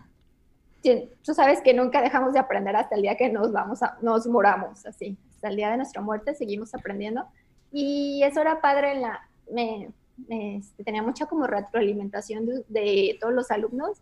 tú 1.21 1.33
sabes 1.33 1.59
que 1.59 1.73
nunca 1.73 2.01
dejamos 2.01 2.31
de 2.31 2.39
aprender 2.39 2.77
hasta 2.77 2.95
el 2.95 3.01
día 3.01 3.17
que 3.17 3.27
nos 3.27 3.51
vamos 3.51 3.83
a, 3.83 3.97
nos 4.01 4.25
moramos, 4.25 4.85
así. 4.85 5.17
Hasta 5.43 5.49
el 5.49 5.57
día 5.57 5.71
de 5.71 5.77
nuestra 5.77 6.01
muerte 6.01 6.33
seguimos 6.35 6.73
aprendiendo. 6.73 7.25
Y 7.69 8.23
eso 8.23 8.39
era 8.39 8.61
padre 8.61 8.93
en 8.93 9.01
la, 9.01 9.27
me, 9.51 9.89
este, 10.29 10.85
tenía 10.85 11.03
mucha 11.03 11.25
como 11.25 11.47
retroalimentación 11.47 12.45
de 12.69 13.17
todos 13.19 13.33
los 13.33 13.51
alumnos 13.51 13.99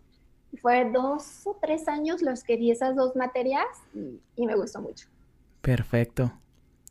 fue 0.60 0.90
dos 0.90 1.46
o 1.46 1.56
tres 1.60 1.88
años 1.88 2.22
los 2.22 2.44
que 2.44 2.56
di 2.56 2.70
esas 2.70 2.94
dos 2.94 3.16
materias 3.16 3.64
y, 3.94 4.46
me 4.46 4.54
gustó 4.54 4.80
mucho. 4.80 5.08
Perfecto. 5.60 6.32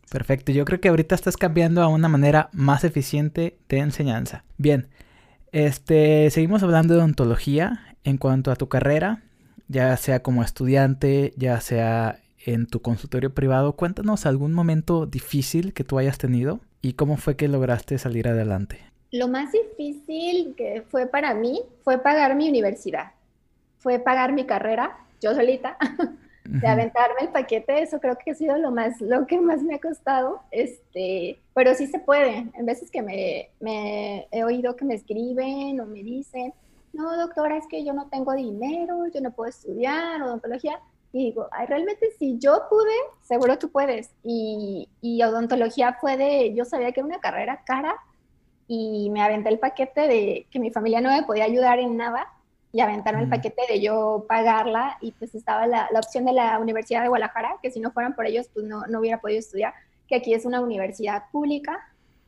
Perfecto. 0.09 0.51
Yo 0.51 0.65
creo 0.65 0.81
que 0.81 0.89
ahorita 0.89 1.15
estás 1.15 1.37
cambiando 1.37 1.81
a 1.81 1.87
una 1.87 2.09
manera 2.09 2.49
más 2.51 2.83
eficiente 2.83 3.57
de 3.69 3.77
enseñanza. 3.79 4.43
Bien. 4.57 4.89
Este, 5.51 6.29
seguimos 6.31 6.63
hablando 6.63 6.95
de 6.95 7.01
ontología 7.01 7.95
en 8.03 8.17
cuanto 8.17 8.51
a 8.51 8.55
tu 8.55 8.67
carrera, 8.67 9.23
ya 9.67 9.95
sea 9.97 10.21
como 10.21 10.43
estudiante, 10.43 11.33
ya 11.37 11.59
sea 11.61 12.20
en 12.45 12.67
tu 12.67 12.81
consultorio 12.81 13.33
privado. 13.33 13.73
Cuéntanos 13.73 14.25
algún 14.25 14.53
momento 14.53 15.05
difícil 15.05 15.73
que 15.73 15.83
tú 15.83 15.97
hayas 15.97 16.17
tenido 16.17 16.59
y 16.81 16.93
cómo 16.93 17.17
fue 17.17 17.35
que 17.35 17.47
lograste 17.47 17.97
salir 17.97 18.27
adelante. 18.27 18.79
Lo 19.11 19.27
más 19.27 19.51
difícil 19.51 20.55
que 20.55 20.83
fue 20.89 21.05
para 21.07 21.33
mí 21.33 21.61
fue 21.83 21.97
pagar 21.97 22.35
mi 22.35 22.47
universidad 22.49 23.11
fue 23.81 23.99
pagar 23.99 24.31
mi 24.31 24.45
carrera, 24.45 24.95
yo 25.21 25.33
solita, 25.33 25.77
de 26.45 26.67
aventarme 26.67 27.21
el 27.21 27.29
paquete, 27.29 27.81
eso 27.81 27.99
creo 27.99 28.17
que 28.17 28.31
ha 28.31 28.35
sido 28.35 28.57
lo 28.57 28.71
más, 28.71 29.01
lo 29.01 29.25
que 29.25 29.39
más 29.39 29.63
me 29.63 29.75
ha 29.75 29.79
costado, 29.79 30.41
este, 30.51 31.39
pero 31.53 31.73
sí 31.73 31.87
se 31.87 31.99
puede, 31.99 32.47
en 32.53 32.65
veces 32.65 32.91
que 32.91 33.01
me, 33.01 33.49
me 33.59 34.27
he 34.31 34.43
oído 34.43 34.75
que 34.75 34.85
me 34.85 34.93
escriben 34.93 35.79
o 35.79 35.85
me 35.85 36.03
dicen, 36.03 36.53
no, 36.93 37.17
doctora, 37.17 37.57
es 37.57 37.65
que 37.67 37.83
yo 37.83 37.93
no 37.93 38.07
tengo 38.09 38.33
dinero, 38.33 39.07
yo 39.13 39.21
no 39.21 39.31
puedo 39.31 39.49
estudiar 39.49 40.21
odontología, 40.21 40.79
y 41.13 41.25
digo, 41.25 41.47
ay, 41.51 41.67
realmente 41.67 42.11
si 42.17 42.37
yo 42.39 42.67
pude, 42.69 42.93
seguro 43.21 43.57
tú 43.59 43.69
puedes, 43.69 44.11
y, 44.23 44.87
y 45.01 45.21
odontología 45.23 45.97
fue 45.99 46.17
de, 46.17 46.53
yo 46.53 46.65
sabía 46.65 46.91
que 46.91 47.01
era 47.01 47.07
una 47.07 47.19
carrera 47.19 47.63
cara, 47.65 47.95
y 48.67 49.09
me 49.09 49.21
aventé 49.21 49.49
el 49.49 49.59
paquete 49.59 50.07
de 50.07 50.47
que 50.49 50.59
mi 50.59 50.71
familia 50.71 51.01
no 51.01 51.09
me 51.09 51.23
podía 51.23 51.43
ayudar 51.43 51.79
en 51.79 51.97
nada, 51.97 52.27
y 52.73 52.79
aventaron 52.79 53.21
el 53.21 53.29
paquete 53.29 53.63
de 53.67 53.81
yo 53.81 54.25
pagarla 54.29 54.97
y 55.01 55.11
pues 55.11 55.35
estaba 55.35 55.67
la, 55.67 55.89
la, 55.91 55.99
opción 55.99 56.23
de 56.23 56.31
la 56.31 56.57
Universidad 56.57 57.01
de 57.01 57.09
Guadalajara, 57.09 57.57
que 57.61 57.71
si 57.71 57.81
no 57.81 57.91
fueran 57.91 58.15
por 58.15 58.25
ellos 58.25 58.47
pues 58.53 58.65
no, 58.65 58.85
no 58.87 58.99
hubiera 58.99 59.19
podido 59.19 59.39
estudiar, 59.39 59.73
que 60.07 60.15
aquí 60.15 60.33
es 60.33 60.45
una 60.45 60.61
universidad 60.61 61.23
pública, 61.31 61.85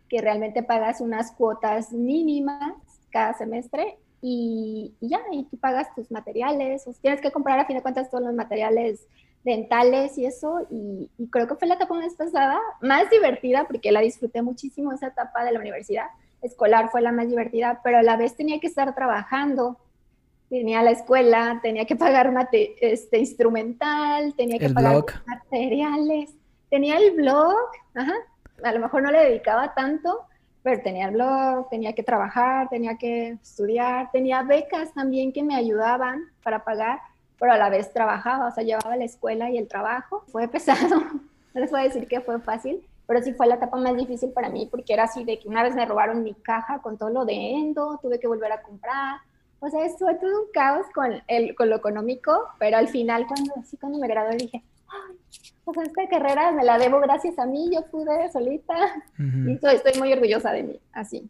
que 0.09 0.19
realmente 0.19 0.61
pagas 0.61 0.99
unas 0.99 1.31
cuotas 1.31 1.93
mínimas 1.93 2.73
cada 3.09 3.33
semestre 3.35 3.97
y, 4.25 4.95
ya, 5.01 5.19
y 5.33 5.43
tú 5.43 5.57
pagas 5.57 5.93
tus 5.93 6.09
materiales, 6.09 6.87
o 6.87 6.93
tienes 6.93 7.19
que 7.19 7.29
comprar 7.29 7.59
a 7.59 7.65
fin 7.65 7.75
de 7.75 7.81
cuentas 7.81 8.09
todos 8.09 8.23
los 8.23 8.33
materiales 8.33 9.05
dentales 9.43 10.17
y 10.17 10.25
eso, 10.25 10.65
y, 10.71 11.11
y 11.17 11.27
creo 11.27 11.45
que 11.45 11.55
fue 11.55 11.67
la 11.67 11.73
etapa 11.73 11.93
más 11.93 12.15
pasada, 12.15 12.57
más 12.81 13.09
divertida, 13.09 13.65
porque 13.65 13.91
la 13.91 13.99
disfruté 13.99 14.41
muchísimo 14.41 14.93
esa 14.93 15.07
etapa 15.07 15.43
de 15.43 15.51
la 15.51 15.59
universidad. 15.59 16.05
Escolar 16.41 16.89
fue 16.89 17.01
la 17.01 17.11
más 17.11 17.27
divertida, 17.27 17.81
pero 17.83 17.97
a 17.97 18.01
la 18.01 18.15
vez 18.15 18.33
tenía 18.37 18.61
que 18.61 18.67
estar 18.67 18.95
trabajando, 18.95 19.77
tenía 20.49 20.81
la 20.83 20.91
escuela, 20.91 21.59
tenía 21.61 21.83
que 21.83 21.97
pagar 21.97 22.31
mate, 22.31 22.75
este, 22.79 23.17
instrumental, 23.19 24.33
tenía 24.35 24.57
que 24.57 24.69
pagar 24.69 25.03
materiales, 25.25 26.33
tenía 26.69 26.95
el 26.95 27.11
blog, 27.11 27.57
ajá, 27.93 28.13
a 28.63 28.71
lo 28.71 28.79
mejor 28.79 29.03
no 29.03 29.11
le 29.11 29.19
dedicaba 29.19 29.73
tanto, 29.73 30.21
pero 30.63 30.81
tenía 30.81 31.09
el 31.09 31.13
blog, 31.13 31.69
tenía 31.69 31.93
que 31.93 32.03
trabajar, 32.03 32.69
tenía 32.69 32.97
que 32.97 33.31
estudiar, 33.31 34.09
tenía 34.11 34.41
becas 34.43 34.93
también 34.93 35.33
que 35.33 35.43
me 35.43 35.55
ayudaban 35.55 36.23
para 36.41 36.63
pagar, 36.63 36.99
pero 37.37 37.51
a 37.51 37.57
la 37.57 37.69
vez 37.69 37.91
trabajaba, 37.91 38.47
o 38.47 38.51
sea, 38.51 38.63
llevaba 38.63 38.95
la 38.95 39.03
escuela 39.03 39.49
y 39.49 39.57
el 39.57 39.67
trabajo. 39.67 40.23
Fue 40.31 40.47
pesado, 40.47 40.99
no 41.53 41.61
les 41.61 41.69
voy 41.69 41.81
a 41.81 41.83
decir 41.83 42.07
que 42.07 42.21
fue 42.21 42.39
fácil, 42.39 42.81
pero 43.05 43.21
sí 43.21 43.33
fue 43.33 43.45
la 43.45 43.55
etapa 43.55 43.77
más 43.77 43.95
difícil 43.95 44.31
para 44.31 44.49
mí 44.49 44.67
porque 44.71 44.93
era 44.93 45.03
así 45.03 45.23
de 45.23 45.37
que 45.37 45.47
una 45.47 45.61
vez 45.61 45.75
me 45.75 45.85
robaron 45.85 46.23
mi 46.23 46.33
caja 46.33 46.79
con 46.79 46.97
todo 46.97 47.09
lo 47.09 47.25
de 47.25 47.33
endo, 47.33 47.99
tuve 48.01 48.19
que 48.19 48.27
volver 48.27 48.51
a 48.51 48.61
comprar, 48.61 49.17
o 49.65 49.69
sea, 49.69 49.79
fue 49.97 50.15
todo 50.15 50.41
un 50.41 50.51
caos 50.51 50.85
con, 50.93 51.21
el, 51.27 51.55
con 51.55 51.69
lo 51.69 51.77
económico, 51.77 52.49
pero 52.59 52.75
al 52.75 52.89
final, 52.89 53.25
cuando, 53.27 53.53
así 53.61 53.77
cuando 53.77 53.97
me 53.97 54.09
gradué, 54.09 54.35
dije, 54.35 54.61
ay, 54.89 55.15
pues 55.65 55.77
esta 55.87 56.07
carrera 56.07 56.51
me 56.51 56.63
la 56.63 56.77
debo 56.77 56.99
gracias 56.99 57.37
a 57.39 57.45
mí, 57.45 57.69
yo 57.73 57.85
pude 57.87 58.31
solita. 58.31 58.73
Y 59.17 59.53
estoy, 59.53 59.99
muy 59.99 60.11
orgullosa 60.11 60.51
de 60.51 60.63
mí, 60.63 60.79
así. 60.91 61.29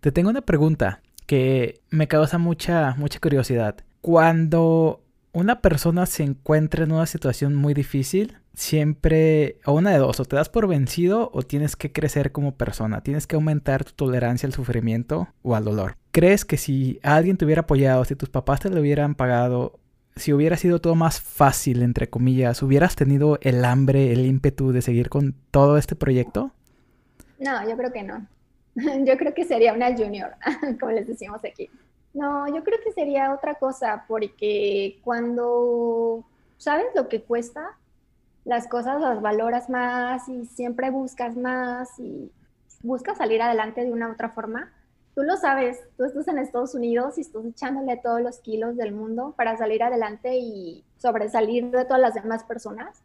Te 0.00 0.12
tengo 0.12 0.30
una 0.30 0.42
pregunta 0.42 1.00
que 1.26 1.80
me 1.90 2.08
causa 2.08 2.38
mucha, 2.38 2.94
mucha 2.96 3.18
curiosidad. 3.20 3.76
Cuando 4.00 5.02
una 5.32 5.60
persona 5.60 6.06
se 6.06 6.22
encuentra 6.22 6.84
en 6.84 6.92
una 6.92 7.06
situación 7.06 7.54
muy 7.54 7.74
difícil, 7.74 8.38
siempre, 8.54 9.58
o 9.64 9.72
una 9.72 9.90
de 9.90 9.98
dos, 9.98 10.20
o 10.20 10.24
te 10.24 10.36
das 10.36 10.48
por 10.48 10.66
vencido 10.66 11.30
o 11.32 11.42
tienes 11.42 11.76
que 11.76 11.92
crecer 11.92 12.32
como 12.32 12.56
persona, 12.56 13.02
tienes 13.02 13.26
que 13.26 13.36
aumentar 13.36 13.84
tu 13.84 13.92
tolerancia 13.92 14.46
al 14.46 14.52
sufrimiento 14.52 15.28
o 15.42 15.54
al 15.54 15.64
dolor. 15.64 15.96
¿Crees 16.12 16.44
que 16.44 16.56
si 16.56 16.98
alguien 17.02 17.36
te 17.36 17.44
hubiera 17.44 17.62
apoyado, 17.62 18.04
si 18.04 18.14
tus 18.14 18.30
papás 18.30 18.60
te 18.60 18.70
lo 18.70 18.80
hubieran 18.80 19.14
pagado, 19.14 19.78
si 20.18 20.32
hubiera 20.32 20.56
sido 20.56 20.80
todo 20.80 20.94
más 20.94 21.20
fácil, 21.20 21.82
entre 21.82 22.08
comillas, 22.08 22.62
hubieras 22.62 22.96
tenido 22.96 23.38
el 23.42 23.64
hambre, 23.64 24.12
el 24.12 24.26
ímpetu 24.26 24.72
de 24.72 24.82
seguir 24.82 25.08
con 25.08 25.34
todo 25.50 25.78
este 25.78 25.96
proyecto? 25.96 26.52
No, 27.38 27.68
yo 27.68 27.76
creo 27.76 27.92
que 27.92 28.02
no. 28.02 28.26
Yo 29.04 29.16
creo 29.16 29.34
que 29.34 29.44
sería 29.44 29.72
una 29.72 29.96
junior, 29.96 30.34
como 30.80 30.92
les 30.92 31.06
decimos 31.06 31.44
aquí. 31.44 31.68
No, 32.14 32.46
yo 32.48 32.64
creo 32.64 32.78
que 32.82 32.92
sería 32.92 33.32
otra 33.32 33.56
cosa, 33.56 34.04
porque 34.08 34.98
cuando 35.02 36.24
sabes 36.56 36.86
lo 36.94 37.08
que 37.08 37.22
cuesta, 37.22 37.76
las 38.44 38.66
cosas 38.66 39.00
las 39.00 39.20
valoras 39.20 39.68
más 39.68 40.28
y 40.28 40.46
siempre 40.46 40.90
buscas 40.90 41.36
más 41.36 41.98
y 41.98 42.32
buscas 42.82 43.18
salir 43.18 43.42
adelante 43.42 43.84
de 43.84 43.92
una 43.92 44.10
otra 44.10 44.30
forma. 44.30 44.72
Tú 45.18 45.24
lo 45.24 45.36
sabes, 45.36 45.80
tú 45.96 46.04
estás 46.04 46.28
en 46.28 46.38
Estados 46.38 46.76
Unidos 46.76 47.18
y 47.18 47.22
estás 47.22 47.44
echándole 47.44 47.96
todos 47.96 48.20
los 48.20 48.38
kilos 48.38 48.76
del 48.76 48.92
mundo 48.92 49.34
para 49.36 49.56
salir 49.56 49.82
adelante 49.82 50.38
y 50.38 50.84
sobresalir 50.96 51.72
de 51.72 51.84
todas 51.86 52.00
las 52.00 52.14
demás 52.14 52.44
personas. 52.44 53.02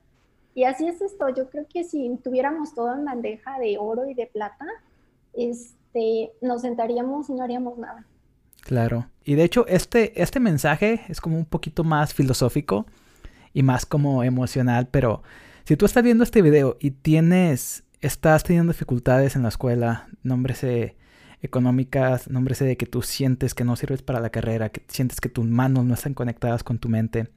Y 0.54 0.65
así 0.65 0.88
es 0.88 1.02
esto. 1.02 1.30
Yo 1.30 1.49
creo 1.49 1.65
que 1.67 1.84
si 1.84 2.15
tuviéramos 2.23 2.76
todo 2.76 2.93
en 2.93 3.04
bandeja 3.04 3.58
de 3.58 3.80
oro 3.80 4.08
y 4.08 4.13
de 4.13 4.28
plata, 4.28 4.67
este, 5.34 6.32
nos 6.39 6.62
sentaríamos 6.62 7.32
y 7.32 7.34
no 7.34 7.41
haríamos 7.41 7.80
nada. 7.80 8.06
Claro. 8.62 9.08
Y 9.23 9.33
de 9.33 9.46
hecho, 9.46 9.65
este, 9.65 10.21
este 10.21 10.40
mensaje 10.40 11.02
es 11.10 11.19
como 11.19 11.35
un 11.35 11.46
poquito 11.46 11.83
más 11.83 12.13
filosófico 12.13 12.85
y 13.54 13.63
más 13.63 13.88
como 13.88 14.23
emocional, 14.23 14.88
pero 14.92 15.23
si 15.63 15.75
tú 15.77 15.88
estás 15.88 16.04
viendo 16.04 16.23
este 16.23 16.44
video 16.44 16.77
y 16.79 16.92
tienes, 16.92 17.85
estás 18.02 18.44
teniendo 18.44 18.71
dificultades 18.71 19.35
en 19.35 19.42
la 19.42 19.50
escuela, 19.50 20.10
nómbrese 20.21 20.96
económicas, 21.44 22.29
nómbrese 22.29 22.65
de 22.65 22.77
que 22.77 22.85
tú 22.85 23.02
sientes 23.02 23.54
que 23.54 23.65
no 23.65 23.75
sirves 23.75 24.02
para 24.02 24.21
la 24.21 24.31
carrera, 24.31 24.69
que 24.69 24.83
sientes 24.87 25.21
que 25.21 25.29
tus 25.29 25.46
manos 25.46 25.85
no 25.85 25.94
están 25.94 26.13
conectadas 26.13 26.63
con 26.63 26.79
tu 26.79 26.89
mente, 26.89 27.29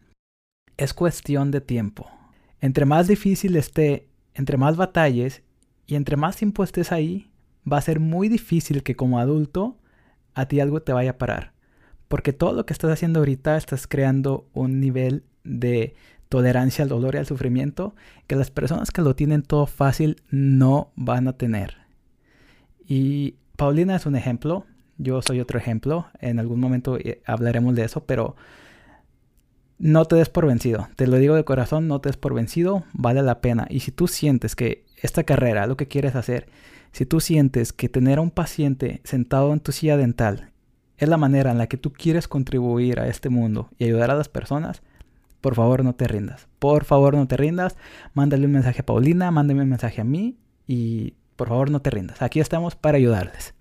es 0.77 0.95
cuestión 0.95 1.51
de 1.51 1.61
tiempo. 1.61 2.09
Entre 2.61 2.87
más 2.87 3.09
difícil 3.09 3.57
esté, 3.57 4.09
entre 4.33 4.57
más 4.57 4.77
batalles 4.77 5.43
y 5.87 5.97
entre 5.97 6.17
más 6.17 6.37
tiempo 6.37 6.63
estés 6.63 6.93
ahí, 6.93 7.31
va 7.71 7.79
a 7.79 7.83
ser 7.83 7.99
muy 7.99 8.29
difícil 8.29 8.85
que 8.85 8.95
como 8.95 9.19
adulto 9.19 9.77
a 10.35 10.47
ti 10.47 10.61
algo 10.61 10.81
te 10.83 10.93
vaya 10.93 11.11
a 11.11 11.19
parar. 11.19 11.53
Porque 12.07 12.33
todo 12.33 12.53
lo 12.53 12.65
que 12.65 12.73
estás 12.73 12.93
haciendo 12.93 13.19
ahorita 13.19 13.57
estás 13.57 13.89
creando 13.89 14.47
un 14.53 14.79
nivel 14.79 15.25
de 15.43 15.97
tolerancia 16.29 16.85
al 16.85 16.89
dolor 16.89 17.17
y 17.17 17.19
al 17.19 17.27
sufrimiento 17.27 17.97
que 18.29 18.37
las 18.37 18.53
personas 18.53 18.93
que 18.93 19.03
lo 19.03 19.17
tienen 19.17 19.43
todo 19.43 19.67
fácil 19.67 20.23
no 20.31 20.93
van 20.95 21.27
a 21.27 21.33
tener. 21.33 21.79
Y 22.87 23.35
Paulina 23.57 23.97
es 23.97 24.07
un 24.07 24.17
ejemplo, 24.17 24.67
yo 24.99 25.23
soy 25.23 25.41
otro 25.41 25.59
ejemplo, 25.59 26.07
en 26.21 26.39
algún 26.39 26.61
momento 26.61 26.99
eh, 26.99 27.23
hablaremos 27.27 27.75
de 27.75 27.85
eso, 27.85 28.05
pero 28.05 28.37
no 29.79 30.05
te 30.05 30.17
des 30.17 30.29
por 30.29 30.47
vencido, 30.47 30.89
te 30.97 31.07
lo 31.07 31.17
digo 31.17 31.35
de 31.35 31.45
corazón, 31.45 31.89
no 31.89 32.01
te 32.01 32.09
des 32.09 32.17
por 32.17 32.35
vencido, 32.35 32.85
vale 32.93 33.23
la 33.23 33.41
pena. 33.41 33.67
Y 33.69 33.81
si 33.81 33.93
tú 33.93 34.09
sientes 34.09 34.57
que 34.57 34.85
esta 34.97 35.25
carrera, 35.25 35.67
lo 35.67 35.77
que 35.77 35.89
quieres 35.89 36.15
hacer, 36.17 36.49
si 36.93 37.05
tú 37.05 37.21
sientes 37.21 37.73
que 37.73 37.89
tener 37.89 38.19
a 38.19 38.23
un 38.23 38.31
paciente 38.31 39.01
sentado 39.05 39.53
en 39.53 39.61
tu 39.61 39.73
silla 39.73 39.97
dental 39.97 40.53
es 40.97 41.09
la 41.09 41.19
manera 41.19 41.51
en 41.51 41.59
la 41.59 41.67
que 41.67 41.77
tú 41.77 41.93
quieres 41.93 42.27
contribuir 42.27 43.01
a 43.01 43.09
este 43.09 43.29
mundo 43.29 43.69
y 43.79 43.85
ayudar 43.85 44.11
a 44.11 44.15
las 44.15 44.31
personas, 44.31 44.83
por 45.43 45.55
favor 45.55 45.85
no 45.85 45.95
te 45.95 46.09
rindas. 46.09 46.49
Por 46.59 46.85
favor 46.85 47.15
no 47.15 47.29
te 47.29 47.37
rindas. 47.37 47.77
Mándale 48.15 48.47
un 48.47 48.53
mensaje 48.53 48.81
a 48.81 48.87
Paulina, 48.87 49.31
mándame 49.31 49.63
un 49.63 49.69
mensaje 49.69 50.01
a 50.01 50.05
mí 50.05 50.39
y 50.67 51.15
por 51.37 51.49
favor 51.49 51.71
no 51.71 51.81
te 51.81 51.91
rindas. 51.91 52.23
Aquí 52.23 52.41
estamos 52.41 52.75
para 52.75 52.97
ayudarles. 52.97 53.55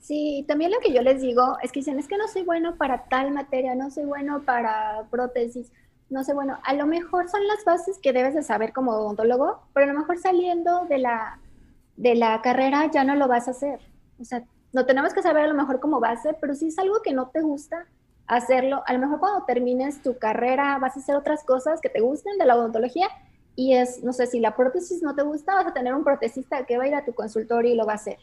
Sí, 0.00 0.44
también 0.48 0.72
lo 0.72 0.80
que 0.80 0.92
yo 0.92 1.02
les 1.02 1.20
digo 1.20 1.56
es 1.62 1.70
que 1.70 1.80
dicen, 1.80 1.98
es 1.98 2.08
que 2.08 2.16
no 2.16 2.26
soy 2.26 2.42
bueno 2.42 2.76
para 2.76 3.04
tal 3.04 3.30
materia, 3.32 3.74
no 3.74 3.90
soy 3.90 4.06
bueno 4.06 4.42
para 4.42 5.04
prótesis, 5.10 5.70
no 6.08 6.24
sé, 6.24 6.34
bueno, 6.34 6.58
a 6.64 6.74
lo 6.74 6.86
mejor 6.86 7.28
son 7.28 7.46
las 7.46 7.64
bases 7.64 7.98
que 8.02 8.12
debes 8.12 8.34
de 8.34 8.42
saber 8.42 8.72
como 8.72 8.90
odontólogo, 8.90 9.62
pero 9.72 9.88
a 9.88 9.92
lo 9.92 10.00
mejor 10.00 10.18
saliendo 10.18 10.84
de 10.86 10.98
la, 10.98 11.38
de 11.96 12.16
la 12.16 12.42
carrera 12.42 12.90
ya 12.90 13.04
no 13.04 13.14
lo 13.14 13.28
vas 13.28 13.46
a 13.46 13.52
hacer. 13.52 13.78
O 14.18 14.24
sea, 14.24 14.42
no 14.72 14.86
tenemos 14.86 15.14
que 15.14 15.22
saber 15.22 15.44
a 15.44 15.48
lo 15.48 15.54
mejor 15.54 15.78
como 15.78 16.00
base, 16.00 16.34
pero 16.40 16.54
si 16.56 16.66
es 16.66 16.78
algo 16.80 17.00
que 17.02 17.12
no 17.12 17.28
te 17.28 17.40
gusta, 17.42 17.86
hacerlo. 18.26 18.82
A 18.86 18.92
lo 18.92 18.98
mejor 18.98 19.20
cuando 19.20 19.44
termines 19.44 20.02
tu 20.02 20.18
carrera 20.18 20.78
vas 20.78 20.96
a 20.96 21.00
hacer 21.00 21.14
otras 21.14 21.44
cosas 21.44 21.80
que 21.80 21.88
te 21.88 22.00
gusten 22.00 22.38
de 22.38 22.46
la 22.46 22.56
odontología 22.56 23.08
y 23.60 23.74
es, 23.74 24.02
no 24.02 24.14
sé, 24.14 24.26
si 24.26 24.40
la 24.40 24.56
prótesis 24.56 25.02
no 25.02 25.14
te 25.14 25.22
gusta, 25.22 25.54
vas 25.54 25.66
a 25.66 25.74
tener 25.74 25.94
un 25.94 26.02
protesista 26.02 26.64
que 26.64 26.78
va 26.78 26.84
a 26.84 26.88
ir 26.88 26.94
a 26.94 27.04
tu 27.04 27.12
consultorio 27.12 27.70
y 27.70 27.76
lo 27.76 27.84
va 27.84 27.92
a 27.92 27.96
hacer. 27.96 28.16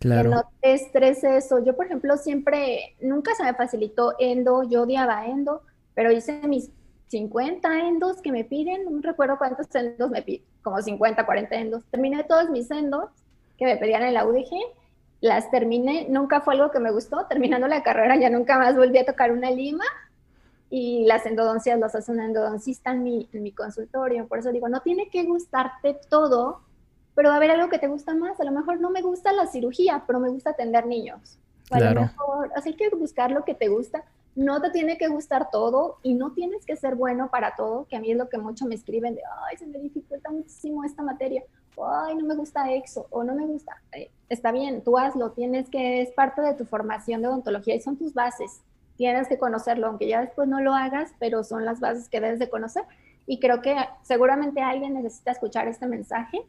Claro. 0.00 0.30
Que 0.30 0.34
no 0.34 0.42
te 0.60 0.74
estreses 0.74 1.44
eso. 1.44 1.64
Yo, 1.64 1.76
por 1.76 1.86
ejemplo, 1.86 2.16
siempre, 2.16 2.96
nunca 3.00 3.36
se 3.36 3.44
me 3.44 3.54
facilitó 3.54 4.16
endo, 4.18 4.64
yo 4.64 4.82
odiaba 4.82 5.26
endo, 5.26 5.62
pero 5.94 6.10
hice 6.10 6.40
mis 6.48 6.70
50 7.06 7.86
endos 7.86 8.20
que 8.20 8.32
me 8.32 8.42
piden, 8.42 8.82
no 8.90 9.00
recuerdo 9.00 9.38
cuántos 9.38 9.72
endos 9.76 10.10
me 10.10 10.22
piden, 10.22 10.42
como 10.60 10.82
50, 10.82 11.24
40 11.24 11.54
endos. 11.54 11.84
Terminé 11.92 12.24
todos 12.24 12.50
mis 12.50 12.68
endos 12.72 13.10
que 13.58 13.66
me 13.66 13.76
pedían 13.76 14.02
en 14.02 14.14
la 14.14 14.26
UDG 14.26 14.50
las 15.20 15.50
terminé, 15.52 16.06
nunca 16.08 16.40
fue 16.40 16.54
algo 16.54 16.72
que 16.72 16.80
me 16.80 16.90
gustó, 16.90 17.26
terminando 17.26 17.68
la 17.68 17.84
carrera 17.84 18.16
ya 18.16 18.30
nunca 18.30 18.58
más 18.58 18.74
volví 18.74 18.98
a 18.98 19.04
tocar 19.04 19.30
una 19.30 19.50
lima 19.50 19.84
y 20.70 21.04
las 21.04 21.26
endodoncias 21.26 21.78
las 21.80 21.96
hace 21.96 22.12
una 22.12 22.24
endodoncista 22.24 22.92
en 22.92 23.02
mi, 23.02 23.28
en 23.32 23.42
mi 23.42 23.52
consultorio, 23.52 24.28
por 24.28 24.38
eso 24.38 24.52
digo, 24.52 24.68
no 24.68 24.80
tiene 24.80 25.10
que 25.10 25.24
gustarte 25.24 25.98
todo, 26.08 26.60
pero 27.16 27.28
va 27.28 27.34
a 27.34 27.36
haber 27.38 27.50
algo 27.50 27.68
que 27.68 27.80
te 27.80 27.88
gusta 27.88 28.14
más, 28.14 28.40
a 28.40 28.44
lo 28.44 28.52
mejor 28.52 28.80
no 28.80 28.88
me 28.90 29.02
gusta 29.02 29.32
la 29.32 29.48
cirugía, 29.48 30.04
pero 30.06 30.20
me 30.20 30.28
gusta 30.28 30.50
atender 30.50 30.86
niños, 30.86 31.38
a 31.70 31.80
lo 31.80 32.00
mejor, 32.02 32.52
así 32.54 32.74
que 32.74 32.88
buscar 32.90 33.32
lo 33.32 33.44
que 33.44 33.54
te 33.54 33.68
gusta, 33.68 34.04
no 34.36 34.60
te 34.60 34.70
tiene 34.70 34.96
que 34.96 35.08
gustar 35.08 35.50
todo 35.50 35.98
y 36.04 36.14
no 36.14 36.32
tienes 36.32 36.64
que 36.64 36.76
ser 36.76 36.94
bueno 36.94 37.30
para 37.30 37.56
todo, 37.56 37.86
que 37.88 37.96
a 37.96 38.00
mí 38.00 38.12
es 38.12 38.16
lo 38.16 38.28
que 38.28 38.38
mucho 38.38 38.64
me 38.64 38.76
escriben 38.76 39.16
de, 39.16 39.22
ay, 39.48 39.56
se 39.56 39.66
me 39.66 39.78
dificulta 39.80 40.30
muchísimo 40.30 40.84
esta 40.84 41.02
materia, 41.02 41.42
ay, 41.84 42.14
no 42.14 42.24
me 42.24 42.36
gusta 42.36 42.72
EXO 42.72 43.08
o 43.10 43.24
no 43.24 43.34
me 43.34 43.44
gusta, 43.44 43.82
eh, 43.90 44.08
está 44.28 44.52
bien, 44.52 44.84
tú 44.84 44.96
hazlo, 44.96 45.32
tienes 45.32 45.68
que, 45.68 46.02
es 46.02 46.12
parte 46.12 46.42
de 46.42 46.54
tu 46.54 46.64
formación 46.64 47.22
de 47.22 47.28
odontología 47.28 47.74
y 47.74 47.80
son 47.80 47.96
tus 47.96 48.14
bases, 48.14 48.60
tienes 49.00 49.28
que 49.28 49.38
conocerlo, 49.38 49.86
aunque 49.86 50.06
ya 50.06 50.20
después 50.20 50.46
no 50.46 50.60
lo 50.60 50.74
hagas, 50.74 51.14
pero 51.18 51.42
son 51.42 51.64
las 51.64 51.80
bases 51.80 52.10
que 52.10 52.20
debes 52.20 52.38
de 52.38 52.50
conocer. 52.50 52.84
Y 53.26 53.40
creo 53.40 53.62
que 53.62 53.74
seguramente 54.02 54.60
alguien 54.60 54.92
necesita 54.92 55.30
escuchar 55.30 55.68
este 55.68 55.86
mensaje 55.86 56.42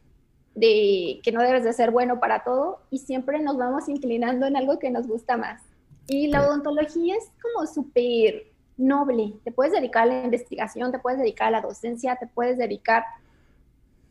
de 0.53 1.21
que 1.23 1.31
no 1.31 1.41
debes 1.41 1.63
de 1.63 1.71
ser 1.71 1.91
bueno 1.91 2.19
para 2.19 2.43
todo 2.43 2.81
y 2.89 2.97
siempre 2.97 3.39
nos 3.39 3.55
vamos 3.55 3.87
inclinando 3.87 4.47
en 4.47 4.57
algo 4.57 4.79
que 4.79 4.91
nos 4.91 5.07
gusta 5.07 5.37
más. 5.37 5.61
Y 6.07 6.27
la 6.27 6.45
odontología 6.45 7.15
es 7.15 7.31
como 7.41 7.65
súper 7.67 8.47
noble. 8.75 9.31
Te 9.45 9.53
puedes 9.53 9.71
dedicar 9.71 10.03
a 10.03 10.07
la 10.07 10.23
investigación, 10.25 10.91
te 10.91 10.99
puedes 10.99 11.19
dedicar 11.19 11.47
a 11.47 11.51
la 11.51 11.61
docencia, 11.61 12.17
te 12.17 12.27
puedes 12.27 12.57
dedicar 12.57 13.05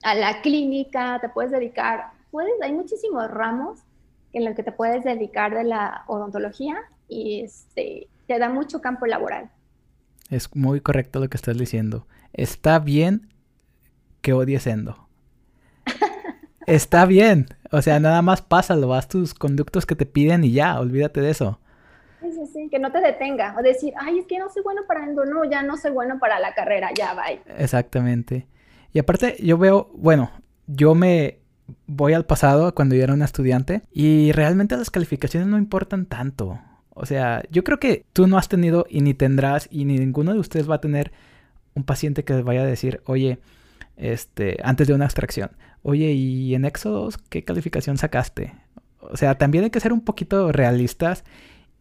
a 0.03 0.14
la 0.14 0.41
clínica, 0.41 1.18
te 1.20 1.28
puedes 1.28 1.51
dedicar, 1.51 2.12
puedes, 2.30 2.55
hay 2.62 2.72
muchísimos 2.72 3.30
ramos 3.30 3.80
en 4.32 4.47
los 4.47 4.55
que 4.55 4.62
te 4.62 4.72
puedes 4.72 5.05
dedicar 5.05 5.55
de 5.55 5.64
la 5.64 6.05
odontología 6.07 6.78
y 7.07 7.43
este, 7.43 8.09
te 8.31 8.39
da 8.39 8.49
mucho 8.49 8.81
campo 8.81 9.07
laboral. 9.07 9.51
Es 10.31 10.55
muy 10.55 10.81
correcto 10.81 11.18
lo 11.18 11.28
que 11.28 11.37
estás 11.37 11.59
diciendo. 11.59 12.07
Está 12.33 12.78
bien 12.78 13.28
que 14.22 14.33
odies 14.33 14.68
endo. 14.68 15.09
Está 16.68 17.07
bien. 17.07 17.47
O 17.72 17.83
sea, 17.83 17.99
nada 17.99 18.22
más 18.22 18.41
pásalo, 18.41 18.95
haz 18.95 19.09
tus 19.09 19.35
conductos 19.35 19.85
que 19.85 19.97
te 19.97 20.07
piden 20.07 20.45
y 20.45 20.53
ya, 20.53 20.78
olvídate 20.78 21.20
de 21.20 21.31
eso. 21.31 21.59
Sí, 22.20 22.31
sí, 22.31 22.47
sí, 22.53 22.68
que 22.70 22.78
no 22.78 22.93
te 22.93 23.01
detenga. 23.01 23.57
O 23.59 23.62
decir, 23.62 23.95
ay, 23.99 24.20
es 24.20 24.26
que 24.26 24.39
no 24.39 24.49
soy 24.49 24.62
bueno 24.62 24.83
para 24.87 25.05
endo. 25.05 25.24
No, 25.24 25.45
ya 25.45 25.64
no 25.64 25.76
soy 25.76 25.91
bueno 25.91 26.20
para 26.20 26.39
la 26.39 26.55
carrera, 26.55 26.91
ya, 26.97 27.14
bye. 27.14 27.41
Exactamente. 27.59 28.47
Y 28.93 29.01
aparte, 29.01 29.39
yo 29.41 29.59
veo, 29.59 29.91
bueno, 29.95 30.31
yo 30.68 30.95
me 30.95 31.41
voy 31.89 32.12
al 32.12 32.26
pasado 32.26 32.76
cuando 32.76 32.95
yo 32.95 33.03
era 33.03 33.12
un 33.12 33.22
estudiante 33.22 33.83
y 33.91 34.31
realmente 34.31 34.76
las 34.76 34.91
calificaciones 34.91 35.49
no 35.49 35.59
importan 35.59 36.07
tanto. 36.07 36.61
O 37.01 37.07
sea, 37.07 37.42
yo 37.51 37.64
creo 37.64 37.80
que 37.80 38.05
tú 38.12 38.26
no 38.26 38.36
has 38.36 38.48
tenido 38.48 38.84
y 38.90 39.01
ni 39.01 39.14
tendrás 39.14 39.68
y 39.70 39.86
ni 39.86 39.96
ninguno 39.96 40.34
de 40.34 40.38
ustedes 40.38 40.68
va 40.68 40.74
a 40.74 40.80
tener 40.82 41.12
un 41.74 41.82
paciente 41.84 42.24
que 42.24 42.42
vaya 42.42 42.61
a 42.61 42.66
decir, 42.66 43.01
oye, 43.07 43.38
este, 43.96 44.59
antes 44.62 44.86
de 44.86 44.92
una 44.92 45.07
extracción, 45.07 45.51
oye, 45.82 46.12
¿y 46.12 46.55
en 46.55 46.66
Éxodos 46.66 47.16
qué 47.16 47.42
calificación 47.42 47.96
sacaste? 47.96 48.53
O 49.01 49.16
sea, 49.16 49.38
también 49.38 49.64
hay 49.64 49.70
que 49.70 49.80
ser 49.80 49.94
un 49.94 50.03
poquito 50.03 50.53
realistas 50.53 51.24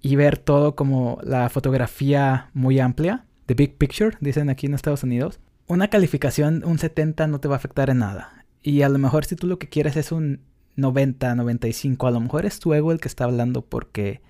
y 0.02 0.16
ver 0.16 0.38
todo 0.38 0.78
como 0.78 1.20
la 1.22 1.50
fotografía 1.50 2.50
muy 2.54 2.80
amplia, 2.80 3.26
the 3.46 3.56
big 3.56 3.76
picture, 3.76 4.16
dicen 4.22 4.50
aquí 4.50 4.68
en 4.68 4.74
Estados 4.74 5.04
Unidos 5.04 5.42
una 5.68 5.90
calificación, 5.90 6.64
un 6.66 6.80
70 6.80 7.28
no 7.28 7.42
te 7.42 7.50
va 7.50 7.56
a 7.56 7.58
afectar 7.58 7.90
en 7.90 8.00
nada. 8.00 8.46
Y 8.64 8.84
a 8.84 8.90
lo 8.90 9.00
mejor 9.00 9.26
si 9.26 9.36
tú 9.36 9.48
lo 9.48 9.60
que 9.60 9.68
quieres 9.68 9.98
es 9.98 10.14
un 10.14 10.40
90, 10.78 11.36
95, 11.36 12.08
a 12.08 12.12
lo 12.12 12.22
mejor 12.22 12.46
es 12.46 12.60
tu 12.60 12.74
ego 12.74 12.94
el 12.94 13.02
que 13.02 13.10
está 13.10 13.26
hablando 13.26 13.62
porque 13.62 14.22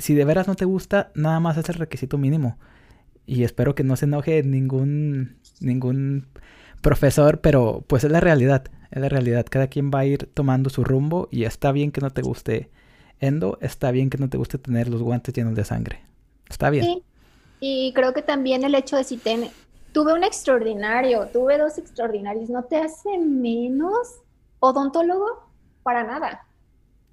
si 0.00 0.14
de 0.14 0.24
veras 0.24 0.48
no 0.48 0.54
te 0.54 0.64
gusta, 0.64 1.10
nada 1.14 1.40
más 1.40 1.56
es 1.56 1.68
el 1.68 1.76
requisito 1.76 2.18
mínimo. 2.18 2.58
Y 3.26 3.44
espero 3.44 3.74
que 3.74 3.84
no 3.84 3.96
se 3.96 4.06
enoje 4.06 4.42
ningún, 4.42 5.36
ningún 5.60 6.26
profesor, 6.80 7.40
pero 7.40 7.84
pues 7.86 8.04
es 8.04 8.10
la 8.10 8.20
realidad, 8.20 8.64
es 8.90 9.00
la 9.00 9.08
realidad. 9.08 9.46
Cada 9.48 9.68
quien 9.68 9.90
va 9.90 10.00
a 10.00 10.06
ir 10.06 10.28
tomando 10.34 10.70
su 10.70 10.84
rumbo 10.84 11.28
y 11.30 11.44
está 11.44 11.72
bien 11.72 11.92
que 11.92 12.00
no 12.00 12.10
te 12.10 12.22
guste 12.22 12.70
endo, 13.20 13.58
está 13.60 13.90
bien 13.90 14.10
que 14.10 14.18
no 14.18 14.28
te 14.28 14.38
guste 14.38 14.58
tener 14.58 14.88
los 14.88 15.02
guantes 15.02 15.34
llenos 15.34 15.54
de 15.54 15.64
sangre. 15.64 16.00
Está 16.48 16.70
bien. 16.70 16.84
Sí. 16.84 17.02
Y 17.60 17.92
creo 17.92 18.14
que 18.14 18.22
también 18.22 18.64
el 18.64 18.74
hecho 18.74 18.96
de 18.96 19.04
si 19.04 19.18
ten, 19.18 19.50
tuve 19.92 20.14
un 20.14 20.24
extraordinario, 20.24 21.26
tuve 21.26 21.58
dos 21.58 21.76
extraordinarios, 21.78 22.48
no 22.48 22.64
te 22.64 22.76
hace 22.76 23.18
menos 23.18 24.22
odontólogo 24.60 25.26
para 25.82 26.04
nada. 26.04 26.46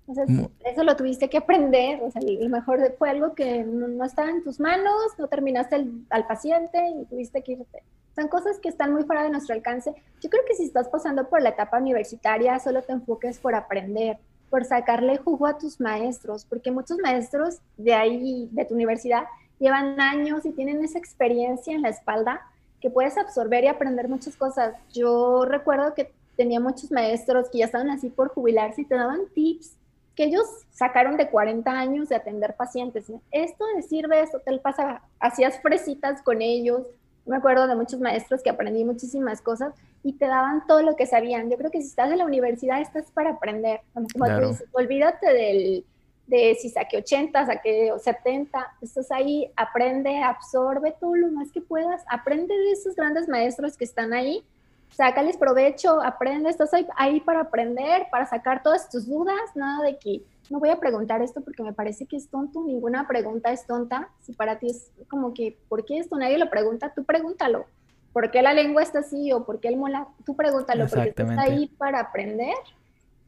Eso 0.08 0.84
lo 0.84 0.96
tuviste 0.96 1.30
que 1.30 1.38
aprender, 1.38 2.02
o 2.02 2.10
sea, 2.10 2.22
lo 2.22 2.50
mejor 2.50 2.96
fue 2.98 3.10
algo 3.10 3.34
que 3.34 3.64
no, 3.64 4.06
estaba 4.06 4.30
en 4.30 4.42
tus 4.42 4.60
manos, 4.60 4.96
no 5.18 5.28
terminaste 5.28 5.86
al 6.10 6.28
paciente 6.28 6.78
y 6.90 7.06
tuviste 7.06 7.42
que 7.42 7.54
irte. 7.54 7.84
Son 8.16 8.30
cosas 8.30 8.58
que 8.60 8.70
están 8.70 8.94
muy 8.94 9.04
fuera 9.04 9.24
de 9.24 9.30
nuestro 9.30 9.54
alcance. 9.54 9.94
Yo 10.22 10.30
creo 10.30 10.44
que 10.48 10.56
si 10.56 10.64
estás 10.64 10.88
pasando 10.88 11.30
por 11.30 11.42
la 11.42 11.50
etapa 11.50 11.78
universitaria, 11.78 12.58
solo 12.60 12.82
te 12.82 12.94
enfoques 12.94 13.38
por 13.38 13.54
aprender, 13.54 14.18
por 14.50 14.64
sacarle 14.64 15.18
jugo 15.18 15.46
a 15.46 15.58
tus 15.58 15.80
maestros, 15.80 16.46
porque 16.46 16.72
muchos 16.72 16.98
maestros 17.00 17.60
de 17.76 17.94
ahí, 17.94 18.50
de 18.54 18.66
tu 18.66 18.76
universidad, 18.76 19.26
llevan 19.60 20.00
años 20.00 20.46
y 20.46 20.52
tienen 20.52 20.84
esa 20.84 20.98
experiencia 20.98 21.76
en 21.76 21.82
la 21.82 21.90
espalda 21.90 22.42
que 22.80 22.90
puedes 22.90 23.18
absorber 23.18 23.66
y 23.66 23.68
aprender 23.68 24.08
muchas 24.08 24.38
cosas. 24.38 24.74
Yo 24.94 25.44
recuerdo 25.46 25.94
que 25.94 26.14
tenía 26.38 26.60
muchos 26.60 26.92
maestros 26.92 27.50
que 27.50 27.60
ya 27.60 27.66
estaban 27.66 27.90
así 27.90 28.10
por 28.10 28.30
jubilarse 28.30 28.82
y 28.82 28.86
te 28.86 28.96
daban 28.96 29.28
tips 29.34 29.76
que 30.18 30.24
ellos 30.24 30.48
sacaron 30.72 31.16
de 31.16 31.30
40 31.30 31.70
años 31.72 32.10
de 32.10 32.16
atender 32.16 32.56
pacientes. 32.56 33.06
Esto 33.32 33.66
te 33.76 33.84
sirve, 33.84 34.20
esto 34.20 34.40
te 34.40 34.58
pasa, 34.58 35.04
hacías 35.20 35.62
fresitas 35.62 36.24
con 36.24 36.42
ellos. 36.42 36.88
Me 37.28 37.38
acuerdo 37.38 37.68
de 37.68 37.76
muchos 37.76 38.00
maestros 38.00 38.42
que 38.42 38.50
aprendí 38.50 38.84
muchísimas 38.84 39.42
cosas 39.42 39.76
y 40.04 40.14
te 40.14 40.26
daban 40.26 40.66
todo 40.66 40.82
lo 40.82 40.96
que 40.96 41.06
sabían. 41.06 41.52
Yo 41.52 41.58
creo 41.58 41.70
que 41.70 41.82
si 41.82 41.90
estás 41.90 42.12
en 42.12 42.18
la 42.18 42.26
universidad 42.26 42.82
estás 42.82 43.12
para 43.12 43.32
aprender. 43.32 43.82
Como, 43.94 44.08
tú 44.08 44.48
dices, 44.48 44.68
olvídate 44.72 45.32
del, 45.32 45.86
de 46.26 46.56
si 46.60 46.70
saqué 46.70 46.98
80, 46.98 47.46
saqué 47.46 47.94
70, 47.96 48.76
estás 48.82 49.12
ahí, 49.12 49.52
aprende, 49.56 50.18
absorbe 50.24 50.96
todo 51.00 51.16
lo 51.16 51.28
más 51.28 51.52
que 51.52 51.62
puedas, 51.62 52.04
aprende 52.10 52.58
de 52.58 52.72
esos 52.72 52.96
grandes 52.96 53.28
maestros 53.28 53.78
que 53.78 53.86
están 53.86 54.14
ahí, 54.14 54.44
sácales 54.90 55.38
provecho, 55.38 56.02
aprende, 56.02 56.50
estás 56.50 56.72
ahí, 56.96 57.20
para 57.20 57.42
aprender, 57.42 58.08
para 58.12 58.26
sacar 58.26 58.64
todas 58.64 58.90
tus 58.90 59.08
dudas, 59.08 59.40
nada 59.56 59.84
de 59.84 59.98
que 59.98 60.24
no 60.50 60.60
voy 60.60 60.70
a 60.70 60.80
preguntar 60.80 61.22
esto 61.22 61.42
porque 61.42 61.64
me 61.64 61.74
parece 61.74 62.06
que 62.06 62.16
es 62.16 62.30
tonto, 62.30 62.64
ninguna 62.64 63.08
pregunta 63.08 63.52
es 63.52 63.66
tonta. 63.66 64.10
Si 64.22 64.34
para 64.34 64.60
ti 64.60 64.68
es 64.68 64.90
como 65.10 65.34
que, 65.34 65.58
¿por 65.68 65.86
qué 65.86 66.00
esto 66.00 66.18
nadie 66.18 66.38
lo 66.38 66.50
pregunta? 66.50 66.94
Tú 66.96 67.04
pregúntalo. 67.04 67.66
¿Por 68.14 68.32
qué 68.32 68.42
la 68.42 68.54
lengua 68.54 68.82
está 68.82 69.00
así 69.00 69.32
o 69.34 69.46
por 69.46 69.60
qué 69.60 69.68
el 69.68 69.78
mola? 69.78 70.08
Tú 70.26 70.36
pregúntalo 70.36 70.88
porque 70.88 71.10
estás 71.10 71.38
ahí 71.38 71.68
para 71.78 72.00
aprender. 72.00 72.56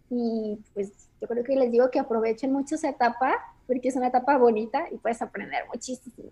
Y 0.09 0.59
pues 0.73 0.91
yo 1.21 1.27
creo 1.27 1.43
que 1.43 1.55
les 1.55 1.71
digo 1.71 1.91
que 1.91 1.99
aprovechen 1.99 2.51
mucho 2.51 2.75
esa 2.75 2.89
etapa 2.89 3.35
porque 3.67 3.89
es 3.89 3.95
una 3.95 4.07
etapa 4.07 4.37
bonita 4.37 4.87
y 4.91 4.97
puedes 4.97 5.21
aprender 5.21 5.63
muchísimo. 5.71 6.31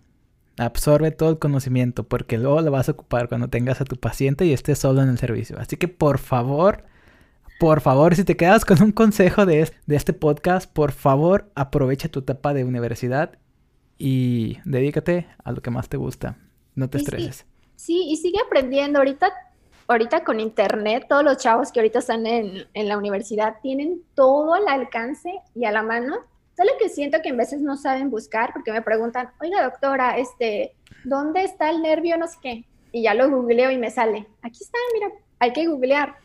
Absorbe 0.58 1.12
todo 1.12 1.30
el 1.30 1.38
conocimiento 1.38 2.02
porque 2.04 2.36
luego 2.36 2.60
lo 2.60 2.70
vas 2.70 2.88
a 2.88 2.92
ocupar 2.92 3.28
cuando 3.28 3.48
tengas 3.48 3.80
a 3.80 3.84
tu 3.84 3.96
paciente 3.96 4.44
y 4.44 4.52
estés 4.52 4.78
solo 4.78 5.02
en 5.02 5.08
el 5.08 5.18
servicio. 5.18 5.56
Así 5.58 5.76
que 5.76 5.86
por 5.86 6.18
favor, 6.18 6.84
por 7.60 7.80
favor, 7.80 8.16
si 8.16 8.24
te 8.24 8.36
quedas 8.36 8.64
con 8.64 8.82
un 8.82 8.92
consejo 8.92 9.46
de, 9.46 9.70
este 9.86 10.12
podcast, 10.12 10.72
por 10.72 10.92
favor 10.92 11.50
aprovecha 11.54 12.08
tu 12.08 12.20
etapa 12.20 12.54
de 12.54 12.64
universidad 12.64 13.38
y 13.98 14.58
dedícate 14.64 15.28
a 15.44 15.52
lo 15.52 15.62
que 15.62 15.70
más 15.70 15.88
te 15.88 15.96
gusta. 15.96 16.38
No 16.74 16.90
te 16.90 16.98
estreses. 16.98 17.46
Sí, 17.76 18.06
y 18.08 18.16
sigue 18.16 18.40
aprendiendo. 18.44 18.98
Ahorita, 18.98 19.32
ahorita 19.86 20.24
con 20.24 20.40
internet, 20.40 21.06
todos 21.08 21.22
los 21.22 21.36
chavos 21.36 21.70
que 21.70 21.78
ahorita 21.80 22.00
están 22.00 22.26
en, 22.26 22.66
en 22.74 22.88
la 22.88 22.98
universidad 22.98 23.56
tienen 23.62 24.02
todo 24.14 24.54
al 24.54 24.66
alcance 24.66 25.30
y 25.54 25.64
a 25.64 25.70
la 25.70 25.84
mano. 25.84 26.16
Solo 26.58 26.72
que 26.78 26.90
siento 26.90 27.22
que 27.22 27.30
en 27.30 27.38
veces 27.38 27.62
no 27.62 27.78
saben 27.78 28.10
buscar 28.10 28.52
porque 28.52 28.72
me 28.72 28.82
preguntan, 28.82 29.30
oiga 29.40 29.62
doctora, 29.62 30.18
este, 30.18 30.74
¿dónde 31.04 31.44
está 31.44 31.70
el 31.70 31.80
nervio? 31.80 32.18
No 32.18 32.26
sé 32.26 32.36
qué. 32.42 32.64
Y 32.92 33.04
ya 33.04 33.14
lo 33.14 33.30
googleo 33.30 33.70
y 33.70 33.78
me 33.78 33.90
sale. 33.90 34.26
Aquí 34.42 34.58
está, 34.62 34.76
mira, 34.92 35.10
hay 35.38 35.52
que 35.52 35.66
googlear 35.66 36.16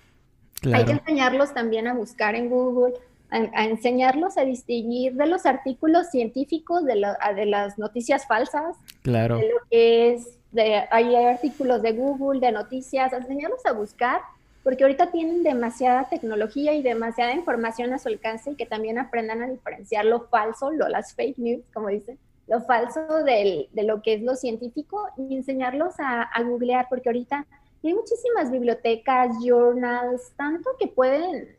hay 0.71 0.85
que 0.85 0.91
enseñarlos 0.93 1.53
también 1.53 1.87
a 1.87 1.93
buscar 1.93 2.35
en 2.35 2.49
Google, 2.49 2.93
a, 3.29 3.65
enseñarlos 3.65 4.37
a 4.37 4.45
distinguir 4.45 5.15
de 5.15 5.25
los 5.25 5.45
artículos 5.45 6.09
científicos 6.11 6.85
de, 6.85 7.05
de 7.35 7.45
las 7.45 7.77
noticias 7.77 8.27
falsas. 8.27 8.77
Claro. 9.01 9.37
De 9.37 9.49
lo 9.49 9.57
que 9.69 10.13
es, 10.13 10.39
de, 10.51 10.83
hay 10.91 11.15
artículos 11.15 11.81
de 11.81 11.93
Google, 11.93 12.39
de 12.39 12.51
noticias, 12.51 13.11
enseñarlos 13.11 13.65
a 13.65 13.73
buscar, 13.73 14.21
porque 14.63 14.83
ahorita 14.83 15.11
tienen 15.11 15.43
demasiada 15.43 16.09
tecnología 16.09 16.73
y 16.73 16.81
demasiada 16.81 17.33
información 17.33 17.93
a 17.93 17.99
su 17.99 18.07
alcance 18.07 18.51
y 18.51 18.55
que 18.55 18.65
también 18.65 18.97
aprendan 18.97 19.41
a 19.43 19.47
diferenciar 19.47 20.05
lo 20.05 20.27
falso, 20.27 20.71
lo, 20.71 20.87
las 20.87 21.13
fake 21.13 21.37
news, 21.37 21.63
como 21.73 21.89
dicen, 21.89 22.17
lo 22.47 22.61
falso 22.61 23.23
de 23.23 23.69
lo 23.73 24.01
que 24.01 24.13
es 24.15 24.21
lo 24.21 24.35
científico 24.35 25.07
y 25.17 25.35
enseñarlos 25.35 25.99
a, 25.99 26.23
a 26.23 26.43
googlear, 26.43 26.87
porque 26.89 27.09
ahorita 27.09 27.45
hay 27.83 27.93
muchísimas 27.93 28.51
bibliotecas, 28.51 29.35
journals, 29.43 30.31
tanto 30.37 30.69
que 30.79 30.87
pueden 30.87 31.57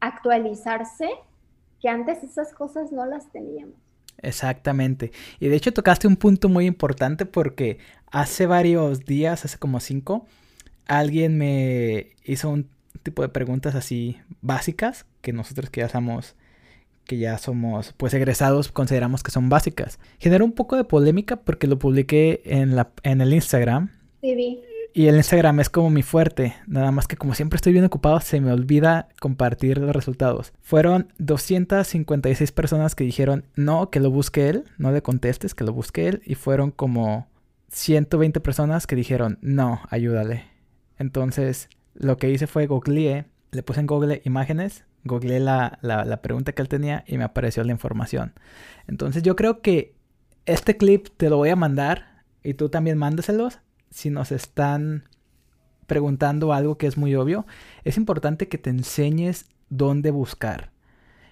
actualizarse 0.00 1.08
que 1.80 1.88
antes 1.88 2.22
esas 2.22 2.52
cosas 2.52 2.92
no 2.92 3.04
las 3.04 3.30
teníamos. 3.32 3.74
Exactamente. 4.18 5.12
Y 5.40 5.48
de 5.48 5.56
hecho 5.56 5.72
tocaste 5.72 6.06
un 6.06 6.16
punto 6.16 6.48
muy 6.48 6.66
importante 6.66 7.26
porque 7.26 7.78
hace 8.10 8.46
varios 8.46 9.04
días, 9.04 9.44
hace 9.44 9.58
como 9.58 9.80
cinco, 9.80 10.26
alguien 10.86 11.38
me 11.38 12.12
hizo 12.24 12.48
un 12.50 12.68
tipo 13.02 13.22
de 13.22 13.28
preguntas 13.28 13.74
así 13.74 14.18
básicas 14.40 15.06
que 15.20 15.32
nosotros 15.32 15.70
que 15.70 15.80
ya 15.80 15.88
somos 15.88 16.36
que 17.04 17.18
ya 17.18 17.36
somos 17.36 17.92
pues 17.96 18.14
egresados 18.14 18.72
consideramos 18.72 19.22
que 19.22 19.30
son 19.30 19.48
básicas. 19.48 19.98
Generó 20.18 20.44
un 20.44 20.52
poco 20.52 20.76
de 20.76 20.84
polémica 20.84 21.36
porque 21.36 21.66
lo 21.66 21.78
publiqué 21.78 22.42
en 22.44 22.76
la 22.76 22.90
en 23.02 23.20
el 23.20 23.34
Instagram. 23.34 23.90
Sí, 24.22 24.62
y 24.96 25.08
el 25.08 25.16
Instagram 25.16 25.58
es 25.58 25.68
como 25.68 25.90
mi 25.90 26.02
fuerte, 26.02 26.54
nada 26.68 26.92
más 26.92 27.08
que 27.08 27.16
como 27.16 27.34
siempre 27.34 27.56
estoy 27.56 27.72
bien 27.72 27.84
ocupado, 27.84 28.20
se 28.20 28.40
me 28.40 28.52
olvida 28.52 29.08
compartir 29.20 29.78
los 29.78 29.92
resultados. 29.92 30.52
Fueron 30.62 31.12
256 31.18 32.52
personas 32.52 32.94
que 32.94 33.02
dijeron 33.02 33.44
no, 33.56 33.90
que 33.90 33.98
lo 33.98 34.12
busque 34.12 34.48
él, 34.48 34.64
no 34.78 34.92
le 34.92 35.02
contestes, 35.02 35.52
que 35.52 35.64
lo 35.64 35.72
busque 35.72 36.06
él. 36.06 36.22
Y 36.24 36.36
fueron 36.36 36.70
como 36.70 37.26
120 37.70 38.38
personas 38.38 38.86
que 38.86 38.94
dijeron 38.94 39.38
no, 39.42 39.80
ayúdale. 39.90 40.53
Entonces 40.98 41.68
lo 41.94 42.16
que 42.16 42.30
hice 42.30 42.46
fue 42.46 42.66
googleé, 42.66 43.26
le 43.52 43.62
puse 43.62 43.80
en 43.80 43.86
Google 43.86 44.20
imágenes, 44.24 44.84
googleé 45.04 45.40
la, 45.40 45.78
la 45.82 46.22
pregunta 46.22 46.52
que 46.52 46.62
él 46.62 46.68
tenía 46.68 47.04
y 47.06 47.18
me 47.18 47.24
apareció 47.24 47.62
la 47.64 47.72
información. 47.72 48.32
Entonces 48.86 49.22
yo 49.22 49.36
creo 49.36 49.60
que 49.60 49.94
este 50.46 50.76
clip 50.76 51.08
te 51.16 51.30
lo 51.30 51.36
voy 51.36 51.50
a 51.50 51.56
mandar 51.56 52.24
y 52.42 52.54
tú 52.54 52.68
también 52.68 52.98
mándaselos 52.98 53.60
si 53.90 54.10
nos 54.10 54.32
están 54.32 55.04
preguntando 55.86 56.52
algo 56.52 56.78
que 56.78 56.86
es 56.86 56.96
muy 56.96 57.14
obvio, 57.14 57.46
es 57.84 57.96
importante 57.96 58.48
que 58.48 58.58
te 58.58 58.70
enseñes 58.70 59.46
dónde 59.68 60.10
buscar. 60.10 60.72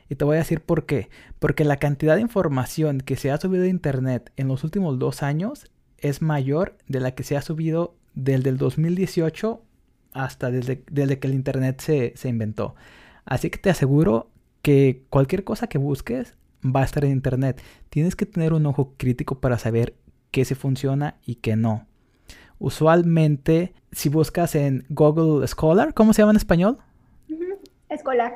Y 0.08 0.14
te 0.14 0.24
voy 0.24 0.36
a 0.36 0.40
decir 0.40 0.60
por 0.60 0.86
qué. 0.86 1.08
Porque 1.38 1.64
la 1.64 1.78
cantidad 1.78 2.14
de 2.14 2.20
información 2.20 3.00
que 3.00 3.16
se 3.16 3.30
ha 3.30 3.38
subido 3.38 3.64
a 3.64 3.68
Internet 3.68 4.30
en 4.36 4.48
los 4.48 4.62
últimos 4.62 4.98
dos 4.98 5.22
años 5.22 5.70
es 5.98 6.22
mayor 6.22 6.76
de 6.86 7.00
la 7.00 7.14
que 7.14 7.24
se 7.24 7.36
ha 7.36 7.42
subido 7.42 7.96
desde 8.14 8.50
el 8.50 8.58
2018 8.58 9.62
hasta 10.12 10.50
desde, 10.50 10.84
desde 10.90 11.18
que 11.18 11.28
el 11.28 11.34
Internet 11.34 11.80
se, 11.80 12.12
se 12.16 12.28
inventó. 12.28 12.74
Así 13.24 13.50
que 13.50 13.58
te 13.58 13.70
aseguro 13.70 14.30
que 14.62 15.04
cualquier 15.10 15.44
cosa 15.44 15.66
que 15.66 15.78
busques 15.78 16.36
va 16.64 16.80
a 16.80 16.84
estar 16.84 17.04
en 17.04 17.12
Internet. 17.12 17.62
Tienes 17.88 18.16
que 18.16 18.26
tener 18.26 18.52
un 18.52 18.66
ojo 18.66 18.94
crítico 18.96 19.40
para 19.40 19.58
saber 19.58 19.94
qué 20.30 20.44
se 20.44 20.54
funciona 20.54 21.16
y 21.24 21.36
qué 21.36 21.56
no 21.56 21.86
usualmente 22.62 23.74
si 23.90 24.08
buscas 24.08 24.54
en 24.54 24.86
Google 24.88 25.46
Scholar, 25.48 25.94
¿cómo 25.94 26.12
se 26.12 26.22
llama 26.22 26.30
en 26.30 26.36
español? 26.36 26.78
Escolar. 27.88 28.32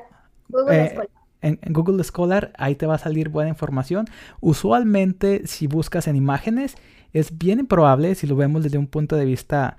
Google 0.49 0.85
eh, 0.85 0.89
Scholar. 0.89 1.09
En, 1.43 1.61
Google 1.69 2.03
Scholar 2.03 2.53
ahí 2.59 2.75
te 2.75 2.87
va 2.87 2.97
a 2.97 2.99
salir 2.99 3.29
buena 3.29 3.51
información. 3.51 4.07
Usualmente 4.41 5.47
si 5.47 5.69
buscas 5.69 6.09
en 6.09 6.17
imágenes 6.17 6.75
es 7.19 7.39
bien 7.39 7.61
improbable, 7.61 8.15
si 8.15 8.27
lo 8.27 8.37
vemos 8.37 8.63
desde 8.63 8.79
un 8.79 8.87
punto 8.87 9.17
de 9.17 9.25
vista 9.25 9.79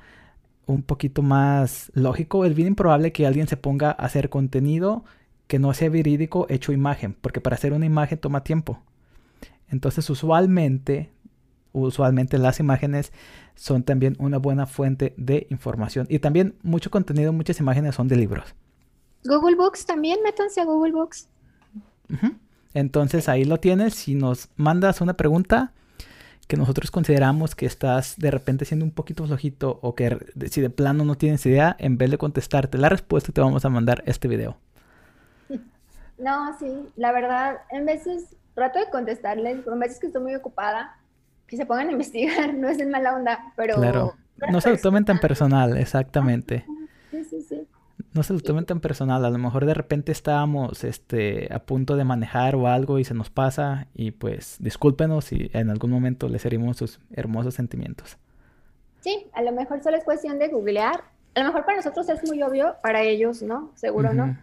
un 0.66 0.82
poquito 0.82 1.22
más 1.22 1.92
lógico, 1.94 2.46
es 2.46 2.56
bien 2.56 2.70
improbable 2.70 3.12
que 3.12 3.28
alguien 3.28 3.48
se 3.48 3.58
ponga 3.58 3.90
a 3.90 4.06
hacer 4.06 4.30
contenido 4.30 5.06
que 5.46 5.60
no 5.60 5.74
sea 5.74 5.90
verídico 5.90 6.48
hecho 6.50 6.72
imagen, 6.72 7.16
porque 7.22 7.40
para 7.40 7.56
hacer 7.56 7.74
una 7.74 7.86
imagen 7.86 8.18
toma 8.18 8.44
tiempo. 8.44 8.82
Entonces 9.70 10.10
usualmente 10.10 11.12
usualmente 11.74 12.40
las 12.40 12.60
imágenes 12.60 13.12
son 13.56 13.84
también 13.84 14.16
una 14.18 14.38
buena 14.38 14.66
fuente 14.66 15.14
de 15.18 15.46
información. 15.52 16.08
Y 16.10 16.20
también 16.20 16.56
mucho 16.64 16.90
contenido, 16.90 17.34
muchas 17.34 17.60
imágenes 17.60 17.94
son 17.94 18.08
de 18.08 18.16
libros. 18.16 18.56
Google 19.26 19.56
Books 19.56 19.86
también, 19.86 20.20
métanse 20.24 20.60
a 20.60 20.66
Google 20.66 20.92
Books. 20.92 21.28
Entonces 22.74 23.30
ahí 23.30 23.46
lo 23.46 23.60
tienes. 23.60 23.94
Si 23.94 24.16
nos 24.16 24.50
mandas 24.56 25.02
una 25.02 25.14
pregunta 25.14 25.74
que 26.48 26.56
nosotros 26.56 26.92
consideramos 26.92 27.56
que 27.56 27.66
estás 27.66 28.18
de 28.18 28.32
repente 28.32 28.66
siendo 28.66 28.86
un 28.86 28.92
poquito 28.92 29.26
flojito 29.26 29.80
o 29.82 29.96
que 29.96 30.18
si 30.50 30.62
de 30.62 30.70
plano 30.70 31.04
no 31.04 31.16
tienes 31.16 31.46
idea, 31.46 31.76
en 31.78 31.98
vez 31.98 32.10
de 32.10 32.18
contestarte 32.18 32.78
la 32.78 32.90
respuesta 32.90 33.34
te 33.34 33.42
vamos 33.42 33.66
a 33.66 33.70
mandar 33.70 34.04
este 34.06 34.28
video. 34.28 34.58
No, 36.18 36.58
sí, 36.58 36.66
la 36.96 37.12
verdad, 37.12 37.58
en 37.70 37.86
veces 37.86 38.36
trato 38.56 38.80
de 38.80 38.90
contestarles, 38.90 39.60
pero 39.60 39.74
en 39.74 39.82
veces 39.82 40.00
que 40.00 40.08
estoy 40.08 40.24
muy 40.24 40.34
ocupada 40.34 40.98
que 41.46 41.58
se 41.58 41.68
pongan 41.68 41.90
a 41.90 41.92
investigar, 41.98 42.56
no 42.56 42.68
es 42.70 42.80
en 42.80 42.90
mala 42.90 43.14
onda, 43.14 43.54
pero... 43.56 43.76
Claro, 43.76 44.16
no 44.52 44.60
se 44.60 44.72
lo 44.72 44.78
tomen 44.78 45.06
tan 45.06 45.20
personal, 45.20 45.78
exactamente. 45.78 46.66
Sí, 47.12 47.24
sí, 47.24 47.42
sí. 47.48 47.68
No 48.14 48.24
se 48.24 48.34
lo 48.34 48.40
tomen 48.40 48.66
tan 48.66 48.80
personal, 48.80 49.24
a 49.24 49.30
lo 49.30 49.38
mejor 49.38 49.66
de 49.66 49.74
repente 49.74 50.12
estábamos 50.12 50.84
este, 50.84 51.54
a 51.54 51.60
punto 51.60 51.96
de 51.96 52.04
manejar 52.04 52.56
o 52.56 52.68
algo 52.68 53.00
y 53.00 53.04
se 53.04 53.14
nos 53.14 53.30
pasa 53.30 53.88
y 53.94 54.12
pues 54.12 54.58
discúlpenos 54.60 55.26
si 55.26 55.52
en 55.54 55.70
algún 55.70 55.92
momento 55.92 56.28
les 56.28 56.46
herimos 56.46 56.78
sus 56.78 57.00
hermosos 57.12 57.54
sentimientos. 57.54 58.18
Sí, 59.02 59.28
a 59.34 59.42
lo 59.44 59.52
mejor 59.52 59.84
solo 59.84 59.98
es 59.98 60.04
cuestión 60.04 60.40
de 60.40 60.48
googlear. 60.48 61.04
A 61.36 61.42
lo 61.42 61.48
mejor 61.48 61.66
para 61.66 61.78
nosotros 61.78 62.10
es 62.10 62.28
muy 62.28 62.42
obvio, 62.42 62.76
para 62.82 63.04
ellos 63.04 63.44
no, 63.44 63.72
seguro 63.76 64.14
no 64.14 64.36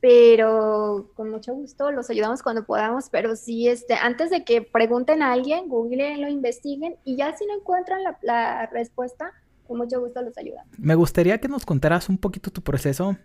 pero 0.00 1.10
con 1.14 1.30
mucho 1.30 1.54
gusto 1.54 1.90
los 1.90 2.10
ayudamos 2.10 2.42
cuando 2.42 2.64
podamos, 2.64 3.08
pero 3.10 3.36
sí, 3.36 3.68
este, 3.68 3.94
antes 3.94 4.30
de 4.30 4.44
que 4.44 4.62
pregunten 4.62 5.22
a 5.22 5.32
alguien, 5.32 5.68
Google 5.68 6.18
lo 6.18 6.28
investiguen 6.28 6.96
y 7.04 7.16
ya 7.16 7.36
si 7.36 7.46
no 7.46 7.54
encuentran 7.54 8.00
la, 8.22 8.66
respuesta, 8.66 9.32
con 9.66 9.78
mucho 9.78 10.00
gusto 10.00 10.22
los 10.22 10.36
ayudamos. 10.38 10.78
Me 10.78 10.94
gustaría 10.94 11.38
que 11.38 11.48
nos 11.48 11.64
contaras 11.64 12.08
un 12.08 12.18
poquito 12.18 12.50
tu 12.50 12.62
proceso 12.62 13.16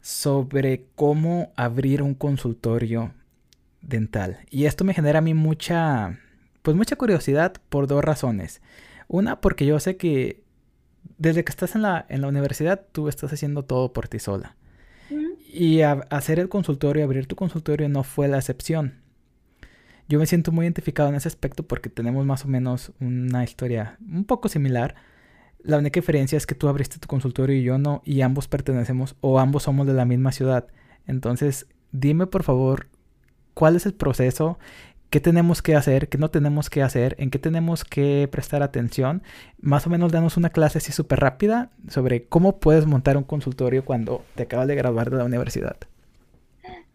sobre 0.00 0.86
cómo 0.94 1.52
abrir 1.56 2.02
un 2.02 2.14
consultorio 2.14 3.12
dental. 3.82 4.38
Y 4.50 4.66
esto 4.66 4.84
me 4.84 4.94
genera 4.94 5.18
a 5.18 5.22
mí 5.22 5.34
mucha, 5.34 6.18
pues 6.62 6.76
mucha 6.76 6.96
curiosidad 6.96 7.54
por 7.68 7.86
dos 7.86 8.04
razones. 8.04 8.60
Una, 9.08 9.40
porque 9.40 9.66
yo 9.66 9.80
sé 9.80 9.96
que 9.96 10.42
desde 11.16 11.44
que 11.44 11.50
estás 11.50 11.74
en 11.74 11.82
la, 11.82 12.04
en 12.08 12.20
la 12.20 12.28
universidad, 12.28 12.86
tú 12.92 13.08
estás 13.08 13.32
haciendo 13.32 13.64
todo 13.64 13.92
por 13.92 14.08
ti 14.08 14.18
sola. 14.18 14.56
Y 15.50 15.80
hacer 15.80 16.38
el 16.38 16.48
consultorio, 16.48 17.04
abrir 17.04 17.26
tu 17.26 17.34
consultorio 17.34 17.88
no 17.88 18.04
fue 18.04 18.28
la 18.28 18.36
excepción. 18.36 19.00
Yo 20.08 20.18
me 20.18 20.26
siento 20.26 20.52
muy 20.52 20.64
identificado 20.64 21.08
en 21.08 21.14
ese 21.14 21.28
aspecto 21.28 21.62
porque 21.62 21.88
tenemos 21.88 22.24
más 22.24 22.44
o 22.44 22.48
menos 22.48 22.92
una 23.00 23.44
historia 23.44 23.98
un 24.00 24.24
poco 24.24 24.48
similar. 24.48 24.94
La 25.58 25.78
única 25.78 26.00
diferencia 26.00 26.36
es 26.36 26.46
que 26.46 26.54
tú 26.54 26.68
abriste 26.68 26.98
tu 26.98 27.08
consultorio 27.08 27.56
y 27.56 27.62
yo 27.62 27.78
no, 27.78 28.02
y 28.04 28.20
ambos 28.22 28.48
pertenecemos 28.48 29.16
o 29.20 29.38
ambos 29.38 29.64
somos 29.64 29.86
de 29.86 29.92
la 29.92 30.04
misma 30.04 30.32
ciudad. 30.32 30.66
Entonces, 31.06 31.66
dime 31.92 32.26
por 32.26 32.42
favor, 32.42 32.86
cuál 33.54 33.76
es 33.76 33.86
el 33.86 33.94
proceso, 33.94 34.58
qué 35.10 35.20
tenemos 35.20 35.62
que 35.62 35.74
hacer, 35.74 36.08
qué 36.08 36.18
no 36.18 36.30
tenemos 36.30 36.70
que 36.70 36.82
hacer, 36.82 37.16
en 37.18 37.30
qué 37.30 37.38
tenemos 37.38 37.84
que 37.84 38.28
prestar 38.30 38.62
atención. 38.62 39.22
Más 39.60 39.86
o 39.86 39.90
menos 39.90 40.12
danos 40.12 40.36
una 40.36 40.50
clase 40.50 40.78
así 40.78 40.92
súper 40.92 41.20
rápida 41.20 41.70
sobre 41.88 42.24
cómo 42.26 42.58
puedes 42.58 42.86
montar 42.86 43.16
un 43.16 43.24
consultorio 43.24 43.84
cuando 43.84 44.24
te 44.34 44.44
acabas 44.44 44.68
de 44.68 44.76
graduar 44.76 45.10
de 45.10 45.16
la 45.16 45.24
universidad. 45.24 45.76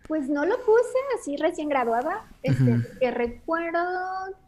Pues 0.08 0.30
no 0.30 0.46
lo 0.46 0.56
puse 0.58 0.98
así 1.20 1.38
recién 1.38 1.70
graduada. 1.70 2.26
Este, 2.44 2.78
Que 3.00 3.12
recuerdo 3.12 3.80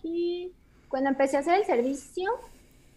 que 0.02 0.52
cuando 0.90 1.10
empecé 1.10 1.38
a 1.38 1.40
hacer 1.40 1.60
el 1.60 1.66
servicio, 1.66 2.30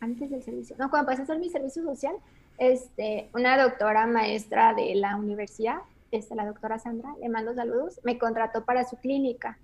antes 0.00 0.30
del 0.30 0.42
servicio, 0.42 0.76
no, 0.78 0.90
cuando 0.90 1.10
empecé 1.10 1.22
a 1.22 1.24
hacer 1.24 1.38
mi 1.38 1.50
servicio 1.50 1.82
social, 1.82 2.16
este, 2.58 3.28
una 3.34 3.60
doctora 3.60 4.06
maestra 4.06 4.74
de 4.74 4.94
la 4.94 5.16
universidad, 5.16 5.78
este, 6.10 6.34
la 6.34 6.46
doctora 6.46 6.78
Sandra, 6.78 7.14
le 7.20 7.28
mando 7.28 7.54
saludos, 7.54 8.00
me 8.02 8.18
contrató 8.18 8.64
para 8.64 8.84
su 8.84 8.96
clínica, 8.96 9.58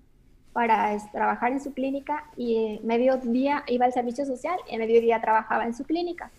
para 0.52 0.96
trabajar 1.10 1.52
en 1.52 1.60
su 1.60 1.72
clínica 1.72 2.24
y 2.36 2.56
eh, 2.56 2.80
medio 2.84 3.16
día 3.16 3.64
iba 3.66 3.86
al 3.86 3.92
servicio 3.92 4.24
social 4.24 4.56
y 4.70 4.78
medio 4.78 5.00
día 5.00 5.20
trabajaba 5.20 5.64
en 5.64 5.74
su 5.74 5.84
clínica. 5.84 6.30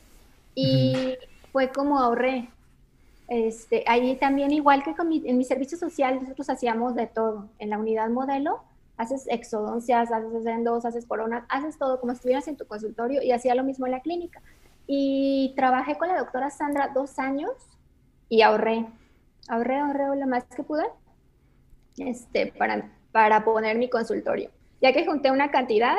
Y 0.56 1.18
fue 1.52 1.70
como 1.70 2.00
ahorré. 2.00 2.50
Este, 3.28 3.84
ahí 3.88 4.16
también, 4.16 4.52
igual 4.52 4.84
que 4.84 4.93
en 5.26 5.38
mi 5.38 5.43
servicio 5.43 5.78
social, 5.78 6.22
nosotros 6.22 6.50
hacíamos 6.50 6.96
de 6.96 7.08
todo. 7.08 7.50
En 7.60 7.70
la 7.70 7.78
unidad 7.78 8.10
modelo, 8.10 8.62
haces 8.98 9.26
exodoncias, 9.30 10.12
haces 10.12 10.46
endos, 10.46 10.86
haces 10.86 11.06
coronas, 11.06 11.43
haces 11.50 11.78
todo 11.78 12.00
como 12.00 12.14
estuvieras 12.14 12.48
en 12.48 12.58
tu 12.58 12.66
consultorio 12.66 13.22
y 13.22 13.32
hacía 13.32 13.56
lo 13.56 13.64
mismo 13.64 13.86
en 13.86 13.91
la 13.91 14.02
clínica. 14.02 14.41
Y 14.88 15.54
trabajé 15.56 15.98
con 15.98 16.08
la 16.08 16.18
doctora 16.18 16.50
Sandra 16.50 16.91
dos 16.93 17.20
años 17.20 17.52
y 18.30 18.41
ahorré, 18.41 18.86
ahorré, 19.48 19.78
ahorré 19.78 20.20
lo 20.20 20.28
más 20.28 20.43
que 20.46 20.64
pude 20.64 20.86
este, 21.98 22.48
para, 22.58 22.91
para 23.12 23.43
poner 23.43 23.78
mi 23.78 23.89
consultorio. 23.89 24.50
Ya 24.82 24.93
que 24.93 25.06
junté 25.06 25.32
una 25.32 25.52
cantidad, 25.52 25.98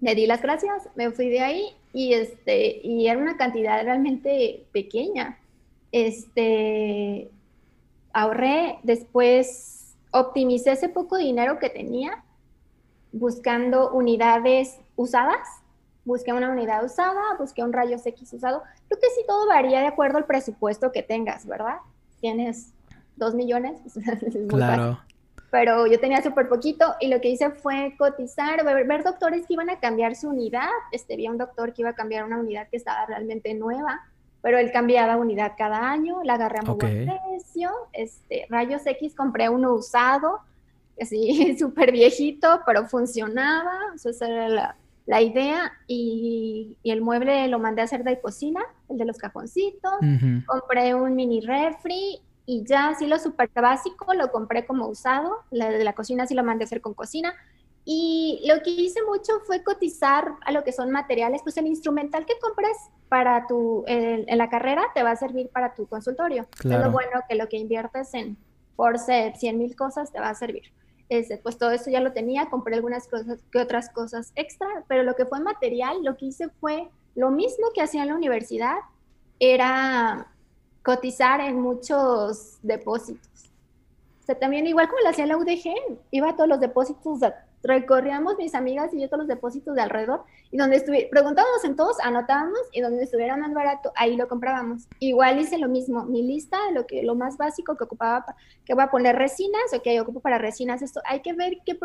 le 0.00 0.14
di 0.14 0.26
las 0.26 0.42
gracias, 0.42 0.88
me 0.94 1.10
fui 1.10 1.28
de 1.28 1.40
ahí 1.40 1.76
y, 1.92 2.14
este, 2.14 2.80
y 2.82 3.06
era 3.08 3.18
una 3.18 3.36
cantidad 3.36 3.82
realmente 3.82 4.64
pequeña. 4.72 5.38
Este, 5.92 7.30
ahorré, 8.12 8.78
después 8.82 9.79
optimicé 10.10 10.72
ese 10.72 10.88
poco 10.88 11.16
dinero 11.16 11.58
que 11.58 11.70
tenía 11.70 12.24
buscando 13.12 13.90
unidades 13.92 14.78
usadas 14.96 15.60
busqué 16.04 16.32
una 16.32 16.50
unidad 16.50 16.84
usada, 16.84 17.20
busqué 17.38 17.62
un 17.62 17.72
rayos 17.72 18.04
X 18.06 18.32
usado. 18.32 18.62
Creo 18.88 19.00
que 19.00 19.08
sí 19.10 19.22
todo 19.26 19.46
varía 19.46 19.80
de 19.80 19.86
acuerdo 19.86 20.18
al 20.18 20.26
presupuesto 20.26 20.92
que 20.92 21.02
tengas, 21.02 21.46
¿verdad? 21.46 21.76
Tienes 22.20 22.72
dos 23.16 23.34
millones, 23.34 23.80
claro. 24.48 24.98
Pero 25.50 25.86
yo 25.86 25.98
tenía 25.98 26.22
súper 26.22 26.48
poquito 26.48 26.94
y 27.00 27.08
lo 27.08 27.20
que 27.20 27.28
hice 27.28 27.50
fue 27.50 27.94
cotizar, 27.98 28.64
ver, 28.64 29.02
doctores 29.02 29.46
que 29.46 29.54
iban 29.54 29.68
a 29.68 29.80
cambiar 29.80 30.14
su 30.14 30.28
unidad. 30.28 30.68
Este, 30.92 31.16
vi 31.16 31.28
un 31.28 31.38
doctor 31.38 31.72
que 31.72 31.82
iba 31.82 31.90
a 31.90 31.94
cambiar 31.94 32.24
una 32.24 32.38
unidad 32.38 32.68
que 32.68 32.76
estaba 32.76 33.04
realmente 33.06 33.52
nueva, 33.54 34.00
pero 34.42 34.58
él 34.58 34.70
cambiaba 34.72 35.16
unidad 35.16 35.52
cada 35.56 35.90
año, 35.90 36.22
la 36.24 36.34
agarré 36.34 36.58
a 36.60 36.62
muy 36.62 36.76
buen 36.76 37.06
precio. 37.06 37.70
Este, 37.92 38.46
rayos 38.48 38.86
X 38.86 39.14
compré 39.14 39.48
uno 39.48 39.74
usado, 39.74 40.40
así 41.00 41.56
súper 41.58 41.92
viejito, 41.92 42.60
pero 42.64 42.86
funcionaba. 42.86 43.72
Eso 43.94 44.10
era 44.24 44.48
la, 44.48 44.76
la 45.06 45.20
idea 45.20 45.72
y, 45.86 46.76
el 46.84 47.02
mueble 47.02 47.48
lo 47.48 47.58
mandé 47.58 47.82
a 47.82 47.84
hacer 47.84 48.04
de 48.04 48.20
cocina, 48.20 48.60
el 48.88 48.96
de 48.96 49.04
los 49.04 49.18
cajoncitos. 49.18 49.92
Compré 50.46 50.94
un 50.94 51.14
mini 51.14 51.40
refri 51.40 52.20
y 52.46 52.64
ya 52.64 52.88
así 52.88 53.06
lo 53.06 53.18
súper 53.18 53.50
básico 53.54 54.14
lo 54.14 54.30
compré 54.30 54.66
como 54.66 54.86
usado. 54.88 55.38
La 55.50 55.70
de 55.70 55.84
la 55.84 55.94
cocina 55.94 56.26
sí 56.26 56.34
lo 56.34 56.44
mandé 56.44 56.64
a 56.64 56.66
hacer 56.66 56.80
con 56.80 56.94
cocina. 56.94 57.34
Y 57.84 58.44
lo 58.46 58.62
que 58.62 58.70
hice 58.70 59.00
mucho 59.02 59.40
fue 59.46 59.64
cotizar 59.64 60.34
a 60.44 60.52
lo 60.52 60.62
que 60.64 60.72
son 60.72 60.90
materiales, 60.90 61.42
pues 61.42 61.56
el 61.56 61.66
instrumental 61.66 62.24
que 62.26 62.38
compres 62.40 62.76
para 63.10 63.48
tu, 63.48 63.82
en, 63.88 64.24
la 64.38 64.48
carrera 64.48 64.84
te 64.94 65.02
va 65.02 65.10
a 65.10 65.16
servir 65.16 65.50
para 65.50 65.74
tu 65.74 65.86
consultorio. 65.88 66.46
Es 66.60 66.64
lo 66.64 66.92
bueno 66.92 67.10
que 67.28 67.34
lo 67.34 67.48
que 67.48 67.58
inviertes 67.58 68.14
en 68.14 68.38
por 68.76 68.98
100 68.98 69.36
mil 69.58 69.74
cosas 69.74 70.12
te 70.12 70.20
va 70.20 70.30
a 70.30 70.34
servir. 70.34 70.72
Este, 71.08 71.36
pues 71.36 71.58
todo 71.58 71.72
eso 71.72 71.90
ya 71.90 72.00
lo 72.00 72.12
tenía, 72.12 72.48
compré 72.48 72.76
algunas 72.76 73.08
cosas 73.08 73.40
que 73.50 73.58
otras 73.58 73.90
cosas 73.90 74.32
extra, 74.36 74.68
pero 74.86 75.02
lo 75.02 75.16
que 75.16 75.26
fue 75.26 75.40
material, 75.40 76.04
lo 76.04 76.16
que 76.16 76.26
hice 76.26 76.50
fue 76.60 76.88
lo 77.16 77.32
mismo 77.32 77.66
que 77.74 77.82
hacía 77.82 78.02
en 78.02 78.08
la 78.10 78.14
universidad, 78.14 78.76
era 79.40 80.28
cotizar 80.84 81.40
en 81.40 81.60
muchos 81.60 82.58
depósitos. 82.62 83.50
O 84.22 84.26
sea, 84.26 84.38
también 84.38 84.68
igual 84.68 84.86
como 84.86 85.00
lo 85.00 85.08
hacía 85.08 85.24
en 85.24 85.30
la 85.30 85.36
UDG, 85.36 85.98
iba 86.12 86.30
a 86.30 86.36
todos 86.36 86.48
los 86.48 86.60
depósitos 86.60 87.18
recorríamos 87.62 88.36
mis 88.38 88.54
amigas 88.54 88.92
y 88.94 89.00
yo 89.00 89.08
todos 89.08 89.20
los 89.20 89.28
depósitos 89.28 89.74
de 89.74 89.82
alrededor 89.82 90.24
y 90.50 90.56
donde 90.56 90.76
estuviera, 90.76 91.08
preguntábamos 91.10 91.64
en 91.64 91.76
todos, 91.76 91.98
anotábamos 92.02 92.58
y 92.72 92.80
donde 92.80 93.02
estuviera 93.02 93.36
más 93.36 93.52
barato, 93.52 93.92
ahí 93.96 94.16
lo 94.16 94.28
comprábamos. 94.28 94.88
Igual 94.98 95.40
hice 95.40 95.58
lo 95.58 95.68
mismo, 95.68 96.04
mi 96.04 96.22
lista 96.22 96.58
de 96.66 96.72
lo 96.72 96.86
que 96.86 97.02
lo 97.02 97.14
más 97.14 97.36
básico 97.36 97.76
que 97.76 97.84
ocupaba, 97.84 98.24
que 98.64 98.74
voy 98.74 98.84
a 98.84 98.90
poner 98.90 99.16
resinas, 99.16 99.72
ok, 99.74 99.86
ocupo 100.00 100.20
para 100.20 100.38
resinas 100.38 100.82
esto, 100.82 101.00
hay 101.04 101.20
que 101.20 101.32
ver 101.32 101.58
qué, 101.64 101.78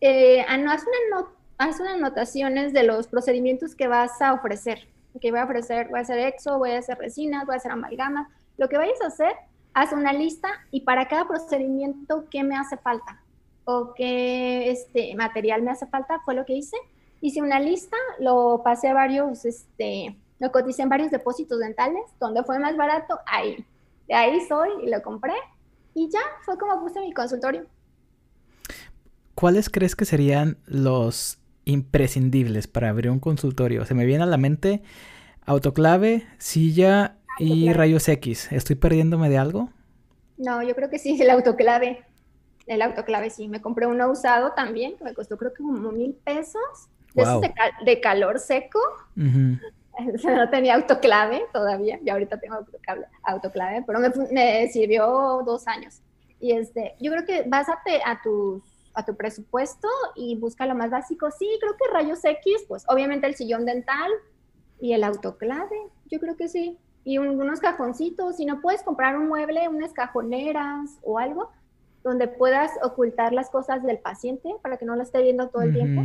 eh, 0.00 0.40
haz, 0.42 0.84
una 0.84 1.26
haz 1.58 1.80
unas 1.80 1.94
anotaciones 1.94 2.72
de 2.72 2.82
los 2.82 3.06
procedimientos 3.06 3.74
que 3.74 3.86
vas 3.86 4.20
a 4.20 4.32
ofrecer, 4.32 4.88
que 5.20 5.30
voy 5.30 5.40
a 5.40 5.44
ofrecer, 5.44 5.88
voy 5.88 6.00
a 6.00 6.02
hacer 6.02 6.18
exo, 6.18 6.58
voy 6.58 6.72
a 6.72 6.78
hacer 6.78 6.98
resinas, 6.98 7.46
voy 7.46 7.54
a 7.54 7.58
hacer 7.58 7.70
amalgama, 7.70 8.30
lo 8.56 8.68
que 8.68 8.78
vayas 8.78 9.00
a 9.02 9.06
hacer, 9.06 9.32
haz 9.72 9.92
una 9.92 10.12
lista 10.12 10.48
y 10.70 10.80
para 10.82 11.06
cada 11.06 11.26
procedimiento, 11.26 12.26
¿qué 12.30 12.42
me 12.42 12.56
hace 12.56 12.76
falta? 12.76 13.23
O 13.64 13.94
qué 13.94 14.70
este, 14.70 15.14
material 15.14 15.62
me 15.62 15.70
hace 15.70 15.86
falta, 15.86 16.20
fue 16.24 16.34
lo 16.34 16.44
que 16.44 16.54
hice. 16.54 16.76
Hice 17.20 17.40
una 17.40 17.58
lista, 17.60 17.96
lo 18.18 18.62
pasé 18.62 18.88
a 18.88 18.94
varios, 18.94 19.44
este, 19.44 20.16
lo 20.38 20.52
coticé 20.52 20.82
en 20.82 20.88
varios 20.90 21.10
depósitos 21.10 21.58
dentales, 21.58 22.02
donde 22.20 22.44
fue 22.44 22.58
más 22.58 22.76
barato, 22.76 23.18
ahí. 23.26 23.64
De 24.08 24.14
ahí 24.14 24.40
soy 24.46 24.68
y 24.82 24.90
lo 24.90 25.02
compré 25.02 25.32
y 25.94 26.10
ya 26.10 26.20
fue 26.44 26.58
como 26.58 26.80
puse 26.80 27.00
mi 27.00 27.12
consultorio. 27.12 27.66
¿Cuáles 29.34 29.70
crees 29.70 29.96
que 29.96 30.04
serían 30.04 30.58
los 30.66 31.38
imprescindibles 31.64 32.66
para 32.66 32.90
abrir 32.90 33.10
un 33.10 33.20
consultorio? 33.20 33.84
Se 33.84 33.94
me 33.94 34.04
viene 34.04 34.24
a 34.24 34.26
la 34.26 34.36
mente 34.36 34.82
autoclave, 35.46 36.26
silla 36.38 37.16
y 37.38 37.72
rayos 37.72 38.08
X. 38.08 38.52
¿Estoy 38.52 38.76
perdiéndome 38.76 39.28
de 39.28 39.38
algo? 39.38 39.70
No, 40.36 40.62
yo 40.62 40.74
creo 40.74 40.90
que 40.90 40.98
sí, 40.98 41.20
el 41.20 41.30
autoclave. 41.30 42.04
El 42.66 42.82
autoclave, 42.82 43.30
sí. 43.30 43.48
Me 43.48 43.60
compré 43.60 43.86
uno 43.86 44.10
usado 44.10 44.52
también, 44.52 44.96
que 44.96 45.04
me 45.04 45.14
costó 45.14 45.36
creo 45.36 45.52
que 45.52 45.62
como 45.62 45.92
mil 45.92 46.14
pesos. 46.14 46.88
De, 47.84 48.00
calor 48.00 48.40
seco. 48.40 48.80
no 49.14 50.50
tenía 50.50 50.74
autoclave 50.74 51.44
todavía. 51.52 51.98
Y 52.04 52.10
ahorita 52.10 52.40
tengo 52.40 52.66
autoclave, 53.22 53.84
pero 53.86 54.00
me, 54.32 54.68
sirvió 54.68 55.42
dos 55.44 55.68
años. 55.68 56.00
Y 56.40 56.52
este, 56.52 56.94
yo 57.00 57.12
creo 57.12 57.24
que 57.24 57.44
básate 57.48 58.00
a 58.04 58.20
tus 58.22 58.62
a 58.94 59.04
tu 59.04 59.16
presupuesto 59.16 59.88
y 60.14 60.36
busca 60.36 60.66
lo 60.66 60.74
más 60.74 60.90
básico. 60.90 61.30
Sí, 61.30 61.48
creo 61.60 61.76
que 61.76 61.92
rayos 61.92 62.24
X, 62.24 62.64
pues 62.68 62.84
obviamente 62.88 63.26
el 63.26 63.34
sillón 63.34 63.66
dental 63.66 64.10
y 64.80 64.92
el 64.92 65.04
autoclave, 65.04 65.76
yo 66.06 66.20
creo 66.20 66.36
que 66.36 66.48
sí. 66.48 66.78
Y 67.04 67.18
unos 67.18 67.60
cajoncitos, 67.60 68.36
si 68.36 68.46
no 68.46 68.60
puedes 68.62 68.82
comprar 68.82 69.18
un 69.18 69.28
mueble, 69.28 69.68
unas 69.68 69.92
cajoneras 69.92 70.98
o 71.02 71.18
algo, 71.18 71.50
donde 72.04 72.28
puedas 72.28 72.70
ocultar 72.82 73.32
las 73.32 73.50
cosas 73.50 73.82
del 73.82 73.98
paciente 73.98 74.50
para 74.62 74.76
que 74.76 74.84
no 74.84 74.94
lo 74.94 75.02
esté 75.02 75.22
viendo 75.22 75.48
todo 75.48 75.62
el 75.62 75.72
tiempo. 75.72 76.02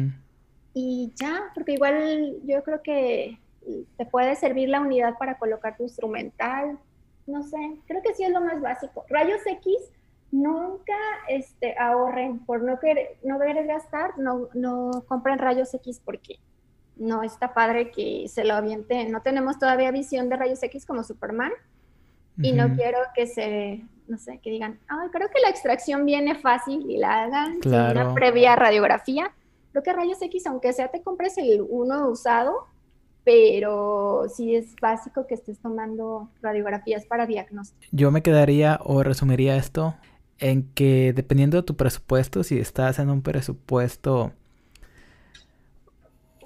Y 0.74 1.12
ya, 1.16 1.52
porque 1.54 1.74
igual 1.74 2.38
yo 2.45 2.64
creo 2.64 2.82
que 2.82 3.38
te 3.97 4.06
puede 4.06 4.36
servir 4.38 4.70
la 4.70 4.80
unidad 4.80 5.18
para 5.18 5.38
colocar 5.38 5.76
tu 5.76 5.84
instrumental. 5.84 6.80
No 7.28 7.43
sé, 7.43 7.58
creo 7.86 8.02
que 8.02 8.16
sí 8.16 8.24
es 8.24 8.32
lo 8.32 8.41
más 8.41 8.62
básico. 8.62 9.06
Rayos 9.10 9.41
X, 9.45 9.76
nunca 10.32 10.95
este, 11.28 11.78
ahorren 11.78 12.39
por 12.45 12.64
no 12.64 12.80
querer, 12.80 13.18
no 13.24 13.38
querer 13.38 13.68
gastar, 13.68 14.18
no, 14.18 14.47
no 14.54 15.04
compren 15.08 15.38
rayos 15.38 15.74
X 15.74 16.02
porque 16.04 16.39
no 16.95 17.24
está 17.24 17.54
padre 17.54 17.91
que 17.91 18.28
se 18.30 18.45
lo 18.45 18.54
avienten. 18.54 19.12
No 19.12 19.22
tenemos 19.22 19.60
todavía 19.60 19.91
visión 19.91 20.30
de 20.30 20.38
rayos 20.38 20.64
X 20.64 20.86
como 20.86 21.04
Superman 21.04 21.52
y 22.38 22.54
no 22.54 22.74
quiero 22.74 23.00
que 23.14 23.28
se 23.28 23.84
no 24.10 24.18
sé, 24.18 24.39
que 24.43 24.49
digan, 24.49 24.80
ay, 24.88 25.10
creo 25.12 25.30
que 25.30 25.39
la 25.41 25.49
extracción 25.49 26.05
viene 26.05 26.36
fácil 26.36 26.89
y 26.89 26.97
la 26.97 27.24
hagan 27.24 27.60
claro. 27.60 28.01
una 28.01 28.14
previa 28.14 28.55
radiografía. 28.55 29.32
Creo 29.72 29.84
que 29.84 29.93
rayos 29.93 30.22
X, 30.22 30.47
aunque 30.47 30.74
sea 30.74 30.89
te 30.89 31.01
compres 31.01 31.38
el 31.38 31.64
uno 31.68 32.10
usado, 32.10 32.68
pero 33.24 34.24
sí 34.34 34.55
es 34.55 34.76
básico 34.82 35.28
que 35.28 35.36
estés 35.36 35.60
tomando 35.60 36.30
radiografías 36.41 37.05
para 37.05 37.28
diagnóstico. 37.28 37.88
Yo 37.91 38.12
me 38.12 38.24
quedaría 38.24 38.80
o 38.84 39.03
resumiría 39.03 39.55
esto 39.55 39.95
en 40.39 40.64
que 40.74 41.14
dependiendo 41.14 41.57
de 41.57 41.64
tu 41.64 41.76
presupuesto, 41.76 42.43
si 42.43 42.60
estás 42.60 42.97
en 42.97 43.10
un 43.10 43.22
presupuesto 43.22 44.32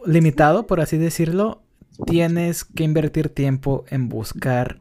limitado, 0.05 0.68
por 0.68 0.82
así 0.82 0.97
decirlo, 0.97 1.61
tienes 2.05 2.66
que 2.66 2.84
invertir 2.84 3.30
tiempo 3.30 3.86
en 3.88 4.09
buscar 4.09 4.80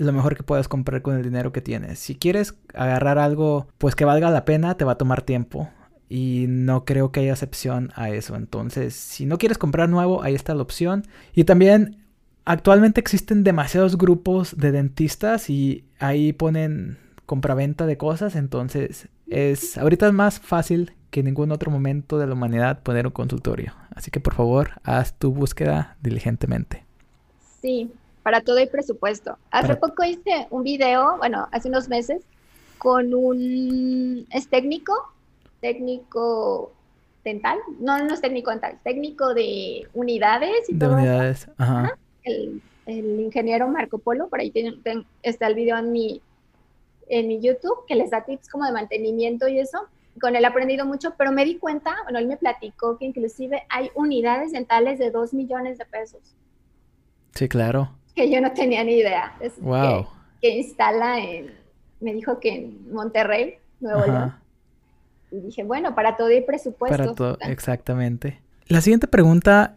lo 0.00 0.12
mejor 0.12 0.36
que 0.36 0.42
puedas 0.42 0.68
comprar 0.68 1.02
con 1.02 1.16
el 1.16 1.22
dinero 1.22 1.52
que 1.52 1.60
tienes. 1.60 1.98
Si 1.98 2.14
quieres 2.14 2.54
agarrar 2.74 3.18
algo 3.18 3.68
pues 3.78 3.94
que 3.94 4.04
valga 4.04 4.30
la 4.30 4.44
pena, 4.44 4.76
te 4.76 4.84
va 4.84 4.92
a 4.92 4.98
tomar 4.98 5.22
tiempo. 5.22 5.68
Y 6.08 6.46
no 6.48 6.84
creo 6.84 7.12
que 7.12 7.20
haya 7.20 7.32
excepción 7.32 7.92
a 7.94 8.10
eso. 8.10 8.34
Entonces, 8.34 8.94
si 8.94 9.26
no 9.26 9.38
quieres 9.38 9.58
comprar 9.58 9.88
nuevo, 9.88 10.22
ahí 10.22 10.34
está 10.34 10.54
la 10.54 10.62
opción. 10.62 11.04
Y 11.34 11.44
también 11.44 11.98
actualmente 12.44 13.00
existen 13.00 13.44
demasiados 13.44 13.96
grupos 13.96 14.56
de 14.56 14.72
dentistas 14.72 15.48
y 15.50 15.84
ahí 16.00 16.32
ponen 16.32 16.98
compraventa 17.26 17.86
de 17.86 17.96
cosas. 17.96 18.34
Entonces, 18.34 19.08
es 19.28 19.78
ahorita 19.78 20.08
es 20.08 20.12
más 20.12 20.40
fácil 20.40 20.94
que 21.10 21.20
en 21.20 21.26
ningún 21.26 21.52
otro 21.52 21.70
momento 21.70 22.18
de 22.18 22.26
la 22.26 22.34
humanidad 22.34 22.82
poner 22.82 23.06
un 23.06 23.12
consultorio. 23.12 23.74
Así 23.94 24.10
que 24.10 24.20
por 24.20 24.34
favor, 24.34 24.80
haz 24.82 25.16
tu 25.18 25.32
búsqueda 25.32 25.96
diligentemente. 26.02 26.84
Sí, 27.60 27.92
para 28.22 28.40
todo 28.42 28.58
hay 28.58 28.66
presupuesto. 28.66 29.38
Hace 29.50 29.76
poco 29.76 30.04
hice 30.04 30.46
un 30.50 30.62
video, 30.62 31.16
bueno, 31.18 31.48
hace 31.52 31.68
unos 31.68 31.88
meses, 31.88 32.22
con 32.78 33.14
un... 33.14 34.26
es 34.30 34.48
técnico, 34.48 34.94
técnico 35.60 36.72
dental, 37.24 37.58
no, 37.78 37.98
no 37.98 38.14
es 38.14 38.20
técnico 38.20 38.50
dental, 38.50 38.78
técnico 38.82 39.34
de 39.34 39.86
unidades 39.92 40.68
y 40.68 40.74
de 40.74 40.88
unidades, 40.88 41.48
ajá. 41.58 41.98
El, 42.24 42.62
ingeniero 42.86 43.68
Marco 43.68 43.98
Polo, 43.98 44.28
por 44.28 44.40
ahí 44.40 44.52
está 45.22 45.46
el 45.46 45.54
video 45.54 45.78
en 45.78 45.92
mi, 45.92 46.20
en 47.08 47.28
mi 47.28 47.40
YouTube, 47.40 47.84
que 47.86 47.94
les 47.94 48.10
da 48.10 48.24
tips 48.24 48.48
como 48.48 48.64
de 48.64 48.72
mantenimiento 48.72 49.46
y 49.46 49.60
eso. 49.60 49.86
Con 50.20 50.34
él 50.34 50.42
he 50.42 50.46
aprendido 50.46 50.84
mucho, 50.84 51.14
pero 51.16 51.30
me 51.30 51.44
di 51.44 51.56
cuenta, 51.56 51.94
bueno, 52.02 52.18
él 52.18 52.26
me 52.26 52.36
platicó 52.36 52.98
que 52.98 53.04
inclusive 53.04 53.62
hay 53.68 53.90
unidades 53.94 54.50
dentales 54.50 54.98
de 54.98 55.12
2 55.12 55.34
millones 55.34 55.78
de 55.78 55.84
pesos. 55.84 56.34
Sí, 57.34 57.48
claro. 57.48 57.90
Que 58.20 58.30
yo 58.30 58.40
no 58.42 58.52
tenía 58.52 58.84
ni 58.84 58.98
idea. 58.98 59.34
wow. 59.60 60.06
Que, 60.42 60.50
instala 60.50 61.18
en, 61.18 61.54
me 62.00 62.12
dijo 62.12 62.38
que 62.38 62.54
en 62.54 62.92
Monterrey, 62.92 63.54
Nuevo 63.80 64.04
León. 64.04 64.34
Y 65.30 65.40
dije, 65.40 65.64
bueno, 65.64 65.94
para 65.94 66.18
todo 66.18 66.26
hay 66.26 66.42
presupuesto. 66.42 66.96
Para 66.96 67.14
todo, 67.14 67.38
exactamente. 67.40 68.42
La 68.66 68.82
siguiente 68.82 69.06
pregunta, 69.06 69.76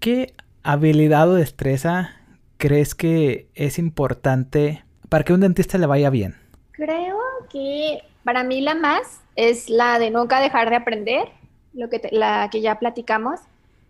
¿qué 0.00 0.34
habilidad 0.64 1.28
o 1.28 1.34
destreza 1.34 2.16
crees 2.56 2.96
que 2.96 3.46
es 3.54 3.78
importante 3.78 4.84
para 5.08 5.22
que 5.22 5.32
un 5.32 5.40
dentista 5.40 5.78
le 5.78 5.86
vaya 5.86 6.10
bien? 6.10 6.34
Creo 6.72 7.18
que 7.50 8.02
para 8.24 8.42
mí 8.42 8.62
la 8.62 8.74
más 8.74 9.20
es 9.36 9.70
la 9.70 10.00
de 10.00 10.10
nunca 10.10 10.40
dejar 10.40 10.70
de 10.70 10.76
aprender, 10.76 11.28
lo 11.72 11.88
que 11.88 12.00
la 12.10 12.48
que 12.50 12.62
ya 12.62 12.80
platicamos, 12.80 13.38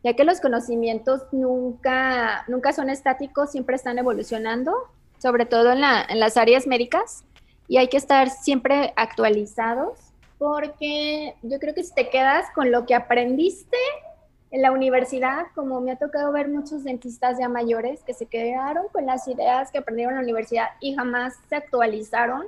ya 0.02 0.14
que 0.14 0.24
los 0.24 0.40
conocimientos 0.40 1.22
nunca, 1.32 2.44
nunca 2.48 2.72
son 2.72 2.90
estáticos, 2.90 3.50
siempre 3.50 3.76
están 3.76 3.98
evolucionando, 3.98 4.74
sobre 5.18 5.46
todo 5.46 5.72
en, 5.72 5.80
la, 5.80 6.04
en 6.08 6.20
las 6.20 6.36
áreas 6.36 6.66
médicas, 6.66 7.24
y 7.68 7.76
hay 7.76 7.88
que 7.88 7.98
estar 7.98 8.30
siempre 8.30 8.92
actualizados, 8.96 9.98
porque 10.38 11.34
yo 11.42 11.58
creo 11.58 11.74
que 11.74 11.84
si 11.84 11.94
te 11.94 12.08
quedas 12.08 12.46
con 12.54 12.70
lo 12.70 12.86
que 12.86 12.94
aprendiste 12.94 13.76
en 14.50 14.62
la 14.62 14.72
universidad, 14.72 15.46
como 15.54 15.80
me 15.80 15.92
ha 15.92 15.96
tocado 15.96 16.32
ver 16.32 16.48
muchos 16.48 16.82
dentistas 16.82 17.38
ya 17.38 17.48
mayores 17.48 18.02
que 18.02 18.14
se 18.14 18.26
quedaron 18.26 18.86
con 18.90 19.06
las 19.06 19.28
ideas 19.28 19.70
que 19.70 19.78
aprendieron 19.78 20.14
en 20.14 20.18
la 20.18 20.24
universidad 20.24 20.68
y 20.80 20.94
jamás 20.94 21.34
se 21.48 21.56
actualizaron, 21.56 22.46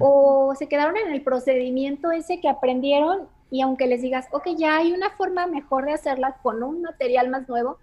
o 0.00 0.54
se 0.58 0.68
quedaron 0.68 0.98
en 0.98 1.14
el 1.14 1.22
procedimiento 1.22 2.10
ese 2.10 2.40
que 2.40 2.48
aprendieron 2.50 3.26
y 3.52 3.60
aunque 3.60 3.86
les 3.86 4.00
digas, 4.00 4.28
ok, 4.32 4.48
ya 4.56 4.78
hay 4.78 4.92
una 4.92 5.10
forma 5.10 5.46
mejor 5.46 5.84
de 5.84 5.92
hacerla 5.92 6.38
con 6.42 6.62
un 6.62 6.80
material 6.80 7.28
más 7.28 7.46
nuevo, 7.50 7.78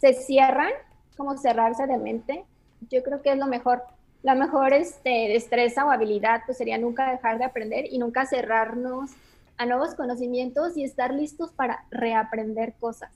se 0.00 0.14
cierran, 0.14 0.70
como 1.14 1.36
cerrarse 1.36 1.86
de 1.86 1.98
mente. 1.98 2.46
Yo 2.90 3.02
creo 3.02 3.20
que 3.20 3.32
es 3.32 3.38
lo 3.38 3.46
mejor. 3.46 3.82
La 4.22 4.34
mejor 4.34 4.72
este, 4.72 5.28
destreza 5.28 5.84
o 5.84 5.90
habilidad 5.90 6.40
pues 6.46 6.56
sería 6.56 6.78
nunca 6.78 7.10
dejar 7.10 7.36
de 7.36 7.44
aprender 7.44 7.84
y 7.90 7.98
nunca 7.98 8.24
cerrarnos 8.24 9.10
a 9.58 9.66
nuevos 9.66 9.94
conocimientos 9.94 10.74
y 10.78 10.84
estar 10.84 11.12
listos 11.12 11.52
para 11.52 11.84
reaprender 11.90 12.72
cosas. 12.80 13.12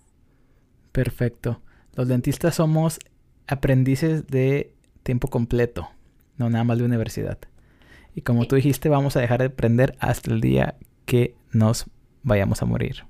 Perfecto. 0.92 1.62
Los 1.94 2.06
dentistas 2.06 2.56
somos 2.56 2.98
aprendices 3.46 4.26
de 4.26 4.74
tiempo 5.04 5.28
completo, 5.28 5.88
no 6.36 6.50
nada 6.50 6.64
más 6.64 6.76
de 6.76 6.84
universidad. 6.84 7.38
Y 8.14 8.20
como 8.20 8.46
tú 8.46 8.56
dijiste, 8.56 8.90
vamos 8.90 9.16
a 9.16 9.20
dejar 9.20 9.40
de 9.40 9.46
aprender 9.46 9.96
hasta 10.00 10.30
el 10.30 10.42
día 10.42 10.76
que 11.06 11.34
nos 11.50 11.86
vayamos 12.24 12.60
a 12.62 12.66
morir. 12.66 13.04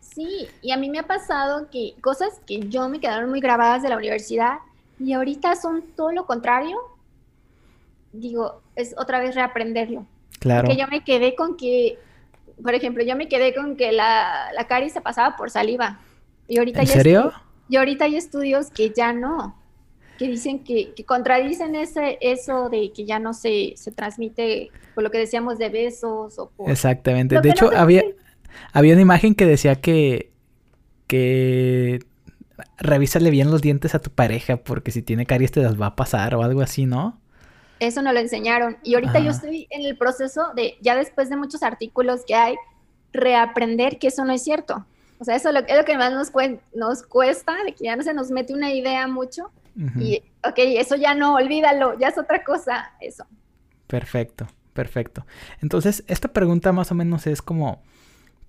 Sí, 0.00 0.48
y 0.62 0.72
a 0.72 0.76
mí 0.76 0.90
me 0.90 0.98
ha 0.98 1.06
pasado 1.06 1.68
que 1.70 1.94
cosas 2.00 2.40
que 2.46 2.60
yo 2.68 2.88
me 2.88 3.00
quedaron 3.00 3.30
muy 3.30 3.40
grabadas 3.40 3.82
de 3.82 3.88
la 3.88 3.96
universidad 3.96 4.58
y 4.98 5.12
ahorita 5.12 5.56
son 5.56 5.82
todo 5.96 6.12
lo 6.12 6.26
contrario. 6.26 6.78
Digo, 8.12 8.62
es 8.76 8.94
otra 8.98 9.20
vez 9.20 9.34
reaprenderlo. 9.34 10.06
Claro. 10.38 10.66
Porque 10.66 10.80
yo 10.80 10.86
me 10.88 11.02
quedé 11.02 11.34
con 11.34 11.56
que, 11.56 11.98
por 12.62 12.74
ejemplo, 12.74 13.02
yo 13.04 13.16
me 13.16 13.28
quedé 13.28 13.54
con 13.54 13.76
que 13.76 13.92
la, 13.92 14.52
la 14.54 14.66
caries 14.66 14.92
se 14.92 15.00
pasaba 15.00 15.36
por 15.36 15.50
saliva. 15.50 16.00
Y 16.46 16.58
ahorita 16.58 16.80
¿En 16.80 16.86
serio? 16.86 17.32
Y 17.68 17.76
ahorita 17.76 18.04
hay 18.04 18.16
estudios 18.16 18.70
que 18.70 18.90
ya 18.90 19.14
no, 19.14 19.56
que 20.18 20.28
dicen 20.28 20.62
que, 20.62 20.92
que 20.92 21.04
contradicen 21.04 21.74
ese, 21.74 22.18
eso 22.20 22.68
de 22.68 22.92
que 22.92 23.06
ya 23.06 23.18
no 23.18 23.32
se, 23.32 23.72
se 23.76 23.92
transmite 23.92 24.70
por 24.94 25.02
lo 25.02 25.10
que 25.10 25.18
decíamos 25.18 25.58
de 25.58 25.70
besos 25.70 26.38
o 26.38 26.50
por... 26.50 26.70
Exactamente. 26.70 27.40
De 27.40 27.50
hecho, 27.50 27.70
había, 27.74 28.02
había 28.72 28.92
una 28.94 29.02
imagen 29.02 29.34
que 29.34 29.46
decía 29.46 29.76
que, 29.76 30.32
que 31.06 32.00
revísale 32.78 33.30
bien 33.30 33.50
los 33.50 33.62
dientes 33.62 33.94
a 33.94 34.00
tu 34.00 34.10
pareja 34.10 34.56
porque 34.56 34.90
si 34.90 35.02
tiene 35.02 35.26
caries 35.26 35.52
te 35.52 35.62
las 35.62 35.80
va 35.80 35.86
a 35.86 35.96
pasar 35.96 36.34
o 36.34 36.42
algo 36.42 36.60
así, 36.60 36.86
¿no? 36.86 37.20
Eso 37.80 38.00
no 38.02 38.12
lo 38.12 38.20
enseñaron. 38.20 38.76
Y 38.84 38.94
ahorita 38.94 39.18
yo 39.18 39.32
estoy 39.32 39.66
en 39.70 39.84
el 39.84 39.96
proceso 39.96 40.52
de, 40.54 40.76
ya 40.80 40.94
después 40.94 41.28
de 41.28 41.36
muchos 41.36 41.64
artículos 41.64 42.22
que 42.24 42.34
hay, 42.34 42.54
reaprender 43.12 43.98
que 43.98 44.06
eso 44.08 44.24
no 44.24 44.32
es 44.32 44.42
cierto. 44.42 44.86
O 45.18 45.24
sea, 45.24 45.36
eso 45.36 45.48
es 45.48 45.54
lo, 45.54 45.60
es 45.60 45.76
lo 45.76 45.84
que 45.84 45.96
más 45.96 46.12
nos, 46.12 46.32
nos 46.74 47.02
cuesta, 47.02 47.54
de 47.64 47.74
que 47.74 47.84
ya 47.84 47.96
no 47.96 48.02
se 48.02 48.14
nos 48.14 48.30
mete 48.30 48.54
una 48.54 48.72
idea 48.72 49.06
mucho. 49.06 49.50
Y, 49.98 50.22
ok, 50.44 50.58
eso 50.58 50.96
ya 50.96 51.14
no, 51.14 51.34
olvídalo, 51.34 51.98
ya 51.98 52.08
es 52.08 52.18
otra 52.18 52.44
cosa, 52.44 52.92
eso. 53.00 53.24
Perfecto, 53.86 54.46
perfecto. 54.74 55.24
Entonces, 55.62 56.04
esta 56.08 56.28
pregunta 56.28 56.72
más 56.72 56.90
o 56.90 56.94
menos 56.94 57.26
es 57.26 57.40
como, 57.40 57.82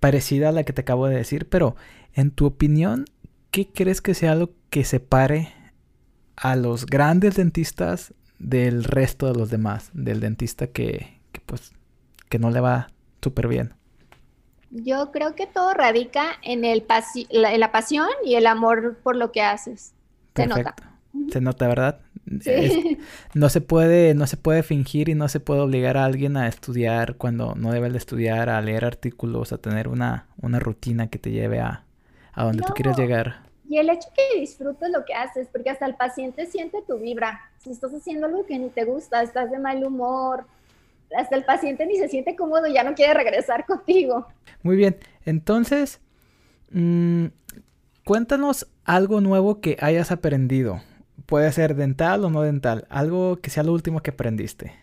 parecida 0.04 0.50
a 0.50 0.52
la 0.52 0.64
que 0.64 0.74
te 0.74 0.82
acabo 0.82 1.06
de 1.06 1.16
decir, 1.16 1.48
pero 1.48 1.76
en 2.12 2.30
tu 2.30 2.44
opinión, 2.44 3.06
¿qué 3.50 3.70
crees 3.72 4.02
que 4.02 4.12
sea 4.12 4.34
lo 4.34 4.50
que 4.68 4.84
separe 4.84 5.54
a 6.36 6.56
los 6.56 6.84
grandes 6.84 7.36
dentistas 7.36 8.12
del 8.38 8.84
resto 8.84 9.26
de 9.26 9.32
los 9.32 9.48
demás? 9.48 9.90
Del 9.94 10.20
dentista 10.20 10.66
que, 10.66 11.22
pues, 11.46 11.72
que 12.28 12.38
no 12.38 12.50
le 12.50 12.60
va 12.60 12.88
súper 13.22 13.48
bien. 13.48 13.72
Yo 14.70 15.10
creo 15.10 15.34
que 15.34 15.46
todo 15.46 15.72
radica 15.72 16.32
en, 16.42 16.66
el 16.66 16.84
la, 17.30 17.56
la, 17.56 17.72
pasión 17.72 18.08
y 18.26 18.34
el 18.34 18.46
amor 18.46 18.98
por 19.02 19.16
lo 19.16 19.32
que 19.32 19.40
haces. 19.40 19.94
Se 20.36 20.46
nota. 20.46 20.74
Se 21.32 21.40
nota, 21.40 21.66
¿verdad? 21.66 22.00
No 23.34 23.48
se 23.48 23.60
puede, 23.60 24.14
no 24.14 24.26
se 24.26 24.36
puede 24.36 24.62
fingir 24.62 25.08
y 25.08 25.14
no 25.14 25.28
se 25.28 25.40
puede 25.40 25.60
obligar 25.60 25.96
a 25.96 26.04
alguien 26.04 26.36
a 26.36 26.48
estudiar 26.48 27.16
cuando 27.16 27.54
no 27.54 27.72
debe 27.72 27.90
de 27.90 27.98
estudiar, 27.98 28.48
a 28.48 28.60
leer 28.60 28.84
artículos, 28.84 29.52
a 29.52 29.58
tener 29.58 29.88
una, 29.88 30.26
una 30.40 30.58
rutina 30.58 31.08
que 31.08 31.18
te 31.18 31.30
lleve 31.30 31.60
a, 31.60 31.84
a 32.32 32.44
donde 32.44 32.62
tú 32.62 32.72
quieres 32.72 32.96
llegar. 32.96 33.42
Y 33.68 33.78
el 33.78 33.90
hecho 33.90 34.08
que 34.14 34.40
disfrutes 34.40 34.90
lo 34.90 35.04
que 35.04 35.14
haces, 35.14 35.48
porque 35.50 35.70
hasta 35.70 35.86
el 35.86 35.94
paciente 35.96 36.46
siente 36.46 36.82
tu 36.86 36.98
vibra. 36.98 37.40
Si 37.58 37.70
estás 37.70 37.92
haciendo 37.92 38.26
algo 38.26 38.46
que 38.46 38.58
ni 38.58 38.68
te 38.68 38.84
gusta, 38.84 39.22
estás 39.22 39.50
de 39.50 39.58
mal 39.58 39.84
humor, 39.84 40.44
hasta 41.16 41.36
el 41.36 41.44
paciente 41.44 41.86
ni 41.86 41.96
se 41.96 42.08
siente 42.08 42.36
cómodo, 42.36 42.66
ya 42.66 42.84
no 42.84 42.94
quiere 42.94 43.14
regresar 43.14 43.66
contigo. 43.66 44.26
Muy 44.62 44.76
bien, 44.76 44.96
entonces, 45.24 46.00
mmm, 46.70 47.26
cuéntanos 48.04 48.68
algo 48.84 49.20
nuevo 49.20 49.60
que 49.60 49.76
hayas 49.80 50.10
aprendido 50.10 50.80
Puede 51.26 51.52
ser 51.52 51.74
dental 51.74 52.24
o 52.24 52.30
no 52.30 52.42
dental. 52.42 52.86
Algo 52.90 53.36
que 53.36 53.50
sea 53.50 53.62
lo 53.62 53.72
último 53.72 54.00
que 54.00 54.10
aprendiste. 54.10 54.74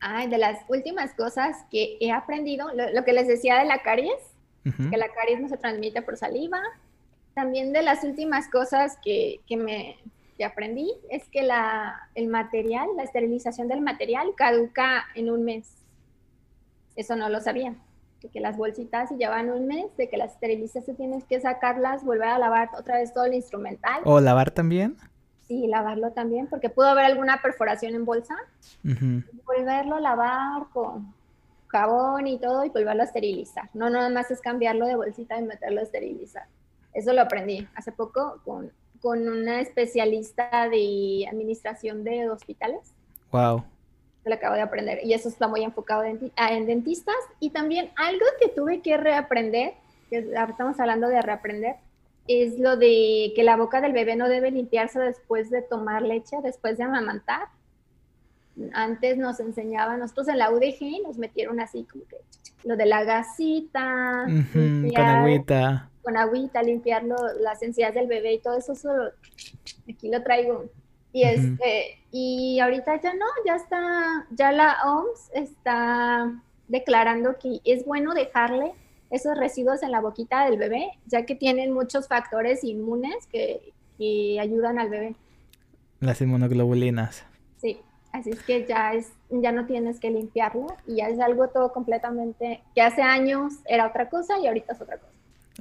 Ay, 0.00 0.28
de 0.28 0.38
las 0.38 0.58
últimas 0.68 1.12
cosas 1.14 1.56
que 1.70 1.96
he 2.00 2.12
aprendido, 2.12 2.68
lo, 2.72 3.04
que 3.04 3.12
les 3.12 3.26
decía 3.26 3.58
de 3.58 3.64
la 3.64 3.82
caries, 3.82 4.34
que 4.64 4.96
la 4.96 5.08
caries 5.08 5.40
no 5.40 5.48
se 5.48 5.56
transmite 5.56 6.02
por 6.02 6.16
saliva. 6.16 6.60
También 7.34 7.72
de 7.72 7.82
las 7.82 8.02
últimas 8.02 8.48
cosas 8.48 8.98
que, 9.02 9.40
que 9.46 9.56
me 9.56 9.96
que 10.36 10.44
aprendí 10.44 10.92
es 11.10 11.28
que 11.28 11.42
la, 11.42 12.08
el 12.14 12.28
material, 12.28 12.88
la 12.96 13.04
esterilización 13.04 13.68
del 13.68 13.80
material 13.80 14.34
caduca 14.36 15.06
en 15.14 15.30
un 15.30 15.44
mes. 15.44 15.66
Eso 16.94 17.16
no 17.16 17.28
lo 17.28 17.40
sabía. 17.40 17.74
Que 18.32 18.40
las 18.40 18.56
bolsitas 18.56 19.10
si 19.10 19.16
llevan 19.16 19.50
un 19.50 19.68
mes, 19.68 19.84
de 19.96 20.08
que 20.08 20.16
las 20.16 20.32
esterilizas 20.32 20.84
tienes 20.96 21.24
que 21.24 21.40
sacarlas, 21.40 22.04
volver 22.04 22.28
a 22.28 22.38
lavar 22.38 22.70
otra 22.76 22.96
vez 22.96 23.12
todo 23.14 23.24
el 23.24 23.34
instrumental. 23.34 24.02
¿O 24.04 24.20
lavar 24.20 24.50
también? 24.50 24.96
Sí, 25.48 25.66
lavarlo 25.68 26.10
también, 26.10 26.48
porque 26.48 26.70
pudo 26.70 26.86
haber 26.86 27.04
alguna 27.04 27.40
perforación 27.40 27.94
en 27.94 28.04
bolsa. 28.04 28.36
Volverlo 28.82 29.96
a 29.96 30.00
lavar 30.00 30.68
con 30.72 31.14
jabón 31.68 32.26
y 32.26 32.38
todo 32.38 32.64
y 32.64 32.70
volverlo 32.70 33.02
a 33.02 33.06
esterilizar. 33.06 33.68
No 33.74 33.90
nada 33.90 34.08
más 34.08 34.30
es 34.30 34.40
cambiarlo 34.40 34.86
de 34.86 34.96
bolsita 34.96 35.38
y 35.38 35.42
meterlo 35.42 35.80
a 35.80 35.84
esterilizar. 35.84 36.46
Eso 36.92 37.12
lo 37.12 37.22
aprendí 37.22 37.68
hace 37.74 37.92
poco 37.92 38.40
con, 38.44 38.72
con 39.00 39.28
una 39.28 39.60
especialista 39.60 40.68
de 40.68 41.26
administración 41.30 42.02
de 42.04 42.28
hospitales. 42.30 42.94
Wow. 43.30 43.64
Lo 44.24 44.34
acabo 44.34 44.54
de 44.54 44.62
aprender 44.62 45.00
y 45.04 45.12
eso 45.12 45.28
está 45.28 45.46
muy 45.46 45.62
enfocado 45.62 46.02
en, 46.02 46.66
dentistas. 46.66 47.14
Y 47.38 47.50
también 47.50 47.90
algo 47.96 48.24
que 48.40 48.48
tuve 48.48 48.80
que 48.80 48.96
reaprender, 48.96 49.74
que 50.10 50.18
estamos 50.48 50.80
hablando 50.80 51.06
de 51.08 51.22
reaprender, 51.22 51.76
es 52.28 52.58
lo 52.58 52.76
de 52.76 53.32
que 53.34 53.42
la 53.42 53.56
boca 53.56 53.80
del 53.80 53.92
bebé 53.92 54.16
no 54.16 54.28
debe 54.28 54.50
limpiarse 54.50 54.98
después 54.98 55.50
de 55.50 55.62
tomar 55.62 56.02
leche, 56.02 56.36
después 56.42 56.78
de 56.78 56.84
amamantar. 56.84 57.48
Antes 58.72 59.18
nos 59.18 59.38
enseñaban, 59.40 60.00
nosotros 60.00 60.28
en 60.28 60.38
la 60.38 60.50
UDG 60.50 61.02
nos 61.02 61.18
metieron 61.18 61.60
así 61.60 61.84
como 61.84 62.04
que 62.06 62.16
lo 62.64 62.76
de 62.76 62.86
la 62.86 63.04
gasita, 63.04 64.26
con 64.52 64.96
agüita. 64.96 65.90
Con 66.02 66.16
agüita, 66.16 66.62
limpiar 66.62 67.04
las 67.40 67.62
encías 67.62 67.94
del 67.94 68.06
bebé 68.06 68.34
y 68.34 68.38
todo 68.38 68.56
eso, 68.56 68.72
aquí 69.88 70.10
lo 70.10 70.22
traigo. 70.22 70.64
Y, 71.12 71.22
este, 71.22 71.98
y 72.10 72.58
ahorita 72.60 73.00
ya 73.00 73.14
no, 73.14 73.26
ya 73.46 73.56
está, 73.56 74.26
ya 74.30 74.52
la 74.52 74.76
OMS 74.84 75.30
está 75.34 76.32
declarando 76.68 77.36
que 77.38 77.60
es 77.64 77.84
bueno 77.84 78.14
dejarle 78.14 78.72
esos 79.10 79.36
residuos 79.36 79.82
en 79.82 79.90
la 79.90 80.00
boquita 80.00 80.44
del 80.44 80.58
bebé, 80.58 80.90
ya 81.06 81.24
que 81.26 81.34
tienen 81.34 81.72
muchos 81.72 82.08
factores 82.08 82.64
inmunes 82.64 83.26
que, 83.26 83.72
ayudan 84.38 84.78
al 84.78 84.90
bebé. 84.90 85.14
Las 86.00 86.20
inmunoglobulinas. 86.20 87.24
Sí, 87.56 87.80
así 88.12 88.30
es 88.30 88.42
que 88.42 88.66
ya 88.66 88.92
es, 88.92 89.12
ya 89.30 89.52
no 89.52 89.64
tienes 89.64 90.00
que 90.00 90.10
limpiarlo 90.10 90.66
y 90.86 90.96
ya 90.96 91.08
es 91.08 91.18
algo 91.18 91.48
todo 91.48 91.72
completamente 91.72 92.62
que 92.74 92.82
hace 92.82 93.00
años 93.00 93.54
era 93.64 93.86
otra 93.86 94.10
cosa 94.10 94.38
y 94.38 94.46
ahorita 94.46 94.74
es 94.74 94.80
otra 94.82 94.98
cosa. 94.98 95.12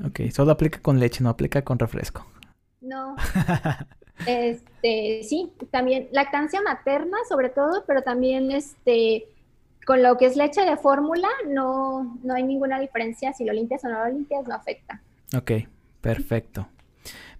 Ok, 0.05 0.29
solo 0.31 0.51
aplica 0.51 0.81
con 0.81 0.99
leche, 0.99 1.23
no 1.23 1.29
aplica 1.29 1.61
con 1.63 1.79
refresco. 1.79 2.25
No. 2.81 3.15
este, 4.27 5.23
sí, 5.23 5.53
también 5.71 6.09
lactancia 6.11 6.61
materna 6.61 7.17
sobre 7.29 7.47
todo, 7.49 7.85
pero 7.87 8.01
también 8.01 8.51
este 8.51 9.29
con 9.85 10.01
lo 10.01 10.17
que 10.17 10.25
es 10.25 10.35
leche 10.35 10.61
de 10.61 10.77
fórmula, 10.77 11.27
no, 11.47 12.17
no 12.23 12.33
hay 12.33 12.43
ninguna 12.43 12.79
diferencia. 12.79 13.33
Si 13.33 13.45
lo 13.45 13.53
limpias 13.53 13.83
o 13.85 13.89
no 13.89 14.03
lo 14.03 14.11
limpias, 14.11 14.47
no 14.47 14.55
afecta. 14.55 15.01
Ok, 15.37 15.51
perfecto. 16.01 16.67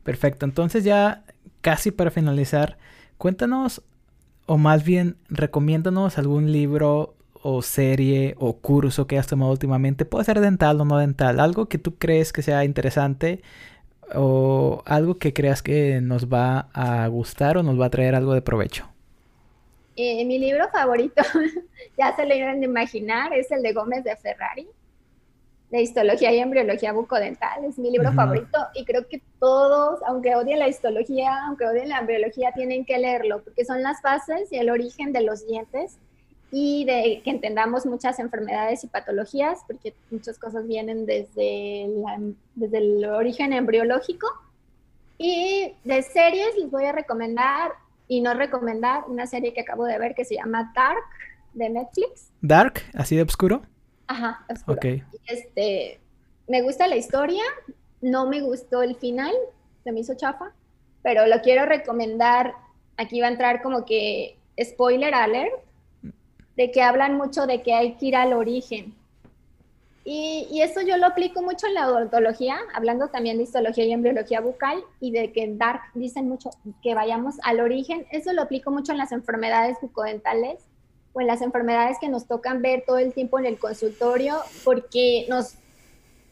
Perfecto. 0.04 0.46
Entonces 0.46 0.84
ya 0.84 1.24
casi 1.62 1.92
para 1.92 2.12
finalizar, 2.12 2.78
cuéntanos 3.18 3.82
o 4.46 4.58
más 4.58 4.84
bien 4.84 5.18
recomiéndanos 5.28 6.20
algún 6.20 6.52
libro 6.52 7.16
o 7.42 7.62
serie 7.62 8.36
o 8.38 8.58
curso 8.58 9.08
que 9.08 9.18
has 9.18 9.28
tomado 9.28 9.52
últimamente. 9.52 10.06
Puede 10.06 10.26
ser 10.26 10.40
dental 10.40 10.80
o 10.82 10.86
no 10.86 10.98
dental. 10.98 11.40
Algo 11.40 11.68
que 11.68 11.80
tú 11.80 11.96
crees 11.96 12.32
que 12.32 12.44
sea 12.44 12.64
interesante 12.64 13.42
o 14.14 14.84
algo 14.86 15.16
que 15.16 15.34
creas 15.34 15.64
que 15.64 16.00
nos 16.02 16.32
va 16.32 16.70
a 16.74 17.08
gustar 17.08 17.58
o 17.58 17.64
nos 17.64 17.80
va 17.80 17.88
a 17.88 17.90
traer 17.90 18.14
algo 18.14 18.34
de 18.34 18.42
provecho. 18.42 18.88
Eh, 19.96 20.26
mi 20.26 20.40
libro 20.40 20.68
favorito, 20.70 21.24
ya 21.98 22.16
se 22.16 22.26
lo 22.26 22.36
iban 22.36 22.62
a 22.62 22.66
imaginar, 22.66 23.34
es 23.34 23.50
el 23.52 23.62
de 23.62 23.72
Gómez 23.72 24.04
de 24.04 24.16
Ferrari, 24.18 24.68
de 25.72 25.82
histología 25.82 26.34
y 26.34 26.40
embriología 26.40 26.92
bucodental. 26.92 27.64
Es 27.64 27.78
mi 27.80 27.92
libro 27.92 28.12
favorito 28.12 28.60
y 28.74 28.84
creo 28.84 29.08
que 29.08 29.22
todos, 29.40 30.02
aunque 30.06 30.36
odien 30.36 30.60
la 30.60 30.68
histología, 30.68 31.46
aunque 31.46 31.66
odien 31.66 31.90
la 31.90 32.00
embriología, 32.00 32.52
tienen 32.54 32.86
que 32.86 32.98
leerlo 32.98 33.42
porque 33.44 33.64
son 33.64 33.82
las 33.82 34.02
bases 34.02 34.52
y 34.52 34.58
el 34.58 34.70
origen 34.70 35.14
de 35.14 35.22
los 35.22 35.48
dientes 35.48 35.98
y 36.52 36.86
de 36.86 37.22
que 37.24 37.32
entendamos 37.32 37.86
muchas 37.86 38.20
enfermedades 38.20 38.84
y 38.84 38.88
patologías, 38.88 39.60
porque 39.66 39.94
muchas 40.12 40.38
cosas 40.38 40.68
vienen 40.68 41.06
desde, 41.06 41.90
desde 42.54 42.78
el 42.78 43.06
origen 43.06 43.54
embriológico. 43.54 44.28
Y 45.18 45.74
de 45.84 46.02
series 46.02 46.58
les 46.58 46.70
voy 46.70 46.86
a 46.86 46.92
recomendar 46.92 47.72
y 48.08 48.22
no 48.22 48.34
recomendar 48.34 49.04
una 49.08 49.28
serie 49.28 49.54
que 49.54 49.62
acabo 49.62 49.86
de 49.86 49.98
ver 49.98 50.16
que 50.16 50.26
se 50.26 50.36
llama 50.36 50.72
Dark 50.76 51.04
de 51.54 51.70
Netflix. 51.70 52.32
Dark, 52.42 52.82
así 52.94 53.16
de 53.16 53.24
oscuro. 53.24 53.64
Ajá, 54.08 54.46
oscuro. 54.50 54.78
Ok. 54.78 54.86
Este, 55.28 56.00
me 56.48 56.62
gusta 56.62 56.88
la 56.88 56.96
historia, 56.96 57.44
no 58.02 58.28
me 58.28 58.42
gustó 58.42 58.84
el 58.84 58.96
final, 58.96 59.34
se 59.84 59.92
me 59.92 60.02
hizo 60.02 60.16
chafa, 60.16 60.52
pero 61.02 61.26
lo 61.26 61.42
quiero 61.42 61.66
recomendar. 61.66 62.54
Aquí 62.98 63.20
va 63.20 63.28
a 63.28 63.32
entrar 63.32 63.62
como 63.62 63.86
que 63.86 64.38
spoiler 64.62 65.14
alert, 65.14 65.54
de 66.56 66.72
que 66.72 66.82
hablan 66.82 67.18
mucho 67.18 67.48
de 67.48 67.62
que 67.62 67.74
hay 67.74 67.96
que 67.96 68.08
ir 68.08 68.16
al 68.16 68.34
origen. 68.34 68.94
Y, 70.08 70.62
eso 70.62 70.82
yo 70.82 70.98
lo 70.98 71.08
aplico 71.08 71.42
mucho 71.42 71.66
en 71.66 71.74
la 71.74 71.88
odontología, 71.88 72.60
hablando 72.76 73.08
también 73.08 73.38
de 73.38 73.44
histología 73.44 73.86
y 73.86 73.92
embriología 73.92 74.40
bucal, 74.40 74.84
y 75.00 75.12
de 75.12 75.32
que 75.32 75.44
en 75.44 75.58
DARC 75.58 75.82
dicen 75.96 76.30
mucho 76.30 76.52
que 76.84 76.94
vayamos 76.94 77.36
al 77.42 77.60
origen. 77.60 78.06
Eso 78.12 78.32
lo 78.32 78.44
aplico 78.44 78.70
mucho 78.70 78.92
en 78.92 79.00
las 79.00 79.12
enfermedades 79.12 79.78
bucodentales 79.82 80.60
o 81.14 81.22
en 81.22 81.28
las 81.28 81.42
enfermedades 81.42 81.98
que 82.00 82.08
nos 82.08 82.28
tocan 82.28 82.62
ver 82.62 82.84
todo 82.86 83.00
el 83.00 83.14
tiempo 83.14 83.40
en 83.40 83.48
el 83.48 83.58
consultorio, 83.58 84.36
porque 84.64 85.26
nos 85.28 85.56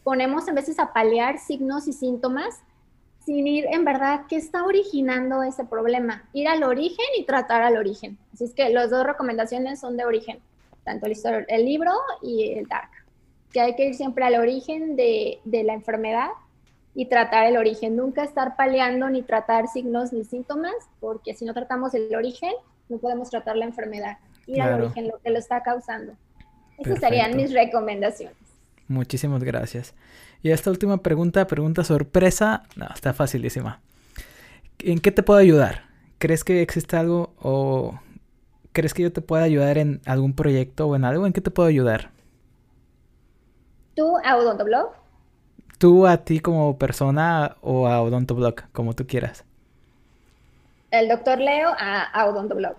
ponemos 0.04 0.48
a 0.48 0.52
veces 0.52 0.78
a 0.78 0.92
paliar 0.92 1.40
signos 1.40 1.88
y 1.88 1.92
síntomas 1.92 2.60
sin 3.24 3.46
ir 3.48 3.66
en 3.70 3.84
verdad 3.84 4.26
qué 4.28 4.36
está 4.36 4.64
originando 4.64 5.42
ese 5.42 5.64
problema. 5.64 6.28
Ir 6.32 6.46
al 6.46 6.62
origen 6.62 7.06
y 7.18 7.24
tratar 7.24 7.62
al 7.62 7.76
origen. 7.76 8.18
Así 8.32 8.44
es 8.44 8.54
que 8.54 8.68
las 8.68 8.90
dos 8.90 9.04
recomendaciones 9.04 9.80
son 9.80 9.96
de 9.96 10.04
origen, 10.04 10.38
tanto 10.84 11.06
el, 11.06 11.16
el 11.48 11.64
libro 11.64 11.92
y 12.22 12.52
el 12.52 12.68
DARC 12.68 13.03
que 13.54 13.60
hay 13.60 13.76
que 13.76 13.86
ir 13.86 13.94
siempre 13.94 14.24
al 14.24 14.34
origen 14.34 14.96
de, 14.96 15.38
la 15.44 15.74
enfermedad 15.74 16.30
y 16.92 17.06
tratar 17.06 17.46
el 17.46 17.56
origen, 17.56 17.94
nunca 17.96 18.24
estar 18.24 18.56
paliando 18.56 19.08
ni 19.08 19.22
tratar 19.22 19.68
signos 19.68 20.12
ni 20.12 20.24
síntomas, 20.24 20.74
porque 20.98 21.34
si 21.34 21.44
no 21.44 21.54
tratamos 21.54 21.94
el 21.94 22.12
origen, 22.16 22.50
no 22.88 22.98
podemos 22.98 23.30
tratar 23.30 23.56
la 23.56 23.64
enfermedad. 23.64 24.18
Ir 24.48 24.60
al 24.60 24.82
origen, 24.82 25.06
lo 25.06 25.18
que 25.20 25.30
lo 25.30 25.38
está 25.38 25.62
causando. 25.62 26.14
Esas 26.78 26.98
serían 26.98 27.36
mis 27.36 27.52
recomendaciones. 27.52 28.36
Muchísimas 28.88 29.42
gracias. 29.44 29.94
Y 30.42 30.50
esta 30.50 30.70
última 30.70 30.98
pregunta, 30.98 31.46
pregunta 31.46 31.84
sorpresa, 31.84 32.64
no, 32.74 32.88
está 32.92 33.14
facilísima. 33.14 33.80
¿En 34.80 34.98
qué 34.98 35.12
te 35.12 35.22
puedo 35.22 35.38
ayudar? 35.38 35.84
¿Crees 36.18 36.42
que 36.42 36.60
existe 36.60 36.96
algo 36.96 37.32
o 37.40 38.00
crees 38.72 38.92
que 38.94 39.04
yo 39.04 39.12
te 39.12 39.22
pueda 39.22 39.44
ayudar 39.44 39.78
en 39.78 40.00
algún 40.06 40.34
proyecto 40.34 40.88
o 40.88 40.96
en 40.96 41.04
algo? 41.04 41.26
¿En 41.26 41.32
qué 41.32 41.40
te 41.40 41.52
puedo 41.52 41.68
ayudar? 41.68 42.13
¿Tú 43.94 44.16
a 44.24 44.36
Odontoblog? 44.36 44.92
¿Tú 45.78 46.06
a 46.06 46.18
ti 46.18 46.40
como 46.40 46.78
persona 46.78 47.56
o 47.60 47.86
a 47.86 48.02
Odontoblog, 48.02 48.54
como 48.72 48.94
tú 48.94 49.06
quieras? 49.06 49.44
El 50.90 51.08
doctor 51.08 51.38
Leo 51.38 51.70
a, 51.78 52.02
a 52.02 52.26
Odontoblog. 52.26 52.76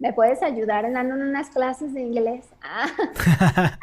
¿Me 0.00 0.12
puedes 0.12 0.42
ayudar 0.42 0.84
en 0.84 0.94
dando 0.94 1.14
unas 1.14 1.50
clases 1.50 1.94
de 1.94 2.00
inglés? 2.00 2.44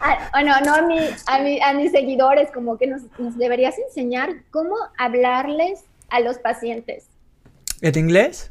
Ah. 0.00 0.30
bueno, 0.32 0.54
no 0.64 0.74
a, 0.74 0.82
mi, 0.82 0.98
a, 0.98 1.68
a, 1.68 1.74
mis 1.74 1.92
seguidores, 1.92 2.50
como 2.50 2.78
que 2.78 2.86
nos, 2.86 3.02
nos, 3.18 3.36
deberías 3.36 3.78
enseñar 3.78 4.30
cómo 4.50 4.74
hablarles 4.98 5.84
a 6.08 6.20
los 6.20 6.38
pacientes. 6.38 7.06
¿En 7.82 7.98
inglés? 7.98 8.50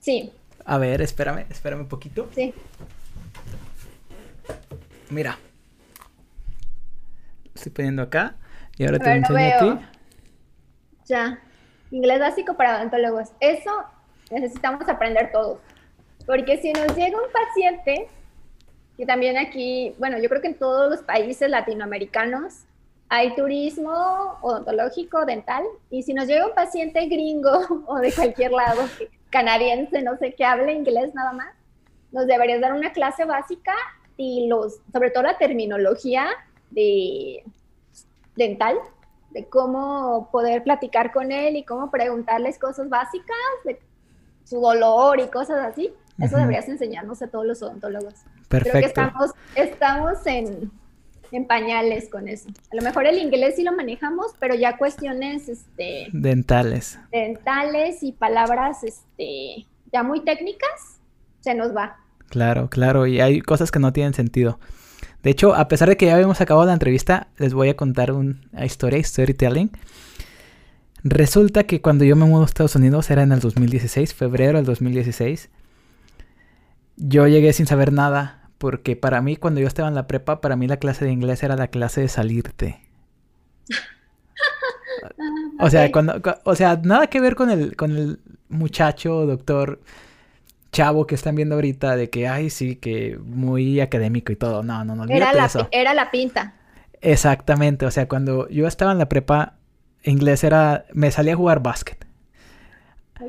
Sí. 0.00 0.32
A 0.64 0.78
ver, 0.78 1.02
espérame, 1.02 1.44
espérame 1.50 1.82
un 1.82 1.88
poquito. 1.88 2.28
Sí. 2.34 2.54
Mira, 5.10 5.38
estoy 7.54 7.72
poniendo 7.72 8.02
acá 8.02 8.36
y 8.78 8.84
ahora 8.84 8.98
te 8.98 9.10
enseño 9.10 9.38
a 9.38 9.58
ti. 9.58 9.86
Ya, 11.06 11.38
inglés 11.90 12.20
básico 12.20 12.56
para 12.56 12.78
odontólogos. 12.78 13.30
Eso 13.40 13.70
necesitamos 14.30 14.88
aprender 14.88 15.30
todos. 15.32 15.58
Porque 16.26 16.58
si 16.58 16.72
nos 16.72 16.94
llega 16.96 17.16
un 17.16 17.30
paciente, 17.32 18.08
que 18.96 19.06
también 19.06 19.36
aquí, 19.36 19.94
bueno, 19.98 20.18
yo 20.18 20.28
creo 20.28 20.40
que 20.40 20.48
en 20.48 20.58
todos 20.58 20.90
los 20.90 21.02
países 21.02 21.50
latinoamericanos 21.50 22.64
hay 23.08 23.34
turismo 23.34 24.38
odontológico, 24.40 25.26
dental, 25.26 25.64
y 25.90 26.02
si 26.02 26.14
nos 26.14 26.26
llega 26.26 26.46
un 26.46 26.54
paciente 26.54 27.06
gringo 27.06 27.84
o 27.86 27.98
de 27.98 28.12
cualquier 28.12 28.52
lado, 28.52 28.82
canadiense, 29.30 30.02
no 30.02 30.16
sé, 30.16 30.34
que 30.34 30.44
hable 30.44 30.72
inglés 30.72 31.14
nada 31.14 31.32
más, 31.32 31.48
nos 32.10 32.26
deberías 32.26 32.60
dar 32.60 32.72
una 32.72 32.92
clase 32.92 33.24
básica 33.24 33.74
y 34.16 34.46
los, 34.48 34.80
sobre 34.92 35.10
todo 35.10 35.24
la 35.24 35.38
terminología 35.38 36.26
de 36.72 37.44
dental, 38.36 38.76
de 39.30 39.46
cómo 39.46 40.28
poder 40.30 40.62
platicar 40.62 41.12
con 41.12 41.32
él 41.32 41.56
y 41.56 41.64
cómo 41.64 41.90
preguntarles 41.90 42.58
cosas 42.58 42.88
básicas 42.88 43.36
de 43.64 43.78
su 44.44 44.60
dolor 44.60 45.20
y 45.20 45.28
cosas 45.28 45.58
así. 45.64 45.92
Eso 46.20 46.36
deberías 46.36 46.68
enseñarnos 46.68 47.22
a 47.22 47.28
todos 47.28 47.46
los 47.46 47.62
odontólogos. 47.62 48.14
Perfecto. 48.48 48.70
Creo 48.70 48.82
que 48.82 48.86
estamos, 48.86 49.30
estamos 49.56 50.26
en, 50.26 50.70
en, 51.32 51.46
pañales 51.46 52.08
con 52.10 52.28
eso. 52.28 52.48
A 52.70 52.76
lo 52.76 52.82
mejor 52.82 53.06
el 53.06 53.18
inglés 53.18 53.56
sí 53.56 53.62
lo 53.62 53.72
manejamos, 53.72 54.32
pero 54.38 54.54
ya 54.54 54.76
cuestiones 54.76 55.48
este, 55.48 56.08
dentales. 56.12 56.98
Dentales 57.10 58.02
y 58.02 58.12
palabras 58.12 58.84
este, 58.84 59.66
ya 59.90 60.02
muy 60.02 60.20
técnicas, 60.20 61.00
se 61.40 61.54
nos 61.54 61.74
va. 61.74 61.96
Claro, 62.28 62.68
claro, 62.68 63.06
y 63.06 63.20
hay 63.20 63.40
cosas 63.40 63.70
que 63.70 63.78
no 63.78 63.92
tienen 63.92 64.14
sentido. 64.14 64.58
De 65.22 65.30
hecho, 65.30 65.54
a 65.54 65.68
pesar 65.68 65.88
de 65.88 65.96
que 65.96 66.06
ya 66.06 66.14
habíamos 66.14 66.40
acabado 66.40 66.66
la 66.66 66.72
entrevista, 66.72 67.28
les 67.38 67.54
voy 67.54 67.68
a 67.68 67.76
contar 67.76 68.12
una 68.12 68.36
historia, 68.64 69.02
storytelling. 69.02 69.70
Resulta 71.04 71.64
que 71.64 71.80
cuando 71.80 72.04
yo 72.04 72.16
me 72.16 72.26
mudé 72.26 72.42
a 72.42 72.46
Estados 72.46 72.76
Unidos, 72.76 73.10
era 73.10 73.22
en 73.22 73.32
el 73.32 73.40
2016, 73.40 74.14
febrero 74.14 74.58
del 74.58 74.66
2016, 74.66 75.50
yo 76.96 77.26
llegué 77.26 77.52
sin 77.52 77.66
saber 77.66 77.92
nada, 77.92 78.50
porque 78.58 78.96
para 78.96 79.20
mí 79.22 79.36
cuando 79.36 79.60
yo 79.60 79.66
estaba 79.66 79.88
en 79.88 79.94
la 79.94 80.06
prepa, 80.06 80.40
para 80.40 80.56
mí 80.56 80.66
la 80.66 80.76
clase 80.76 81.04
de 81.04 81.12
inglés 81.12 81.42
era 81.42 81.56
la 81.56 81.68
clase 81.68 82.00
de 82.00 82.08
salirte. 82.08 82.80
o 85.60 85.70
sea, 85.70 85.90
cuando, 85.90 86.20
o 86.44 86.54
sea, 86.54 86.80
nada 86.82 87.08
que 87.08 87.20
ver 87.20 87.34
con 87.34 87.50
el, 87.50 87.76
con 87.76 87.96
el 87.96 88.20
muchacho, 88.48 89.26
doctor, 89.26 89.80
chavo 90.72 91.06
que 91.06 91.14
están 91.14 91.36
viendo 91.36 91.54
ahorita 91.54 91.96
de 91.96 92.10
que, 92.10 92.26
ay, 92.26 92.50
sí, 92.50 92.76
que 92.76 93.18
muy 93.22 93.80
académico 93.80 94.32
y 94.32 94.36
todo. 94.36 94.62
No, 94.62 94.84
no, 94.84 94.96
no. 94.96 95.04
Era 95.04 95.32
la, 95.32 95.50
era 95.70 95.94
la 95.94 96.10
pinta. 96.10 96.54
Exactamente. 97.02 97.84
O 97.86 97.90
sea, 97.90 98.08
cuando 98.08 98.48
yo 98.48 98.66
estaba 98.66 98.92
en 98.92 98.98
la 98.98 99.08
prepa, 99.08 99.54
inglés 100.02 100.42
era, 100.44 100.86
me 100.92 101.10
salía 101.10 101.34
a 101.34 101.36
jugar 101.36 101.62
básquet. 101.62 102.06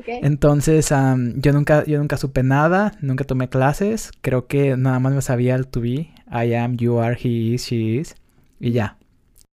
Entonces, 0.06 0.88
yo, 0.88 1.52
nunca, 1.52 1.84
yo 1.84 1.98
nunca 1.98 2.16
supe 2.16 2.42
nada, 2.42 2.92
nunca 3.00 3.22
tomé 3.24 3.48
clases. 3.48 4.10
Creo 4.22 4.48
que 4.48 4.76
nada 4.76 4.98
más 4.98 5.12
me 5.12 5.22
sabía 5.22 5.54
el 5.54 5.68
to 5.68 5.80
be. 5.80 6.12
I 6.32 6.54
am, 6.54 6.76
you 6.76 6.98
are, 6.98 7.14
he 7.14 7.54
is, 7.54 7.66
she 7.66 7.96
is. 7.98 8.16
Y 8.58 8.72
ya. 8.72 8.96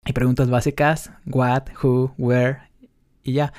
Y 0.04 0.12
preguntas 0.12 0.50
básicas, 0.50 1.10
what, 1.24 1.68
who, 1.82 2.12
where. 2.18 2.58
Y 3.22 3.32
ya. 3.32 3.54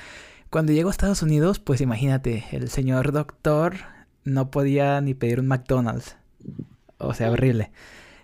Cuando 0.50 0.72
llego 0.72 0.88
a 0.88 0.92
Estados 0.92 1.22
Unidos, 1.22 1.58
pues 1.58 1.80
imagínate, 1.80 2.44
el 2.52 2.68
señor 2.70 3.12
doctor 3.12 3.74
no 4.28 4.50
podía 4.50 5.00
ni 5.00 5.14
pedir 5.14 5.40
un 5.40 5.46
McDonald's. 5.46 6.16
O 6.98 7.14
sea, 7.14 7.30
horrible. 7.30 7.70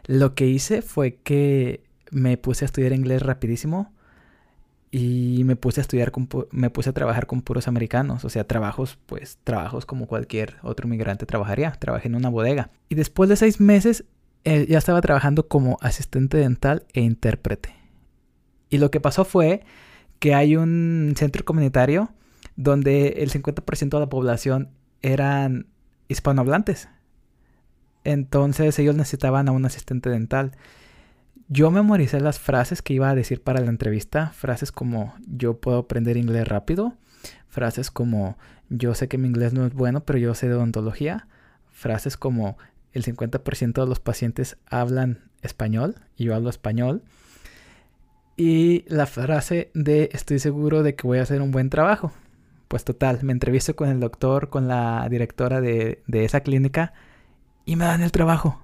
Lo 0.07 0.35
que 0.35 0.47
hice 0.47 0.83
fue 0.83 1.17
que 1.17 1.83
me 2.11 2.37
puse 2.37 2.65
a 2.65 2.67
estudiar 2.67 2.93
inglés 2.93 3.23
rapidísimo 3.23 3.93
y 4.91 5.43
me 5.45 5.57
puse 5.57 5.81
a 5.81 5.83
estudiar, 5.83 6.13
con, 6.13 6.29
me 6.53 6.71
puse 6.71 6.91
a 6.91 6.93
trabajar 6.93 7.27
con 7.27 7.43
puros 7.43 7.67
americanos, 7.67 8.25
o 8.25 8.29
sea, 8.29 8.45
trabajos, 8.47 8.99
pues, 9.07 9.39
trabajos 9.43 9.87
como 9.87 10.07
cualquier 10.07 10.57
otro 10.63 10.87
migrante 10.87 11.27
trabajaría. 11.27 11.73
Trabajé 11.73 12.09
en 12.09 12.15
una 12.15 12.29
bodega. 12.29 12.71
Y 12.89 12.95
después 12.95 13.29
de 13.29 13.37
seis 13.37 13.61
meses 13.61 14.05
eh, 14.45 14.67
ya 14.69 14.79
estaba 14.79 15.01
trabajando 15.01 15.49
como 15.49 15.79
asistente 15.81 16.37
dental 16.37 16.85
e 16.93 17.01
intérprete. 17.01 17.75
Y 18.69 18.79
lo 18.79 18.91
que 18.91 19.01
pasó 19.01 19.25
fue 19.25 19.65
que 20.19 20.35
hay 20.35 20.57
un 20.57 21.15
centro 21.17 21.45
comunitario 21.45 22.11
donde 22.57 23.09
el 23.19 23.31
50% 23.31 23.89
de 23.89 24.01
la 24.01 24.09
población 24.09 24.71
eran 25.03 25.67
hispanohablantes. 26.15 26.89
Entonces 28.05 28.79
ellos 28.79 28.95
necesitaban 28.95 29.49
a 29.49 29.53
un 29.53 29.65
asistente 29.65 30.11
dental. 30.11 30.53
Yo 31.49 31.71
memoricé 31.71 32.21
las 32.21 32.39
frases 32.39 32.83
que 32.83 32.95
iba 32.95 33.11
a 33.11 33.15
decir 33.15 33.43
para 33.43 33.61
la 33.61 33.69
entrevista, 33.69 34.31
frases 34.31 34.73
como 34.73 35.15
yo 35.27 35.61
puedo 35.61 35.79
aprender 35.79 36.17
inglés 36.17 36.49
rápido, 36.49 36.95
frases 37.49 37.91
como 37.91 38.39
yo 38.71 38.95
sé 38.95 39.09
que 39.09 39.19
mi 39.19 39.29
inglés 39.29 39.53
no 39.53 39.67
es 39.67 39.75
bueno, 39.75 40.05
pero 40.05 40.19
yo 40.19 40.35
sé 40.35 40.49
de 40.49 40.55
odontología, 40.55 41.29
frases 41.71 42.17
como 42.17 42.57
el 42.93 43.05
50% 43.05 43.73
de 43.83 43.87
los 43.87 44.01
pacientes 44.01 44.57
hablan 44.67 45.31
español 45.43 45.97
y 46.17 46.25
yo 46.25 46.35
hablo 46.35 46.49
español, 46.49 47.03
y 48.37 48.85
la 48.89 49.07
frase 49.07 49.71
de 49.75 50.09
estoy 50.13 50.39
seguro 50.39 50.83
de 50.83 50.95
que 50.95 51.07
voy 51.07 51.19
a 51.19 51.23
hacer 51.23 51.41
un 51.43 51.53
buen 51.53 51.71
trabajo. 51.71 52.13
Pues 52.69 52.85
total, 52.85 53.21
me 53.23 53.33
entrevisto 53.33 53.77
con 53.77 53.89
el 53.89 54.01
doctor, 54.01 54.49
con 54.49 54.69
la 54.69 55.07
directora 55.09 55.61
de, 55.61 56.03
de 56.07 56.25
esa 56.25 56.41
clínica 56.41 56.93
y 57.65 57.77
me 57.77 57.85
dan 57.85 58.03
el 58.03 58.13
trabajo. 58.13 58.61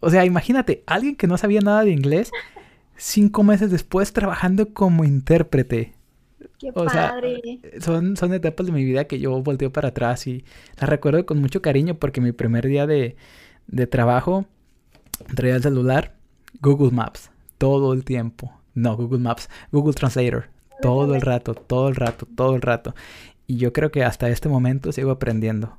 O 0.00 0.10
sea, 0.10 0.24
imagínate, 0.24 0.84
alguien 0.86 1.16
que 1.16 1.26
no 1.26 1.38
sabía 1.38 1.60
nada 1.60 1.84
de 1.84 1.90
inglés, 1.90 2.30
cinco 2.96 3.42
meses 3.42 3.70
después 3.70 4.12
trabajando 4.12 4.72
como 4.72 5.04
intérprete. 5.04 5.94
Qué 6.58 6.72
padre. 6.72 7.60
son, 7.80 8.16
son 8.16 8.32
etapas 8.32 8.66
de 8.66 8.72
mi 8.72 8.84
vida 8.84 9.04
que 9.04 9.18
yo 9.18 9.42
volteo 9.42 9.72
para 9.72 9.88
atrás 9.88 10.26
y 10.26 10.44
las 10.78 10.88
recuerdo 10.88 11.26
con 11.26 11.40
mucho 11.40 11.60
cariño 11.60 11.98
porque 11.98 12.20
mi 12.20 12.32
primer 12.32 12.66
día 12.66 12.86
de, 12.86 13.16
de 13.66 13.86
trabajo 13.86 14.46
traía 15.34 15.56
el 15.56 15.62
celular, 15.62 16.14
Google 16.60 16.92
Maps 16.92 17.30
todo 17.58 17.92
el 17.92 18.04
tiempo. 18.04 18.52
No, 18.74 18.96
Google 18.96 19.20
Maps, 19.20 19.48
Google 19.72 19.94
Translator, 19.94 20.50
todo 20.80 21.14
el 21.14 21.20
rato, 21.20 21.54
todo 21.54 21.88
el 21.88 21.96
rato, 21.96 22.26
todo 22.34 22.54
el 22.54 22.62
rato. 22.62 22.94
Y 23.46 23.56
yo 23.56 23.72
creo 23.72 23.90
que 23.90 24.04
hasta 24.04 24.28
este 24.28 24.48
momento 24.48 24.92
sigo 24.92 25.10
aprendiendo. 25.10 25.78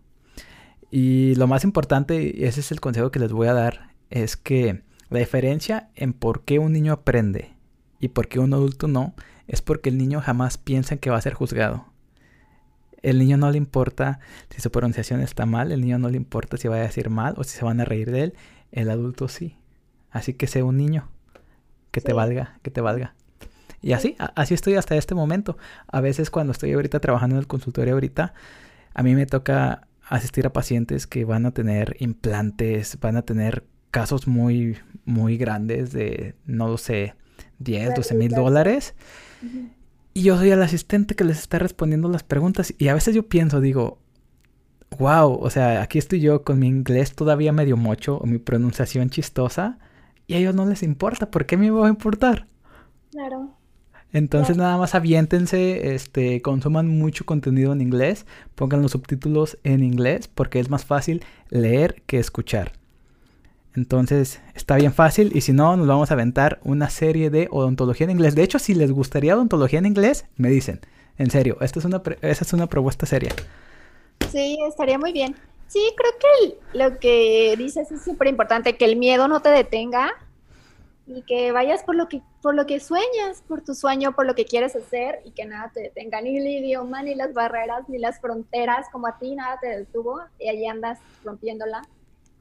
Y 0.89 1.35
lo 1.35 1.47
más 1.47 1.63
importante, 1.63 2.33
y 2.35 2.45
ese 2.45 2.61
es 2.61 2.71
el 2.71 2.79
consejo 2.79 3.11
que 3.11 3.19
les 3.19 3.31
voy 3.31 3.47
a 3.47 3.53
dar, 3.53 3.93
es 4.09 4.37
que 4.37 4.83
la 5.09 5.19
diferencia 5.19 5.89
en 5.95 6.13
por 6.13 6.43
qué 6.43 6.59
un 6.59 6.73
niño 6.73 6.93
aprende 6.93 7.53
y 7.99 8.09
por 8.09 8.27
qué 8.27 8.39
un 8.39 8.53
adulto 8.53 8.87
no, 8.87 9.13
es 9.47 9.61
porque 9.61 9.89
el 9.89 9.97
niño 9.97 10.21
jamás 10.21 10.57
piensa 10.57 10.97
que 10.97 11.09
va 11.09 11.17
a 11.17 11.21
ser 11.21 11.33
juzgado. 11.33 11.85
El 13.01 13.19
niño 13.19 13.37
no 13.37 13.51
le 13.51 13.57
importa 13.57 14.19
si 14.49 14.61
su 14.61 14.71
pronunciación 14.71 15.21
está 15.21 15.45
mal, 15.45 15.71
el 15.71 15.81
niño 15.81 15.99
no 15.99 16.09
le 16.09 16.17
importa 16.17 16.57
si 16.57 16.67
va 16.67 16.75
a 16.75 16.79
decir 16.79 17.09
mal 17.09 17.35
o 17.37 17.43
si 17.43 17.57
se 17.57 17.63
van 17.63 17.79
a 17.79 17.85
reír 17.85 18.11
de 18.11 18.23
él, 18.23 18.33
el 18.71 18.89
adulto 18.89 19.27
sí. 19.27 19.57
Así 20.09 20.33
que 20.33 20.47
sea 20.47 20.65
un 20.65 20.77
niño 20.77 21.09
que 21.91 22.01
te 22.01 22.13
valga, 22.13 22.59
que 22.63 22.71
te 22.71 22.81
valga. 22.81 23.15
Y 23.82 23.93
así, 23.93 24.15
así 24.36 24.53
estoy 24.53 24.75
hasta 24.75 24.95
este 24.95 25.15
momento. 25.15 25.57
A 25.88 26.01
veces 26.01 26.30
cuando 26.30 26.51
estoy 26.51 26.73
ahorita 26.73 26.99
trabajando 26.99 27.36
en 27.36 27.39
el 27.39 27.47
consultorio 27.47 27.93
ahorita, 27.93 28.34
a 28.93 29.03
mí 29.03 29.15
me 29.15 29.25
toca 29.25 29.88
asistir 30.09 30.45
a 30.45 30.53
pacientes 30.53 31.07
que 31.07 31.25
van 31.25 31.45
a 31.45 31.51
tener 31.51 31.95
implantes, 31.99 32.99
van 32.99 33.17
a 33.17 33.21
tener 33.21 33.65
casos 33.91 34.28
muy, 34.28 34.78
muy 35.05 35.38
grandes 35.38 35.91
de, 35.91 36.36
no 36.45 36.67
lo 36.67 36.78
sé, 36.78 37.15
10, 37.59 37.95
12 37.95 38.15
mil 38.15 38.32
dólares. 38.32 38.95
Y 40.13 40.23
yo 40.23 40.38
soy 40.38 40.49
el 40.49 40.61
asistente 40.61 41.15
que 41.15 41.23
les 41.23 41.38
está 41.39 41.59
respondiendo 41.59 42.09
las 42.09 42.23
preguntas. 42.23 42.73
Y 42.78 42.88
a 42.88 42.93
veces 42.93 43.13
yo 43.13 43.28
pienso, 43.28 43.61
digo, 43.61 43.99
wow, 44.97 45.34
o 45.34 45.49
sea, 45.49 45.82
aquí 45.82 45.99
estoy 45.99 46.21
yo 46.21 46.43
con 46.43 46.59
mi 46.59 46.67
inglés 46.67 47.13
todavía 47.13 47.51
medio 47.51 47.78
mocho 47.78 48.17
o 48.17 48.25
mi 48.25 48.39
pronunciación 48.39 49.09
chistosa. 49.09 49.78
Y 50.25 50.34
a 50.34 50.38
ellos 50.38 50.55
no 50.55 50.65
les 50.65 50.84
importa. 50.84 51.30
¿Por 51.32 51.45
qué 51.45 51.55
me 51.55 51.69
va 51.69 51.88
a 51.88 51.89
importar? 51.89 52.47
Claro. 53.11 53.56
Entonces 54.13 54.55
nada 54.57 54.77
más 54.77 54.95
aviéntense, 54.95 55.93
este, 55.93 56.41
consuman 56.41 56.87
mucho 56.87 57.25
contenido 57.25 57.73
en 57.73 57.81
inglés, 57.81 58.25
pongan 58.55 58.81
los 58.81 58.91
subtítulos 58.91 59.57
en 59.63 59.83
inglés 59.83 60.27
porque 60.27 60.59
es 60.59 60.69
más 60.69 60.85
fácil 60.85 61.23
leer 61.49 62.01
que 62.05 62.17
escuchar. 62.17 62.71
Entonces 63.75 64.41
está 64.55 64.75
bien 64.77 64.93
fácil 64.93 65.31
y 65.35 65.41
si 65.41 65.53
no 65.53 65.75
nos 65.77 65.87
vamos 65.87 66.09
a 66.09 66.15
aventar 66.15 66.59
una 66.63 66.89
serie 66.89 67.29
de 67.29 67.47
odontología 67.51 68.05
en 68.05 68.11
inglés. 68.11 68.33
De 68.33 68.43
hecho, 68.43 68.59
si 68.59 68.73
les 68.73 68.91
gustaría 68.91 69.35
odontología 69.35 69.79
en 69.79 69.85
inglés, 69.85 70.25
me 70.35 70.49
dicen. 70.49 70.79
En 71.19 71.29
serio, 71.29 71.57
esta 71.61 71.79
es 71.79 71.85
una, 71.85 72.01
esta 72.21 72.43
es 72.43 72.53
una 72.53 72.67
propuesta 72.67 73.05
seria. 73.05 73.31
Sí, 74.31 74.57
estaría 74.67 74.97
muy 74.97 75.13
bien. 75.13 75.35
Sí, 75.67 75.79
creo 75.95 76.11
que 76.19 76.77
lo 76.77 76.99
que 76.99 77.55
dices 77.57 77.91
es 77.91 78.03
súper 78.03 78.29
importante, 78.29 78.77
que 78.77 78.85
el 78.85 78.95
miedo 78.95 79.27
no 79.27 79.41
te 79.41 79.49
detenga 79.49 80.11
y 81.07 81.21
que 81.21 81.53
vayas 81.53 81.83
por 81.83 81.95
lo 81.95 82.09
que 82.09 82.21
por 82.41 82.53
lo 82.53 82.65
que 82.65 82.79
sueñas, 82.79 83.41
por 83.47 83.61
tu 83.61 83.73
sueño, 83.73 84.13
por 84.13 84.25
lo 84.25 84.35
que 84.35 84.45
quieres 84.45 84.75
hacer 84.75 85.21
y 85.23 85.31
que 85.31 85.45
nada 85.45 85.71
te 85.73 85.81
detenga, 85.81 86.21
ni 86.21 86.37
el 86.37 86.47
idioma, 86.47 87.01
ni 87.01 87.15
las 87.15 87.33
barreras, 87.33 87.87
ni 87.87 87.97
las 87.97 88.19
fronteras, 88.19 88.87
como 88.91 89.07
a 89.07 89.17
ti 89.17 89.35
nada 89.35 89.57
te 89.59 89.67
detuvo 89.67 90.19
y 90.37 90.49
allí 90.49 90.67
andas 90.67 90.99
rompiéndola. 91.23 91.81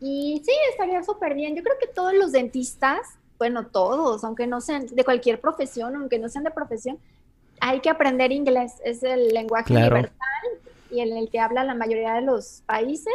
Y 0.01 0.43
sí, 0.45 0.53
estaría 0.71 1.03
súper 1.03 1.35
bien. 1.35 1.55
Yo 1.55 1.63
creo 1.63 1.77
que 1.81 1.87
todos 1.87 2.13
los 2.13 2.33
dentistas, 2.33 3.01
bueno, 3.39 3.67
todos, 3.67 4.25
aunque 4.25 4.47
no 4.47 4.61
sean 4.61 4.87
de 4.87 5.05
cualquier 5.05 5.41
profesión, 5.41 5.95
aunque 5.95 6.19
no 6.19 6.29
sean 6.29 6.45
de 6.45 6.51
profesión, 6.51 6.99
hay 7.61 7.81
que 7.81 7.89
aprender 7.89 8.33
inglés. 8.33 8.75
Es 8.85 9.03
el 9.03 9.29
lenguaje 9.29 9.73
universal 9.73 10.17
y 10.91 11.01
en 11.01 11.17
el 11.17 11.31
que 11.31 11.39
habla 11.39 11.65
la 11.65 11.75
mayoría 11.75 12.15
de 12.15 12.23
los 12.23 12.63
países, 12.67 13.15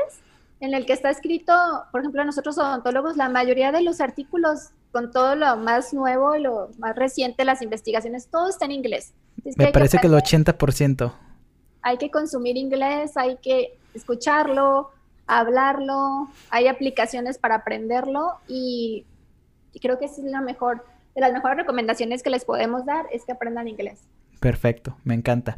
en 0.60 0.74
el 0.74 0.86
que 0.86 0.94
está 0.94 1.10
escrito, 1.10 1.54
por 1.92 2.02
ejemplo, 2.02 2.24
nosotros 2.24 2.58
odontólogos, 2.58 3.18
la 3.18 3.30
mayoría 3.30 3.72
de 3.72 3.82
los 3.82 4.02
artículos 4.02 4.72
con 4.92 5.12
todo 5.12 5.36
lo 5.36 5.56
más 5.58 5.94
nuevo, 5.94 6.36
lo 6.38 6.70
más 6.78 6.96
reciente, 6.96 7.46
las 7.46 7.62
investigaciones, 7.62 8.28
todo 8.28 8.50
está 8.50 8.66
en 8.66 8.72
inglés. 8.72 9.14
Me 9.56 9.72
parece 9.72 9.98
que, 10.00 10.08
el 10.08 10.14
80%. 10.14 11.14
Hay 11.82 11.98
que 11.98 12.12
consumir 12.12 12.58
inglés, 12.58 13.16
hay 13.16 13.38
que 13.38 13.78
escucharlo, 13.94 14.92
hablarlo, 15.28 16.30
hay 16.50 16.68
aplicaciones 16.68 17.38
para 17.38 17.56
aprenderlo 17.56 18.34
y, 18.48 19.06
y 19.74 19.80
creo 19.80 19.98
que 19.98 20.06
es 20.06 20.18
la 20.20 20.42
mejor, 20.42 20.86
de 21.16 21.22
las 21.22 21.32
mejores 21.32 21.58
recomendaciones 21.58 22.22
que 22.22 22.30
les 22.30 22.46
podemos 22.46 22.86
dar 22.86 23.06
es 23.12 23.26
que 23.26 23.32
aprendan 23.32 23.68
inglés. 23.68 24.02
Perfecto, 24.40 24.98
me 25.04 25.14
encanta. 25.14 25.58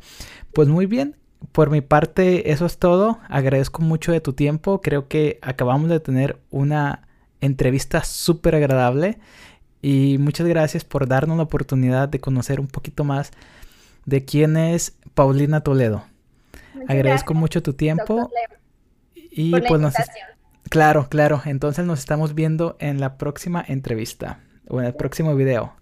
Pues 0.53 0.67
muy 0.67 0.86
bien, 0.86 1.15
por 1.51 1.69
mi 1.69 1.81
parte, 1.81 2.51
eso 2.51 2.65
es 2.65 2.77
todo. 2.77 3.19
Agradezco 3.27 3.81
mucho 3.81 4.11
de 4.11 4.21
tu 4.21 4.34
tiempo. 4.34 4.81
Creo 4.81 5.07
que 5.07 5.39
acabamos 5.41 5.89
de 5.89 5.99
tener 5.99 6.39
una 6.51 7.03
entrevista 7.45 8.03
súper 8.03 8.55
agradable. 8.55 9.17
Y 9.81 10.17
muchas 10.17 10.47
gracias 10.47 10.83
por 10.83 11.07
darnos 11.07 11.37
la 11.37 11.43
oportunidad 11.43 12.07
de 12.09 12.19
conocer 12.19 12.59
un 12.59 12.67
poquito 12.67 13.03
más 13.03 13.31
de 14.05 14.23
quién 14.23 14.55
es 14.55 14.97
Paulina 15.13 15.61
Toledo. 15.61 16.05
Agradezco 16.87 17.33
mucho 17.33 17.61
tu 17.61 17.73
tiempo. 17.73 18.31
Y 19.15 19.51
pues 19.51 19.81
nos 19.81 19.93
Claro, 20.69 21.07
claro. 21.09 21.41
Entonces 21.45 21.85
nos 21.85 21.99
estamos 21.99 22.33
viendo 22.33 22.77
en 22.79 22.99
la 22.99 23.17
próxima 23.17 23.63
entrevista 23.67 24.39
o 24.67 24.79
en 24.79 24.87
el 24.87 24.95
próximo 24.95 25.35
video. 25.35 25.73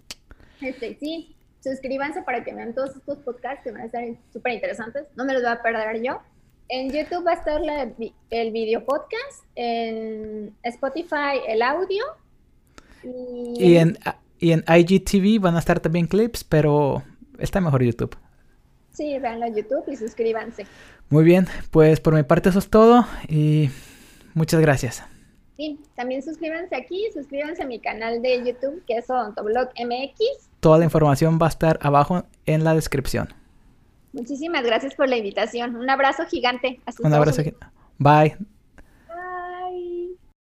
Este, 0.61 0.97
sí 0.99 1.35
suscríbanse 1.61 2.23
para 2.23 2.43
que 2.43 2.53
vean 2.53 2.73
todos 2.73 2.95
estos 2.95 3.19
podcasts 3.19 3.63
que 3.63 3.71
van 3.71 3.81
a 3.81 3.85
estar 3.85 4.03
súper 4.33 4.53
interesantes. 4.53 5.05
No 5.15 5.25
me 5.25 5.33
los 5.33 5.43
voy 5.43 5.51
a 5.51 5.61
perder 5.61 6.01
yo. 6.01 6.21
En 6.73 6.89
YouTube 6.89 7.27
va 7.27 7.31
a 7.31 7.33
estar 7.33 7.61
el 8.29 8.51
video 8.53 8.85
podcast, 8.85 9.43
en 9.55 10.55
Spotify 10.63 11.41
el 11.45 11.61
audio. 11.63 12.01
Y, 13.03 13.75
en, 13.75 13.97
y 14.39 14.53
en 14.53 14.63
IGTV 14.65 15.41
van 15.41 15.57
a 15.57 15.59
estar 15.59 15.81
también 15.81 16.07
clips, 16.07 16.45
pero 16.45 17.03
está 17.39 17.59
mejor 17.59 17.83
YouTube. 17.83 18.15
Sí, 18.93 19.19
veanlo 19.19 19.47
en 19.47 19.55
YouTube 19.57 19.83
y 19.87 19.97
suscríbanse. 19.97 20.65
Muy 21.09 21.25
bien, 21.25 21.45
pues 21.71 21.99
por 21.99 22.15
mi 22.15 22.23
parte 22.23 22.47
eso 22.47 22.59
es 22.59 22.69
todo 22.69 23.05
y 23.27 23.69
muchas 24.33 24.61
gracias. 24.61 25.03
Sí, 25.57 25.77
también 25.97 26.23
suscríbanse 26.23 26.73
aquí, 26.73 27.05
suscríbanse 27.13 27.63
a 27.63 27.65
mi 27.65 27.81
canal 27.81 28.21
de 28.21 28.45
YouTube 28.45 28.81
que 28.87 28.99
es 28.99 29.09
Odontoblog 29.09 29.71
MX. 29.77 30.49
Toda 30.61 30.77
la 30.77 30.85
información 30.85 31.37
va 31.37 31.47
a 31.47 31.49
estar 31.49 31.79
abajo 31.81 32.23
en 32.45 32.63
la 32.63 32.73
descripción. 32.75 33.40
Muchísimas 34.13 34.63
gracias 34.63 34.95
por 34.95 35.07
la 35.07 35.17
invitación. 35.17 35.75
Un 35.75 35.89
abrazo 35.89 36.25
gigante. 36.25 36.79
Un 36.99 37.13
abrazo. 37.13 37.43
Bye. 37.97 38.35